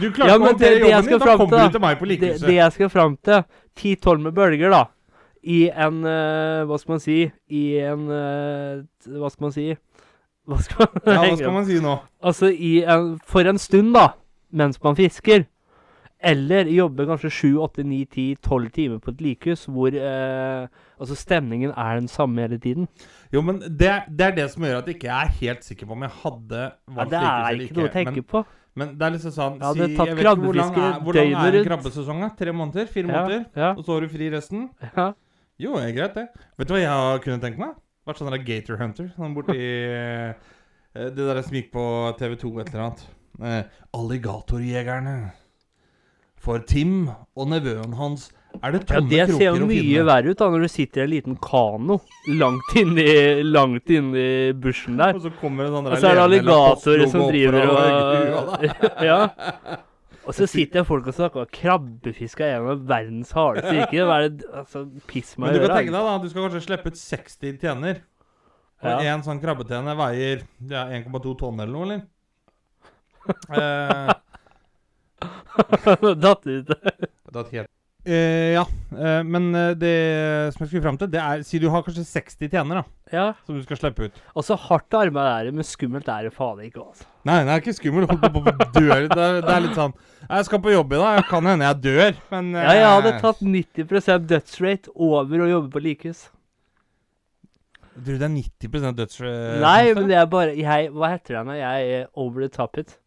Du 0.00 0.08
klarte 0.10 0.28
Ja, 0.32 0.38
å 0.38 0.42
håndtere 0.48 0.80
jobben 0.82 1.06
din, 1.12 1.20
da 1.22 1.36
kommer 1.36 1.58
da. 1.58 1.68
du 1.68 1.76
til 1.78 1.84
meg 1.84 2.00
på 2.00 2.08
Det, 2.08 2.16
likehuset. 2.16 2.48
det 2.48 2.56
jeg 2.58 2.74
skal 2.78 2.90
fram 2.92 3.14
til, 3.24 3.44
10-12 3.78 4.26
med 4.26 4.34
bølger, 4.36 4.72
da. 4.74 4.82
I 5.42 5.60
en 5.74 6.02
uh, 6.06 6.62
Hva 6.70 6.76
skal 6.78 6.92
man 6.96 7.00
si? 7.02 7.16
I 7.50 7.62
en 7.82 8.04
uh, 8.06 8.82
Hva 9.18 9.30
skal 9.32 9.48
man 9.48 9.54
si? 9.56 9.64
Hva 10.46 10.58
skal 10.62 10.84
man, 10.86 11.00
Ja, 11.06 11.22
hva 11.24 11.36
skal 11.40 11.54
man 11.56 11.64
si 11.66 11.78
nå? 11.82 11.94
Altså 12.22 12.50
i 12.54 12.72
en, 12.86 13.16
for 13.26 13.46
en 13.50 13.58
stund, 13.62 13.90
da. 13.96 14.04
Mens 14.52 14.78
man 14.84 14.96
fisker. 14.98 15.46
Eller 16.22 16.68
jobbe 16.70 17.02
kanskje 17.08 17.30
7-8-9-10-12 17.34 18.68
timer 18.70 18.98
på 19.02 19.10
et 19.10 19.22
likhus 19.24 19.64
hvor 19.66 19.90
eh, 19.90 20.68
altså 21.02 21.16
stemningen 21.18 21.72
er 21.74 21.96
den 21.98 22.06
samme 22.08 22.44
hele 22.44 22.58
tiden. 22.62 22.86
Jo, 23.34 23.42
men 23.42 23.58
det, 23.64 23.90
det 24.06 24.26
er 24.28 24.36
det 24.36 24.44
som 24.52 24.62
gjør 24.62 24.78
at 24.84 24.86
jeg 24.90 25.00
ikke 25.00 25.10
er 25.16 25.32
helt 25.40 25.64
sikker 25.66 25.88
på 25.88 25.96
om 25.96 26.04
jeg 26.06 26.14
hadde 26.22 26.60
Ja, 26.62 26.68
ikke. 26.92 27.08
det 27.10 27.22
er 27.22 27.48
eller 27.48 27.64
ikke 27.66 27.78
noe 27.80 27.88
å 27.88 27.94
tenke 27.96 28.14
Men, 28.20 28.28
på. 28.30 28.44
men 28.78 28.92
det 29.00 29.06
er 29.08 29.14
liksom 29.16 29.34
sånn 29.34 29.56
Jeg 29.58 29.66
hadde 29.66 29.88
si, 29.90 29.96
tatt 29.98 30.12
jeg 30.12 30.16
hvor 30.44 30.54
lang 30.60 30.76
er, 30.78 31.00
hvor 31.02 31.18
lang 31.18 31.32
er 31.32 31.48
en 31.48 31.56
rundt. 31.56 31.66
krabbesesong? 31.72 32.20
da? 32.22 32.28
Tre 32.38 32.54
måneder? 32.60 32.86
Fire 32.94 33.08
Ja, 33.08 33.22
måneder? 33.24 33.42
ja, 33.64 33.70
Og 33.74 33.82
så 33.88 33.96
har 33.96 34.06
du 34.06 34.08
fri 34.14 34.30
resten? 34.36 34.68
ja. 34.96 35.08
Jo, 35.62 35.74
det 35.78 35.88
er 35.90 35.96
greit, 35.98 36.14
det. 36.16 36.28
Vet 36.58 36.68
du 36.70 36.72
hva 36.74 36.78
jeg 36.80 37.20
kunne 37.26 37.42
tenkt 37.42 37.58
meg? 37.60 37.74
Vært 38.06 38.18
sånn 38.22 38.30
der 38.32 38.42
Gator 38.46 38.78
Hunter. 38.80 39.10
Sånn 39.18 39.34
borti 39.36 39.58
eh, 39.58 40.32
Det 40.94 41.14
der 41.18 41.42
som 41.42 41.54
gikk 41.58 41.68
på 41.74 41.82
TV2 42.18 42.54
et 42.62 42.70
eller 42.72 42.86
annet. 42.86 43.02
Eh, 43.40 43.62
alligatorjegerne. 43.96 45.32
For 46.42 46.58
Tim 46.66 47.06
og 47.38 47.46
nevøen 47.52 47.92
hans 47.94 48.32
er 48.58 48.74
det 48.74 48.80
tomme 48.88 49.14
Ja, 49.14 49.24
tomme 49.26 49.30
Det 49.30 49.36
ser 49.38 49.60
jo 49.60 49.66
mye 49.68 50.02
verre 50.04 50.32
ut 50.34 50.40
da 50.40 50.48
når 50.50 50.64
du 50.66 50.68
sitter 50.72 51.00
i 51.00 51.04
en 51.06 51.12
liten 51.12 51.36
kano 51.40 52.00
langt 52.40 52.74
inni, 52.76 53.06
langt 53.46 53.88
inni 53.94 54.24
bushen 54.58 54.98
der. 54.98 55.14
Og 55.14 55.22
så 55.22 55.30
kommer 55.38 55.68
en 55.68 55.76
sånn 55.76 55.86
der 55.86 55.94
Og 55.96 56.02
så 56.02 56.10
er 56.10 56.18
det 56.18 56.24
alligatorer 56.26 57.06
som 57.12 57.24
driver 57.30 57.70
og 57.70 58.66
Ja. 59.08 59.20
Og 60.22 60.34
så 60.38 60.46
sitter 60.46 60.84
folk 60.86 61.06
og 61.10 61.14
snakker 61.16 61.42
om 61.46 61.50
krabbefiske 61.50 62.44
er 62.46 62.58
en 62.60 62.68
av 62.74 62.82
verdens 62.90 63.30
hardeste 63.34 63.72
yrker. 63.80 64.04
Hva 64.06 64.18
er 64.20 64.28
det 64.28 64.50
altså, 64.52 64.84
Piss 65.10 65.36
meg 65.38 65.48
Men 65.48 65.56
i 65.56 65.58
du 65.62 65.66
kan 65.66 65.76
tenke 65.78 65.94
deg 65.94 66.08
da, 66.10 66.16
du 66.22 66.28
skal 66.30 66.44
kanskje 66.48 66.64
slippe 66.66 66.92
ut 66.92 66.98
60 67.00 67.58
tjener. 67.62 68.02
Og 68.82 68.90
Ja. 68.90 69.14
en 69.14 69.22
sånn 69.22 69.38
krabbetjene 69.42 69.94
veier 69.98 70.42
ja, 70.66 70.88
1,2 70.90 71.36
tonn 71.38 71.62
eller 71.62 71.72
noe, 71.72 71.86
eller? 71.86 72.02
Eh, 73.52 74.14
Datt 76.24 76.46
ut. 76.46 76.66
det 77.32 77.44
er 77.46 77.54
helt 77.58 77.70
Eh, 78.02 78.56
ja, 78.56 78.64
eh, 78.98 79.20
men 79.22 79.44
eh, 79.54 79.76
det 79.78 79.90
som 80.50 80.64
jeg 80.64 80.72
skulle 80.72 80.82
fram 80.82 80.96
til, 80.98 81.06
det 81.12 81.20
er 81.22 81.44
Si 81.46 81.60
du 81.62 81.68
har 81.70 81.84
kanskje 81.86 82.02
60 82.02 82.48
tjener 82.50 82.80
da, 82.80 82.82
Ja. 83.14 83.26
som 83.46 83.54
du 83.54 83.60
skal 83.62 83.78
slippe 83.78 84.08
ut. 84.08 84.16
Og 84.34 84.42
så 84.42 84.56
hardt 84.58 84.96
arbeid 84.98 85.22
er 85.22 85.44
det, 85.46 85.52
men 85.54 85.62
skummelt 85.62 86.08
er 86.10 86.26
det 86.26 86.32
faen 86.34 86.64
ikke. 86.66 86.82
altså. 86.82 87.06
Nei, 87.30 87.36
det 87.46 87.52
er 87.54 87.62
ikke 87.62 87.76
skummelt. 87.76 88.10
Holdt 88.10 88.26
på 88.34 88.42
å 88.42 88.56
dø. 88.74 88.88
Det 89.06 89.20
er, 89.22 89.38
det 89.46 89.52
er 89.54 89.62
litt 89.68 89.78
sånn 89.78 89.94
Jeg 90.24 90.48
skal 90.48 90.62
på 90.64 90.72
jobb 90.74 90.96
i 90.96 90.98
dag. 90.98 91.22
Kan 91.30 91.46
hende 91.46 91.68
jeg 91.70 91.78
dør, 91.84 92.18
men 92.34 92.50
Ja, 92.58 92.72
jeg 92.80 92.88
hadde 92.90 93.12
eh, 93.14 93.20
tatt 93.22 93.44
90 93.46 94.26
dødsrate 94.34 94.96
over 94.98 95.44
å 95.46 95.50
jobbe 95.52 95.70
på 95.76 95.84
likehus. 95.86 96.24
Tror 97.92 98.16
du 98.16 98.18
det 98.18 98.26
er 98.26 98.34
90 98.34 98.98
dødsrate? 98.98 99.30
eh, 99.30 99.62
Nei, 99.62 99.94
men 99.94 100.10
det 100.10 100.18
er 100.18 100.26
bare 100.26 100.58
jeg, 100.58 100.90
Hva 100.90 101.12
heter 101.14 101.38
det 101.38 101.46
når 101.52 101.62
jeg 101.62 101.94
er 102.00 102.10
over 102.18 102.42
the 102.42 102.50
top 102.50 102.82
it? 102.82 102.98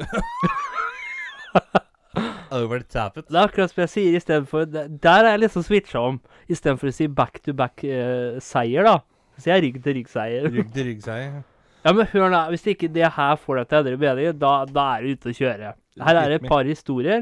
Over 2.51 2.79
the 2.79 2.85
top 2.89 3.17
it. 3.17 3.27
Det 3.29 3.37
er 3.37 3.45
akkurat 3.45 3.71
som 3.71 3.83
jeg 3.83 3.91
sier 3.93 4.15
istedenfor 4.17 4.65
Der 4.73 5.21
er 5.21 5.27
jeg 5.35 5.41
liksom 5.43 5.63
switcha 5.65 6.01
om. 6.01 6.17
Istedenfor 6.49 6.89
å 6.89 6.93
si 6.95 7.07
back 7.07 7.39
to 7.45 7.53
back-seier, 7.53 8.39
seier, 8.43 8.87
da. 8.87 8.95
Så 9.37 9.45
sier 9.45 9.55
jeg 9.55 9.63
rygg 9.67 9.77
til 9.85 9.95
rygg-seier. 9.99 10.47
Rygg 10.49 10.71
til 10.75 10.89
rygg-seier. 10.93 11.39
Ja, 11.79 11.93
men 11.95 12.09
hør 12.11 12.25
nå. 12.27 12.39
Hvis 12.51 12.65
ikke 12.67 12.89
det 12.91 13.07
her 13.15 13.37
får 13.39 13.61
deg 13.61 13.67
til 13.69 13.77
å 13.77 13.79
endre 13.79 13.99
bedre, 14.01 14.31
da, 14.35 14.49
da 14.67 14.83
er 14.97 15.05
du 15.05 15.13
ute 15.15 15.29
å 15.31 15.35
kjøre. 15.37 15.69
Her 16.03 16.17
er 16.19 16.25
det 16.27 16.39
et 16.41 16.47
par 16.51 16.67
historier. 16.67 17.21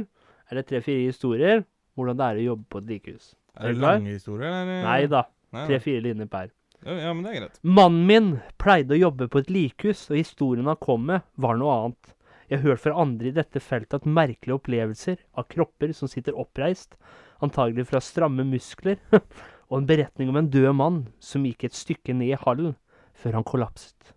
Eller 0.50 0.66
tre-fire 0.66 1.04
historier. 1.12 1.62
Hvordan 1.94 2.18
det 2.18 2.26
er 2.26 2.40
å 2.40 2.46
jobbe 2.48 2.66
på 2.74 2.82
et 2.82 2.88
likehus. 2.90 3.28
Er 3.54 3.76
det 3.76 3.84
lange 3.84 4.16
historier, 4.16 4.50
eller? 4.64 4.80
Nei 4.88 5.04
da. 5.14 5.22
Tre-fire 5.60 6.02
linjer 6.08 6.30
per. 6.34 6.50
Ja, 6.82 6.96
ja, 7.04 7.12
men 7.14 7.22
det 7.26 7.30
er 7.36 7.38
greit. 7.44 7.62
Mannen 7.62 8.02
min 8.10 8.32
pleide 8.58 8.98
å 8.98 9.00
jobbe 9.04 9.30
på 9.30 9.44
et 9.44 9.54
likhus, 9.54 10.08
og 10.10 10.18
historien 10.18 10.66
han 10.74 10.82
kom 10.82 11.06
med, 11.12 11.22
var 11.38 11.62
noe 11.62 11.78
annet. 11.84 12.17
Jeg 12.48 12.62
har 12.62 12.72
hørt 12.72 12.84
fra 12.86 12.96
andre 13.02 13.28
i 13.28 13.36
dette 13.36 13.60
feltet 13.60 14.00
at 14.00 14.08
merkelige 14.08 14.56
opplevelser 14.56 15.20
av 15.36 15.50
kropper 15.52 15.92
som 15.96 16.08
sitter 16.08 16.38
oppreist, 16.40 16.96
antagelig 17.44 17.90
fra 17.90 18.00
stramme 18.04 18.46
muskler, 18.48 19.02
og 19.70 19.82
en 19.82 19.90
beretning 19.90 20.32
om 20.32 20.40
en 20.40 20.52
død 20.52 20.70
mann 20.80 21.02
som 21.20 21.44
gikk 21.44 21.68
et 21.68 21.76
stykke 21.76 22.16
ned 22.16 22.32
i 22.32 22.40
hallen 22.46 22.78
før 23.18 23.40
han 23.40 23.48
kollapset. 23.48 24.14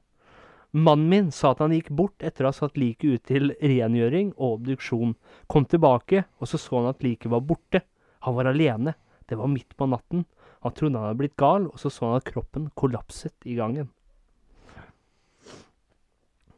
Mannen 0.70 1.08
min 1.10 1.30
sa 1.34 1.50
at 1.50 1.64
han 1.64 1.74
gikk 1.74 1.90
bort 1.98 2.22
etter 2.22 2.46
å 2.46 2.52
ha 2.52 2.54
satt 2.54 2.78
liket 2.78 3.10
ut 3.10 3.24
til 3.26 3.50
rengjøring 3.58 4.30
og 4.36 4.60
obduksjon, 4.60 5.16
kom 5.50 5.66
tilbake, 5.66 6.22
og 6.38 6.46
så 6.46 6.60
så 6.62 6.78
han 6.78 6.92
at 6.92 7.02
liket 7.02 7.32
var 7.32 7.42
borte. 7.42 7.82
Han 8.22 8.36
var 8.36 8.52
alene. 8.52 8.94
Det 9.26 9.38
var 9.38 9.50
midt 9.50 9.74
på 9.74 9.88
natten. 9.90 10.22
Han 10.62 10.76
trodde 10.76 11.00
han 11.00 11.08
hadde 11.08 11.18
blitt 11.18 11.38
gal, 11.40 11.66
og 11.66 11.82
så 11.82 11.90
så 11.90 12.06
han 12.06 12.20
at 12.20 12.30
kroppen 12.30 12.70
kollapset 12.78 13.34
i 13.50 13.56
gangen. 13.58 13.90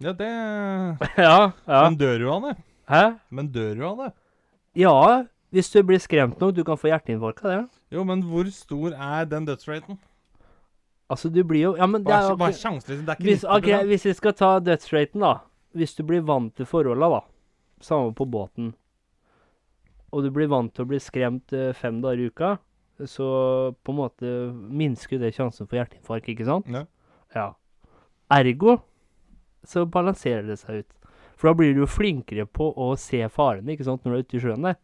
Ja, 0.02 0.12
det 0.18 0.28
ja, 1.16 1.52
ja. 1.66 1.82
Men 1.86 1.96
dør 2.00 2.24
jo 2.26 2.32
av 2.36 2.48
det? 2.48 2.56
Hæ? 2.90 3.02
Men 3.30 3.50
dør 3.54 3.76
jo 3.78 3.90
av 3.92 4.00
det? 4.02 4.10
Ja, 4.82 4.96
hvis 5.52 5.68
du 5.70 5.82
blir 5.86 6.00
skremt 6.00 6.40
nok, 6.40 6.54
du 6.56 6.64
kan 6.64 6.78
få 6.80 6.88
hjerteinfarkt 6.90 7.44
av 7.44 7.50
det. 7.52 7.60
Jo, 7.92 8.04
men 8.08 8.22
hvor 8.24 8.48
stor 8.50 8.96
er 8.96 9.28
den 9.28 9.46
dødsraten? 9.46 9.98
Altså, 11.12 11.28
du 11.28 11.42
blir 11.44 11.60
jo 11.66 11.72
Ja, 11.76 11.86
men 11.86 12.04
det 12.06 12.14
er 12.14 12.30
jo 12.30 12.36
hva 12.40 12.48
er 12.48 12.56
sjansen? 12.56 12.88
liksom? 12.94 13.06
Det 13.06 13.12
er 13.12 13.18
ikke 13.20 13.28
hvis, 13.28 13.42
90 13.44 13.56
ok, 13.58 13.86
hvis 13.90 14.06
vi 14.08 14.12
skal 14.16 14.36
ta 14.38 14.50
dødsraten, 14.64 15.20
da. 15.20 15.32
Hvis 15.76 15.94
du 15.98 16.02
blir 16.08 16.24
vant 16.24 16.54
til 16.56 16.66
forholda, 16.68 17.08
da. 17.18 17.20
Samme 17.84 18.14
på 18.16 18.24
båten. 18.24 18.72
Og 20.12 20.24
du 20.24 20.30
blir 20.32 20.48
vant 20.48 20.72
til 20.74 20.84
å 20.84 20.88
bli 20.88 21.00
skremt 21.00 21.52
eh, 21.56 21.72
fem 21.76 22.00
dager 22.04 22.20
i 22.20 22.30
uka, 22.32 22.56
så 23.08 23.26
på 23.82 23.92
en 23.92 23.98
måte 23.98 24.32
minsker 24.52 25.20
det 25.20 25.32
sjansen 25.36 25.66
for 25.68 25.80
hjerteinfarkt, 25.80 26.28
ikke 26.32 26.46
sant? 26.48 26.68
Ja. 26.72 26.84
Ja. 27.36 27.46
Ergo 28.32 28.78
så 29.68 29.84
balanserer 29.86 30.46
det 30.48 30.58
seg 30.60 30.82
ut. 30.82 30.96
For 31.36 31.50
da 31.50 31.58
blir 31.58 31.74
du 31.74 31.82
jo 31.82 31.90
flinkere 31.90 32.46
på 32.46 32.68
å 32.78 32.92
se 33.00 33.22
farene, 33.32 33.74
ikke 33.74 33.86
sant, 33.88 34.04
når 34.04 34.12
du 34.12 34.18
er 34.18 34.26
ute 34.26 34.38
i 34.38 34.42
sjøen 34.44 34.68
der. 34.68 34.78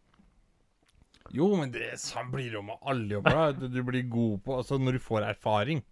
Jo, 1.35 1.51
men 1.59 1.71
det 1.73 1.91
sånn 2.01 2.31
blir 2.33 2.49
det 2.49 2.57
jo 2.57 2.65
med 2.65 2.81
alle 2.89 3.19
jobber. 3.19 3.37
da. 3.37 3.51
Du, 3.53 3.67
du 3.69 3.83
blir 3.85 4.07
god 4.09 4.39
på 4.45 4.55
Altså, 4.57 4.79
når 4.81 4.97
du 4.97 5.03
får 5.05 5.27
erfaring, 5.29 5.83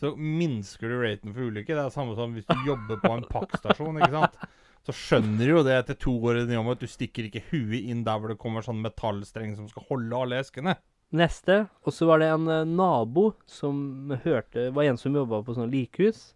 så 0.00 0.10
minsker 0.18 0.90
du 0.90 0.96
raten 1.04 1.34
for 1.34 1.46
ulykker. 1.46 1.76
Det 1.76 1.84
er 1.84 1.90
det 1.92 1.94
samme 1.94 2.16
som 2.18 2.34
hvis 2.34 2.48
du 2.48 2.66
jobber 2.66 2.98
på 3.02 3.12
en 3.14 3.28
pakkstasjon, 3.30 4.00
ikke 4.00 4.14
sant. 4.16 4.40
Så 4.82 4.94
skjønner 4.98 5.46
du 5.46 5.52
jo 5.52 5.62
det 5.62 5.76
etter 5.78 5.98
to 6.02 6.16
år 6.26 6.40
i 6.40 6.46
den 6.48 6.56
jobben 6.56 6.74
at 6.74 6.82
du 6.82 6.90
stikker 6.90 7.28
ikke 7.28 7.44
huet 7.52 7.84
inn 7.86 8.02
der 8.06 8.18
hvor 8.18 8.32
det 8.32 8.40
kommer 8.42 8.64
sånn 8.66 8.82
metallstreng 8.82 9.54
som 9.54 9.68
skal 9.70 9.86
holde 9.92 10.22
alle 10.24 10.40
eskene. 10.42 10.74
Neste, 11.14 11.66
og 11.84 11.94
så 11.94 12.08
var 12.08 12.22
det 12.22 12.30
en 12.32 12.48
eh, 12.50 12.66
nabo 12.66 13.28
som 13.46 14.10
hørte 14.24 14.70
var 14.74 14.88
en 14.88 14.98
som 14.98 15.14
jobba 15.14 15.42
på 15.46 15.54
sånn 15.54 15.70
likhus. 15.70 16.32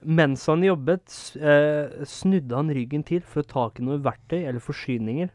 Mens 0.00 0.46
han 0.48 0.62
jobbet, 0.64 1.36
eh, 1.36 2.04
snudde 2.08 2.56
han 2.56 2.72
ryggen 2.72 3.02
til 3.04 3.20
for 3.20 3.42
å 3.42 3.46
ta 3.46 3.66
tak 3.68 3.80
i 3.80 3.84
noe 3.84 4.00
verktøy 4.00 4.40
eller 4.40 4.62
forsyninger. 4.64 5.28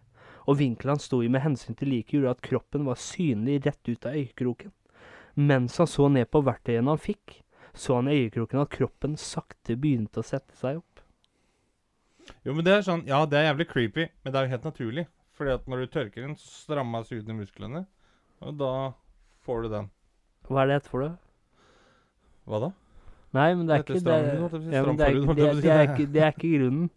Og 0.49 0.57
vinkelen 0.57 0.95
han 0.95 1.01
sto 1.01 1.21
i 1.23 1.29
med 1.29 1.41
hensyn 1.41 1.77
til 1.77 1.89
liket, 1.89 2.17
gjorde 2.17 2.33
at 2.37 2.45
kroppen 2.45 2.85
var 2.85 2.97
synlig 3.01 3.63
rett 3.65 3.89
ut 3.89 4.05
av 4.05 4.17
øyekroken. 4.17 4.73
Mens 5.35 5.77
han 5.77 5.89
så 5.89 6.07
ned 6.09 6.29
på 6.31 6.41
verktøyene 6.45 6.93
han 6.93 7.01
fikk, 7.01 7.41
så 7.75 7.99
han 7.99 8.09
i 8.09 8.17
øyekroken 8.23 8.61
at 8.61 8.71
kroppen 8.73 9.17
sakte 9.19 9.75
begynte 9.75 10.21
å 10.21 10.25
sette 10.25 10.55
seg 10.57 10.79
opp. 10.79 11.01
Jo, 12.45 12.53
men 12.53 12.63
det 12.65 12.73
er 12.73 12.85
sånn 12.85 13.03
Ja, 13.05 13.25
det 13.29 13.37
er 13.37 13.51
jævlig 13.51 13.67
creepy, 13.69 14.07
men 14.23 14.33
det 14.33 14.39
er 14.39 14.47
jo 14.47 14.53
helt 14.55 14.69
naturlig. 14.69 15.05
Fordi 15.35 15.51
at 15.57 15.67
når 15.67 15.83
du 15.83 15.91
tørker 15.91 16.23
den, 16.23 16.37
så 16.39 16.47
strammes 16.63 17.11
ut 17.11 17.27
i 17.27 17.35
musklene. 17.35 17.83
Og 18.41 18.55
da 18.57 18.71
får 19.45 19.65
du 19.65 19.69
den. 19.73 19.91
Hva 20.47 20.63
er 20.63 20.69
det 20.69 20.79
heter 20.79 20.93
for 20.93 21.03
det? 21.03 21.11
Hva 22.45 22.61
da? 22.63 22.71
Nei, 23.35 23.49
men 23.57 23.67
det 23.67 23.75
er 23.75 23.83
ikke 23.83 23.99
det, 24.05 24.15
å 24.15 24.15
ja, 24.71 24.81
men 24.85 24.97
det, 24.97 25.05
er, 25.07 25.15
ikke- 25.19 25.35
det, 25.35 25.43
jeg 25.45 25.49
på 25.51 25.51
å 25.51 25.55
si. 25.55 25.61
det, 25.65 25.71
er 25.75 25.85
ikke, 25.89 26.07
det 26.15 26.21
er 26.23 26.31
ikke 26.35 26.51
grunnen. 26.55 26.87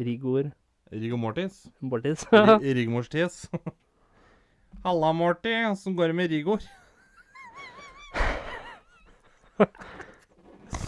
Rigor 0.00 0.50
Rigor 0.90 1.20
mortis? 1.22 1.58
Mortis. 1.80 2.24
Ri- 2.32 2.72
Rigmorstis. 2.80 3.34
Halla, 4.84 5.10
Morty. 5.14 5.52
Åssen 5.68 5.94
går 5.98 6.10
det 6.10 6.16
med 6.18 6.30
Rigor? 6.32 6.60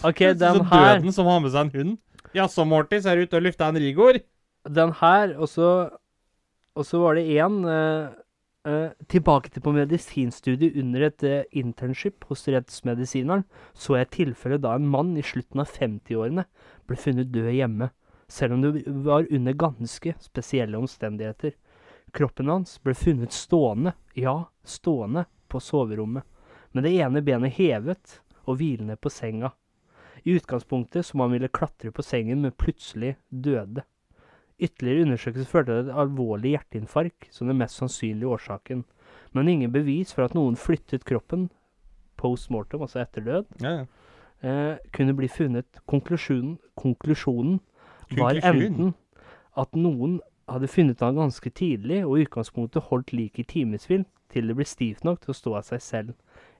OK, 0.03 0.19
Så 0.19 0.33
den 0.39 0.65
her 0.67 0.95
døden 0.97 1.13
som 1.15 1.25
har 1.29 1.39
med 1.43 1.53
seg 1.53 1.67
en 1.67 1.73
hund. 1.77 1.93
Jaså, 2.35 2.65
Morty, 2.67 2.97
ser 2.99 3.13
er 3.13 3.21
du 3.21 3.27
ute 3.29 3.37
og 3.39 3.45
lufta 3.45 3.69
en 3.69 3.79
Rigor? 3.79 4.17
Den 4.73 4.91
her, 4.99 5.35
og 5.37 5.47
så 5.51 5.69
Og 6.75 6.85
så 6.89 6.97
var 7.03 7.13
det 7.19 7.27
én 7.37 7.59
Tilbake 8.63 9.49
til 9.51 9.63
på 9.65 9.73
medisinstudiet 9.75 10.77
under 10.79 11.03
et 11.09 11.23
uh, 11.27 11.41
internship 11.51 12.23
hos 12.29 12.45
rettsmedisineren, 12.47 13.43
så 13.75 13.97
jeg 13.97 14.07
tilfellet 14.07 14.61
tilfelle 14.61 14.61
da 14.63 14.77
en 14.77 14.87
mann 14.87 15.17
i 15.19 15.25
slutten 15.25 15.59
av 15.59 15.73
50-årene 15.75 16.45
ble 16.87 16.95
funnet 16.95 17.33
død 17.33 17.51
hjemme. 17.51 17.89
selv 18.27 18.53
om 18.53 18.61
det 18.61 18.83
var 18.87 19.27
under 19.29 19.53
ganske 19.53 20.13
spesielle 20.19 20.77
omstendigheter. 20.77 21.51
Kroppen 22.13 22.49
hans 22.49 22.79
ble 22.81 22.93
funnet 22.93 23.33
stående, 23.33 23.93
ja, 24.13 24.49
stående, 24.63 25.25
på 25.47 25.59
soverommet, 25.59 26.23
med 26.71 26.83
det 26.83 26.95
ene 26.97 27.21
benet 27.21 27.53
hevet 27.59 28.21
og 28.45 28.57
hvilende 28.57 28.95
på 28.97 29.09
senga. 29.09 29.51
I 30.23 30.37
utgangspunktet 30.37 31.05
som 31.05 31.19
om 31.19 31.27
han 31.27 31.35
ville 31.35 31.51
klatre 31.51 31.91
på 31.91 32.01
sengen, 32.05 32.41
men 32.41 32.55
plutselig 32.57 33.15
døde. 33.29 33.83
Ytterligere 34.61 35.07
undersøkelse 35.07 35.49
førte 35.49 35.73
til 35.73 35.89
et 35.89 35.95
alvorlig 36.03 36.53
hjerteinfarkt 36.53 37.27
som 37.33 37.47
den 37.49 37.57
mest 37.57 37.79
sannsynlige 37.79 38.29
årsaken, 38.29 38.83
men 39.33 39.47
ingen 39.49 39.71
bevis 39.73 40.13
for 40.13 40.25
at 40.27 40.35
noen 40.37 40.55
flyttet 40.59 41.05
kroppen 41.09 41.49
post 42.21 42.49
mortem, 42.53 42.81
altså 42.85 43.01
etter 43.01 43.25
død, 43.25 43.45
Ja, 43.63 43.71
ja. 43.81 43.85
eh, 44.43 44.77
kunne 44.93 45.15
bli 45.17 45.27
funnet. 45.27 45.65
Konklusjonen, 45.89 46.59
konklusjonen 46.79 47.59
var 48.17 48.37
enten 48.37 48.93
at 49.57 49.75
noen 49.75 50.19
hadde 50.49 50.67
funnet 50.67 50.99
han 51.01 51.15
ganske 51.17 51.49
tidlig, 51.49 52.03
og 52.05 52.19
i 52.19 52.25
utgangspunktet 52.27 52.83
holdt 52.91 53.13
liket 53.13 53.39
i 53.45 53.49
timevis 53.57 53.87
til 54.33 54.47
det 54.49 54.55
ble 54.57 54.65
stivt 54.65 55.03
nok 55.05 55.21
til 55.21 55.31
å 55.33 55.37
stå 55.37 55.55
av 55.59 55.65
seg 55.67 55.81
selv, 55.81 56.13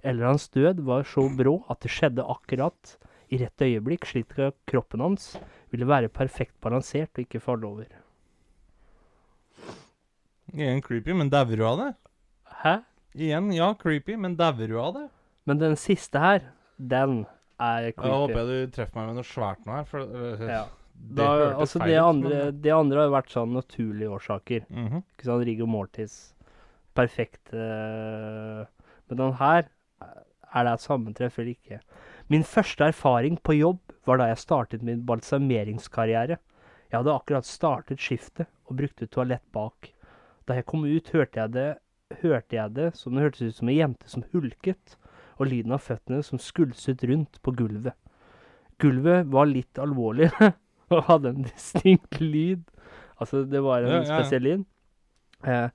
eller 0.04 0.26
hans 0.32 0.50
død 0.50 0.82
var 0.86 1.04
så 1.08 1.28
brå 1.38 1.64
at 1.70 1.82
det 1.82 1.92
skjedde 1.92 2.26
akkurat 2.30 2.98
i 3.34 3.38
rett 3.42 3.62
øyeblikk, 3.66 4.06
slik 4.06 4.36
at 4.40 4.56
kroppen 4.70 5.02
hans 5.02 5.36
ville 5.74 5.88
være 5.90 6.10
perfekt 6.14 6.56
balansert 6.62 7.10
og 7.18 7.26
ikke 7.26 7.42
falle 7.42 7.66
over. 7.68 7.90
Igjen 10.54 10.82
creepy, 10.86 11.14
men 11.18 11.32
dauer 11.34 11.58
du 11.58 11.64
av 11.66 11.80
det? 11.82 11.90
Hæ? 12.64 12.74
Igjen, 13.18 13.50
ja, 13.56 13.72
creepy, 13.78 14.16
men 14.20 14.36
dauer 14.38 14.70
du 14.70 14.76
av 14.82 14.94
det? 14.98 15.08
Men 15.50 15.60
den 15.62 15.76
siste 15.80 16.22
her, 16.22 16.46
den 16.78 17.24
er 17.62 17.90
creepy. 17.92 18.06
Jeg 18.10 18.20
håper 18.22 18.40
jeg 18.40 18.48
du 18.70 18.76
treffer 18.78 19.00
meg 19.00 19.10
med 19.10 19.20
noe 19.20 19.28
svært 19.28 19.66
nå 19.68 19.76
her, 19.80 19.88
for 19.90 20.06
øh, 20.06 20.46
Ja. 20.50 20.64
det 20.94 21.18
Da, 21.18 21.30
altså 21.58 21.80
det 21.84 21.98
andre, 21.98 22.30
men- 22.30 22.62
det 22.62 22.72
andre 22.72 23.00
har 23.02 23.08
jo 23.10 23.16
vært 23.18 23.34
sånn 23.34 23.54
naturlige 23.58 24.10
årsaker. 24.14 24.66
Mhm. 24.70 25.04
Ikke 25.18 25.26
sant? 25.26 25.46
Riggo 25.46 25.66
Mortis. 25.66 26.34
Perfekt. 26.96 27.54
eh, 27.54 28.66
men 29.10 29.18
den 29.18 29.34
her 29.34 29.70
Er 30.56 30.64
det 30.66 30.74
et 30.74 30.82
sammentreff 30.82 31.40
eller 31.40 31.56
ikke? 31.56 31.80
Min 32.32 32.44
første 32.48 32.88
erfaring 32.92 33.38
på 33.44 33.56
jobb 33.58 33.80
var 34.08 34.20
da 34.20 34.30
jeg 34.32 34.42
startet 34.44 34.84
min 34.86 35.04
balsameringskarriere. 35.08 36.38
Jeg 36.92 36.98
hadde 37.00 37.16
akkurat 37.16 37.48
startet 37.48 38.02
skiftet 38.02 38.48
og 38.70 38.78
brukte 38.80 39.08
toalett 39.12 39.44
bak. 39.56 39.92
Da 40.48 40.58
jeg 40.58 40.68
kom 40.70 40.86
ut, 40.86 41.10
hørte 41.14 41.40
jeg 41.40 41.54
det, 41.56 41.70
hørte 42.22 42.56
jeg 42.56 42.76
det 42.76 42.90
som 42.98 43.16
det 43.16 43.26
hørtes 43.26 43.42
ut 43.54 43.60
som 43.60 43.70
en 43.72 43.78
jente 43.78 44.10
som 44.12 44.26
hulket, 44.34 44.98
og 45.42 45.50
lyden 45.50 45.74
av 45.74 45.82
føttene 45.82 46.22
som 46.24 46.40
skulset 46.40 47.04
rundt 47.10 47.40
på 47.42 47.54
gulvet. 47.58 47.96
Gulvet 48.82 49.30
var 49.34 49.50
litt 49.50 49.80
alvorlig 49.82 50.30
og 50.94 51.06
hadde 51.10 51.34
en 51.34 51.48
distinkt 51.48 52.20
lyd. 52.22 52.64
Altså, 53.18 53.44
det 53.48 53.62
var 53.64 53.84
en 53.84 53.90
Ja, 53.90 54.02
ja, 54.02 54.04
ja. 54.04 54.20
spesiell 54.20 54.46
lyd. 54.46 54.66
Eh, 55.44 55.70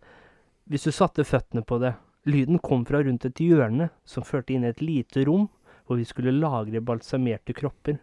hvis 0.69 0.87
du 0.87 0.93
satte 0.93 1.27
føttene 1.29 1.65
på 1.65 1.81
det 1.83 1.95
Lyden 2.29 2.59
kom 2.61 2.83
fra 2.85 2.99
rundt 3.01 3.25
et 3.25 3.41
hjørne 3.41 3.87
som 4.05 4.25
førte 4.27 4.53
inn 4.53 4.67
i 4.67 4.69
et 4.69 4.83
lite 4.85 5.23
rom 5.25 5.47
hvor 5.89 5.97
vi 5.97 6.05
skulle 6.05 6.35
lagre 6.37 6.83
balsamerte 6.85 7.55
kropper. 7.57 7.97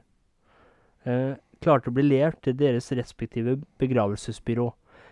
Eh, 1.06 1.36
klarte 1.62 1.92
å 1.92 1.94
bli 1.94 2.08
levert 2.08 2.42
til 2.42 2.58
deres 2.58 2.90
respektive 2.98 3.60
begravelsesbyrå. 3.82 4.72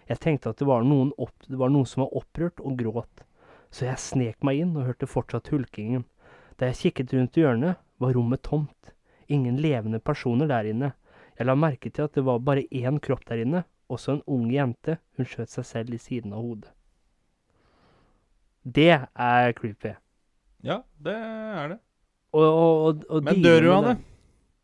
Jeg 0.09 0.19
tenkte 0.23 0.49
at 0.51 0.59
det 0.59 0.67
var, 0.67 0.81
opp, 0.83 1.35
det 1.45 1.59
var 1.59 1.69
noen 1.71 1.87
som 1.87 2.03
var 2.03 2.17
opprørt 2.17 2.59
og 2.65 2.75
gråt, 2.81 3.23
så 3.71 3.85
jeg 3.87 4.01
snek 4.01 4.41
meg 4.43 4.63
inn 4.63 4.73
og 4.75 4.89
hørte 4.89 5.09
fortsatt 5.09 5.53
hulkingen. 5.53 6.03
Da 6.57 6.71
jeg 6.71 6.79
kikket 6.81 7.13
rundt 7.13 7.37
hjørnet, 7.37 7.79
var 8.01 8.17
rommet 8.17 8.43
tomt. 8.43 8.91
Ingen 9.31 9.61
levende 9.63 10.01
personer 10.03 10.49
der 10.49 10.67
inne. 10.67 10.91
Jeg 11.37 11.47
la 11.47 11.55
merke 11.55 11.89
til 11.93 12.09
at 12.09 12.17
det 12.17 12.25
var 12.25 12.41
bare 12.43 12.65
én 12.73 12.99
kropp 13.01 13.23
der 13.29 13.45
inne, 13.45 13.63
også 13.87 14.17
en 14.17 14.25
ung 14.27 14.49
jente. 14.51 14.97
Hun 15.17 15.29
skjøt 15.29 15.53
seg 15.53 15.69
selv 15.69 15.95
i 15.95 16.01
siden 16.01 16.33
av 16.33 16.43
hodet. 16.43 16.73
Det 18.63 18.91
er 18.97 19.55
creepy. 19.57 19.95
Ja, 20.63 20.81
det 21.03 21.15
er 21.15 21.73
det. 21.73 21.79
Og, 22.33 22.43
og, 22.49 23.05
og, 23.09 23.23
Men 23.23 23.41
dør 23.45 23.61
du 23.61 23.69
av 23.73 23.87
det? 23.91 23.95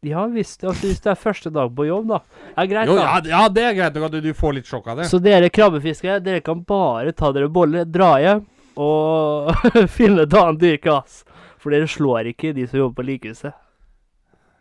Ja 0.09 0.23
visst. 0.31 0.63
Altså, 0.63 0.87
hvis 0.87 1.01
det 1.03 1.11
er 1.11 1.17
første 1.19 1.51
dag 1.51 1.71
på 1.75 1.85
jobb, 1.89 2.07
da. 2.13 2.19
Ja, 2.55 2.63
greit, 2.71 2.87
Jo, 2.87 2.95
da. 2.95 3.03
ja, 3.03 3.21
ja, 3.33 3.41
det 3.51 3.65
er 3.67 3.73
greit 3.77 3.97
nok 3.97 4.07
at 4.07 4.15
du, 4.15 4.21
du 4.23 4.31
får 4.37 4.55
litt 4.55 4.69
sjokk 4.69 4.87
av 4.93 5.01
det. 5.01 5.09
Så 5.11 5.19
dere 5.21 5.49
krabbefiskere, 5.51 6.21
dere 6.23 6.41
kan 6.45 6.61
bare 6.67 7.11
ta 7.11 7.33
dere 7.35 7.51
bolle, 7.51 7.83
dra 7.85 8.13
hjem 8.23 8.45
og 8.79 9.51
finne 9.97 10.23
et 10.23 10.37
annet 10.39 10.63
yrke, 10.71 10.93
ass. 11.01 11.25
For 11.59 11.75
dere 11.75 11.89
slår 11.91 12.31
ikke 12.31 12.53
de 12.55 12.63
som 12.69 12.79
jobber 12.79 13.01
på 13.01 13.09
likehuset. 13.09 13.51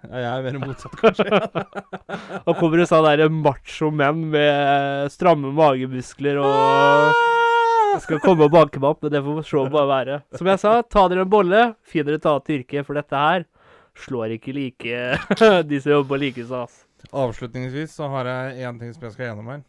Ja, 0.08 0.18
jeg 0.22 0.26
er 0.30 0.44
mer 0.46 0.58
motsatt, 0.66 0.94
kanskje. 0.98 1.38
Og 2.48 2.52
kommer 2.58 2.78
det 2.78 2.86
sånn 2.90 3.06
der 3.06 3.30
macho 3.34 3.88
menn 3.94 4.28
med 4.34 5.10
stramme 5.14 5.50
magemuskler 5.54 6.38
og 6.42 7.18
skal 8.04 8.20
komme 8.22 8.46
og 8.46 8.54
banke 8.54 8.80
meg 8.80 8.90
opp, 8.90 9.02
men 9.04 9.12
det 9.14 9.22
får 9.24 9.44
se 9.48 9.62
bare 9.74 9.90
være. 9.90 10.18
Som 10.38 10.50
jeg 10.50 10.62
sa, 10.62 10.74
ta 10.82 11.06
dere 11.10 11.24
en 11.26 11.32
bolle, 11.32 11.62
finn 11.86 12.06
dere 12.06 12.20
et 12.20 12.28
annet 12.28 12.52
yrke, 12.58 12.84
for 12.86 12.98
dette 12.98 13.22
her 13.22 13.46
slår 13.98 14.36
ikke 14.36 14.54
like 14.54 15.00
de 15.70 15.80
som 15.82 15.92
jobber 15.96 16.12
på 16.14 16.20
likehuset. 16.22 16.84
Avslutningsvis 17.14 17.94
så 17.94 18.08
har 18.12 18.28
jeg 18.30 18.66
én 18.68 18.78
ting 18.80 18.94
som 18.94 19.06
jeg 19.06 19.14
skal 19.14 19.30
gjennom 19.30 19.50
her. 19.52 19.62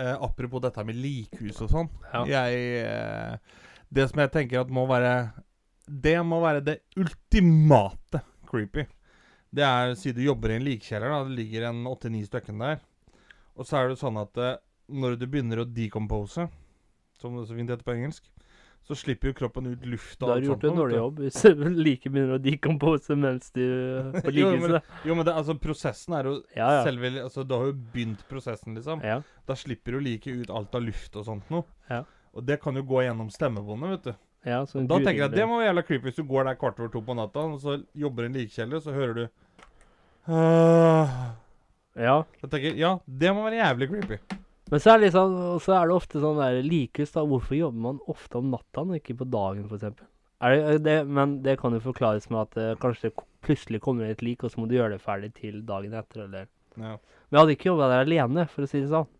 Eh, 0.00 0.16
apropos 0.16 0.62
dette 0.64 0.84
med 0.86 0.98
likhus 0.98 1.60
og 1.64 1.72
sånn. 1.72 1.90
Ja. 2.12 2.24
Jeg 2.28 2.62
eh, 2.84 3.58
Det 3.90 4.08
som 4.10 4.22
jeg 4.22 4.32
tenker 4.34 4.62
at 4.62 4.70
må 4.72 4.86
være 4.88 5.30
Det 5.86 6.16
må 6.26 6.40
være 6.42 6.62
det 6.64 6.76
ultimate 6.96 8.22
creepy. 8.48 8.86
Det 9.50 9.66
er 9.66 9.94
Si 9.98 10.12
du 10.14 10.22
jobber 10.22 10.52
i 10.54 10.58
en 10.58 10.66
likkjeller, 10.66 11.10
da. 11.10 11.24
Det 11.26 11.36
ligger 11.36 11.68
en 11.68 11.84
åtte-ni 11.90 12.24
stykker 12.26 12.56
der. 12.58 12.80
Og 13.58 13.66
så 13.66 13.80
er 13.80 13.90
det 13.90 14.00
sånn 14.00 14.18
at 14.20 14.38
eh, 14.40 14.58
når 14.90 15.18
du 15.20 15.26
begynner 15.30 15.62
å 15.62 15.68
decompose, 15.68 16.48
som 17.20 17.36
det 17.38 17.46
så 17.48 17.56
fint 17.56 17.70
heter 17.72 17.86
på 17.86 17.94
engelsk, 17.96 18.26
så 18.86 18.96
slipper 18.96 19.30
jo 19.30 19.34
kroppen 19.36 19.66
ut 19.70 19.82
luft 19.86 20.18
Du 20.18 20.24
og 20.24 20.30
har 20.32 20.44
gjort 20.44 20.64
en 20.66 20.78
dårlig 20.78 20.96
jobb 20.96 21.18
hvis 21.20 21.36
du 21.44 21.64
like 21.76 22.10
begynner 22.10 22.38
å 22.38 22.40
decompose 22.42 23.16
mens 23.18 23.52
du 23.54 23.60
på 24.24 24.32
Jo, 24.38 24.54
men-. 24.56 24.78
Jo, 25.04 25.16
men 25.18 25.26
det, 25.28 25.34
altså, 25.36 25.54
prosessen 25.60 26.16
er 26.16 26.30
jo 26.30 26.32
Ja, 26.56 26.70
ja. 26.78 26.80
selve 26.86 27.12
Altså, 27.20 27.44
du 27.44 27.54
har 27.54 27.68
jo 27.68 27.76
begynt 27.92 28.24
prosessen, 28.30 28.74
liksom. 28.78 29.04
Ja. 29.04 29.20
Da 29.46 29.58
slipper 29.58 29.98
du 29.98 30.00
like 30.08 30.32
ut 30.32 30.50
alt 30.50 30.74
av 30.74 30.82
luft 30.86 31.20
og 31.20 31.28
sånt 31.28 31.52
noe. 31.52 31.68
Ja. 31.92 32.02
Og 32.32 32.46
det 32.46 32.60
kan 32.62 32.76
jo 32.78 32.82
gå 32.86 33.04
gjennom 33.04 33.30
stemmebåndet, 33.34 33.94
vet 33.94 34.08
du. 34.08 34.12
ja 34.48 34.64
så 34.66 34.80
Da 34.88 34.98
tenker 35.02 35.24
jeg 35.26 35.28
at 35.28 35.36
det 35.36 35.46
må 35.50 35.60
være 35.60 35.70
jævla 35.70 35.86
creepy 35.86 36.08
hvis 36.08 36.18
du 36.22 36.24
går 36.32 36.48
der 36.48 36.58
kvart 36.58 36.80
over 36.80 36.90
to 36.94 37.04
på 37.04 37.16
natta, 37.18 37.46
og 37.52 37.60
så 37.62 37.78
jobber 37.94 38.26
en 38.26 38.38
likkjeller, 38.40 38.80
så 38.80 38.96
hører 38.96 39.14
du 39.18 39.24
uh, 40.30 41.16
Ja. 42.00 42.22
Jeg 42.40 42.50
tenker, 42.50 42.78
ja, 42.78 42.96
det 43.06 43.34
må 43.36 43.44
være 43.44 43.60
jævlig 43.60 43.90
creepy. 43.92 44.22
Men 44.70 44.80
så 44.82 44.92
er 44.92 45.00
det 45.00 45.08
liksom, 45.08 45.36
så 45.64 45.74
er 45.74 45.90
det 45.90 45.96
ofte 45.96 46.22
sånn 46.22 46.38
der 46.38 46.60
likehus, 46.62 47.12
da. 47.16 47.24
Hvorfor 47.26 47.58
jobber 47.58 47.84
man 47.88 48.00
ofte 48.10 48.38
om 48.38 48.52
natta 48.52 48.84
og 48.84 48.96
ikke 49.00 49.18
på 49.18 49.26
dagen, 49.30 49.66
f.eks.? 49.66 50.04
Det, 50.80 50.94
men 51.04 51.40
det 51.44 51.58
kan 51.60 51.74
jo 51.76 51.82
forklares 51.84 52.30
med 52.32 52.40
at 52.46 52.60
eh, 52.60 52.76
kanskje 52.80 53.10
det 53.10 53.24
plutselig 53.44 53.80
kommer 53.84 54.08
et 54.08 54.22
lik, 54.24 54.44
og 54.44 54.52
så 54.52 54.62
må 54.62 54.68
du 54.70 54.76
gjøre 54.78 54.94
det 54.94 55.02
ferdig 55.04 55.34
til 55.36 55.60
dagen 55.68 55.96
etter, 55.98 56.24
eller 56.28 56.46
Ja. 56.78 56.94
Men 56.96 57.36
jeg 57.36 57.40
hadde 57.40 57.56
ikke 57.56 57.68
jobba 57.68 57.88
der 57.90 58.04
alene, 58.06 58.46
for 58.48 58.64
å 58.64 58.70
si 58.70 58.80
det 58.80 58.92
sånn. 58.92 59.10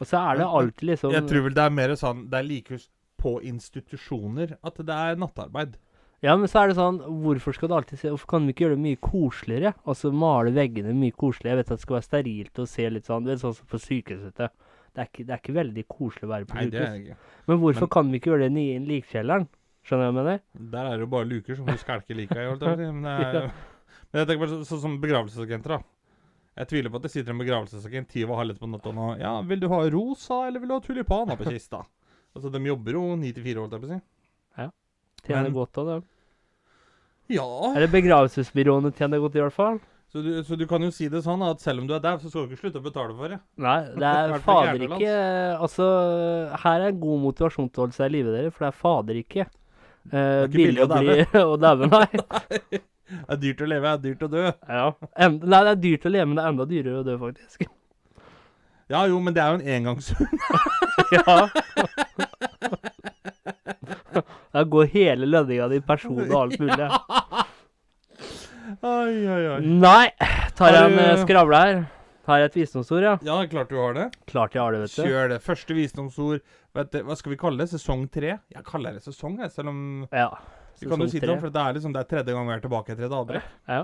Og 0.00 0.08
så 0.08 0.22
er 0.22 0.40
det 0.40 0.46
alltid 0.46 0.88
liksom 0.88 1.12
Jeg 1.14 1.28
tror 1.28 1.44
vel 1.44 1.54
det 1.56 1.62
er 1.66 1.72
mer 1.74 1.92
sånn 1.98 2.20
Det 2.30 2.38
er 2.38 2.46
likhus 2.46 2.84
på 3.20 3.32
institusjoner 3.42 4.52
at 4.64 4.78
det 4.86 4.96
er 4.96 5.18
nattarbeid. 5.20 5.74
Ja, 6.22 6.34
men 6.36 6.50
så 6.52 6.60
er 6.60 6.68
det 6.68 6.74
sånn 6.76 6.98
Hvorfor 7.24 7.54
skal 7.56 7.70
du 7.70 7.74
alltid 7.78 7.96
se 7.98 8.10
Hvorfor 8.12 8.28
kan 8.34 8.44
vi 8.44 8.52
ikke 8.52 8.66
gjøre 8.66 8.76
det 8.76 8.84
mye 8.84 8.98
koseligere? 9.00 9.70
Altså 9.88 10.10
male 10.12 10.50
veggene 10.52 10.92
mye 10.92 11.14
koseligere. 11.16 11.54
Jeg 11.54 11.60
vet 11.62 11.70
at 11.70 11.78
det 11.78 11.84
skal 11.86 11.96
være 11.96 12.08
sterilt 12.08 12.58
og 12.60 12.68
se 12.68 12.88
litt 12.92 13.06
sånn 13.08 13.24
Det 13.24 13.32
er 13.32 13.40
sånn 13.40 13.54
som 13.56 13.70
på 13.70 13.80
sykehuset. 13.80 14.36
Det 14.36 15.00
er, 15.00 15.06
ikke, 15.08 15.24
det 15.24 15.32
er 15.32 15.40
ikke 15.40 15.54
veldig 15.56 15.84
koselig 15.88 16.26
å 16.26 16.32
være 16.34 16.48
på 16.50 16.58
Nei, 16.58 16.66
det 16.68 16.80
er 16.82 16.92
sykehus. 16.92 17.00
ikke. 17.06 17.44
Men 17.48 17.58
hvorfor 17.62 17.86
Men- 17.86 17.94
kan 17.96 18.10
vi 18.12 18.18
ikke 18.20 18.30
gjøre 18.32 18.48
det 18.50 18.64
i 18.66 18.78
likkjelleren? 18.90 19.46
Skjønner 19.86 20.02
du 20.02 20.04
hva 20.04 20.10
jeg 20.10 20.18
mener? 20.20 20.40
Der 20.74 20.84
er 20.90 20.90
det 20.98 21.00
jo 21.06 21.10
bare 21.14 21.28
luker 21.30 21.56
som 21.56 21.66
du 21.70 21.72
skalker 21.80 22.14
lika 22.18 22.36
i. 22.36 22.48
holdt 22.50 22.60
jeg 22.60 22.68
på 22.68 22.74
å 22.74 22.84
si, 22.84 22.92
Men, 22.92 23.02
det 23.06 23.40
er, 23.40 23.52
men 24.12 24.18
jeg 24.20 24.26
tenker 24.28 24.42
bare 24.44 24.50
så- 24.58 24.66
sånn 24.74 24.80
som 24.84 25.00
begravelsesagenter, 25.00 25.68
da. 25.78 25.80
Jeg 26.60 26.68
tviler 26.68 26.90
på 26.90 26.96
at 27.00 27.02
det 27.06 27.10
sitter 27.14 27.30
en 27.32 27.38
begravelsesagent 27.40 28.08
ti 28.10 28.24
over 28.26 28.36
halv 28.42 28.50
ett 28.50 28.60
på 28.60 28.68
natta 28.68 28.92
nå. 28.92 29.06
Ja, 29.22 29.40
vil 29.40 29.60
du 29.62 29.68
ha 29.72 29.78
rosa, 29.88 30.42
eller 30.50 30.60
vil 30.60 30.68
du 30.68 30.74
ha 30.74 30.80
tulipaner 30.84 31.36
på 31.40 31.48
kista? 31.48 31.80
Altså, 32.36 32.50
de 32.52 32.60
jobber 32.62 32.92
jo 32.92 33.16
ni 33.16 33.32
til 33.32 33.42
fire, 33.42 33.58
holdt 33.58 33.72
jeg 33.72 33.80
på 33.82 33.86
å 33.88 33.94
si. 33.94 34.00
Tjener 35.26 35.48
Men- 35.48 35.56
godt 35.58 35.78
av 35.82 35.86
det. 35.90 35.98
Ja. 37.30 37.46
Eller 37.76 37.86
begravelsesbyråene 37.92 38.90
tjener 38.96 39.20
godt, 39.22 39.36
i 39.38 39.42
hvert 39.44 39.54
fall. 39.54 39.78
Så 40.10 40.18
du, 40.24 40.30
så 40.42 40.56
du 40.58 40.64
kan 40.66 40.82
jo 40.82 40.88
si 40.90 41.06
det 41.06 41.20
sånn 41.22 41.42
at 41.46 41.60
selv 41.62 41.84
om 41.84 41.86
du 41.86 41.92
er 41.94 42.00
dau, 42.02 42.16
så 42.18 42.26
skal 42.26 42.48
du 42.48 42.50
ikke 42.50 42.64
slutte 42.64 42.80
å 42.80 42.82
betale 42.82 43.14
for 43.14 43.30
det. 43.30 43.36
Nei, 43.62 43.76
det 44.02 44.08
er 44.10 44.32
fader 44.42 44.82
ikke 44.88 45.12
Altså, 45.54 45.86
her 46.64 46.80
er 46.82 46.88
en 46.90 46.98
god 47.04 47.20
motivasjon 47.28 47.68
til 47.70 47.78
å 47.78 47.84
holde 47.86 47.94
seg 47.94 48.10
i 48.10 48.14
live, 48.16 48.32
dere, 48.34 48.50
for 48.50 48.66
det 48.66 48.70
er 48.72 48.80
fader 48.80 49.20
ikke 49.20 49.44
eh, 49.44 50.18
er 50.18 50.48
ikke 50.48 50.56
billig 50.56 50.82
å 50.82 50.88
bli 50.90 51.60
daue, 51.62 51.90
nei. 51.94 52.80
Det 53.10 53.34
er 53.34 53.38
dyrt 53.42 53.62
å 53.62 53.66
leve, 53.66 53.90
det 53.90 53.90
er 53.90 54.02
dyrt 54.04 54.20
å 54.22 54.26
dø. 54.30 54.42
Ja. 54.70 54.82
En, 55.18 55.38
nei, 55.42 55.60
det 55.66 55.70
er 55.70 55.78
dyrt 55.82 56.04
å 56.06 56.10
leve, 56.14 56.26
men 56.30 56.36
det 56.38 56.42
er 56.44 56.52
enda 56.52 56.66
dyrere 56.70 57.00
å 57.00 57.06
dø, 57.06 57.16
faktisk. 57.18 57.64
Ja 58.90 59.00
jo, 59.10 59.16
men 59.22 59.34
det 59.34 59.42
er 59.42 59.50
jo 59.50 59.58
en 59.58 59.66
engangssum. 59.78 60.30
ja. 61.16 61.34
Da 64.52 64.64
går 64.66 64.88
hele 64.92 65.26
lønninga 65.30 65.68
di 65.70 65.78
person 65.86 66.18
og 66.24 66.32
alt 66.40 66.58
mulig. 66.60 66.88
Oi, 68.80 69.14
oi, 69.26 69.42
oi. 69.54 69.58
Nei, 69.66 70.10
tar 70.58 70.74
jeg 70.74 70.92
en 70.92 70.98
eh, 71.02 71.16
skravle 71.24 71.60
her. 71.60 71.80
Har 72.28 72.38
jeg 72.42 72.50
et 72.50 72.56
visdomsord, 72.60 73.02
ja? 73.02 73.14
Ja, 73.26 73.36
klart 73.50 73.70
du 73.72 73.76
har 73.80 73.94
det. 73.96 74.04
Klart 74.30 74.54
jeg 74.54 74.62
har 74.62 74.74
det, 74.76 74.82
vet 74.84 74.94
du. 74.94 75.02
Kjør 75.08 75.30
det. 75.32 75.38
Første 75.42 75.74
visdomsord 75.74 76.42
vet 76.76 76.92
du, 76.94 76.98
Hva 77.08 77.16
skal 77.18 77.32
vi 77.34 77.38
kalle 77.40 77.62
det? 77.64 77.70
Sesong 77.72 78.04
tre? 78.12 78.36
Jeg 78.54 78.66
kaller 78.68 78.94
det 78.98 79.02
sesong, 79.06 79.38
jeg, 79.42 79.50
selv 79.54 79.72
om 79.72 79.80
Ja. 80.14 80.28
Vi 80.80 80.86
kan 80.88 80.94
jo 81.02 81.08
Sesong 81.08 81.10
si 81.12 81.18
det 81.20 81.28
tre. 81.28 81.38
for 81.42 81.50
det 81.52 81.60
er 81.64 81.74
liksom 81.76 81.92
det 81.96 82.00
er 82.04 82.08
tredje 82.12 82.32
gang 82.36 82.46
vi 82.46 82.54
er 82.54 82.62
tilbake 82.62 82.94
etter 82.94 83.08
et 83.08 83.16
avbrekk. 83.18 83.48
Ja. 83.68 83.80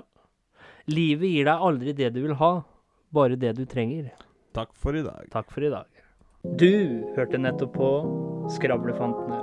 Livet 0.88 1.32
gir 1.34 1.48
deg 1.50 1.64
aldri 1.70 1.92
det 1.98 2.12
du 2.14 2.22
vil 2.22 2.36
ha, 2.40 2.52
bare 3.12 3.36
det 3.36 3.56
du 3.58 3.64
trenger. 3.68 4.12
Takk 4.54 4.70
for 4.78 4.96
i 4.96 5.02
dag. 5.02 5.26
Takk 5.34 5.50
for 5.52 5.66
i 5.66 5.72
dag. 5.72 5.90
Du 6.56 6.70
hørte 7.18 7.40
nettopp 7.42 7.74
på 7.74 7.90
Skravlefantene. 8.54 9.42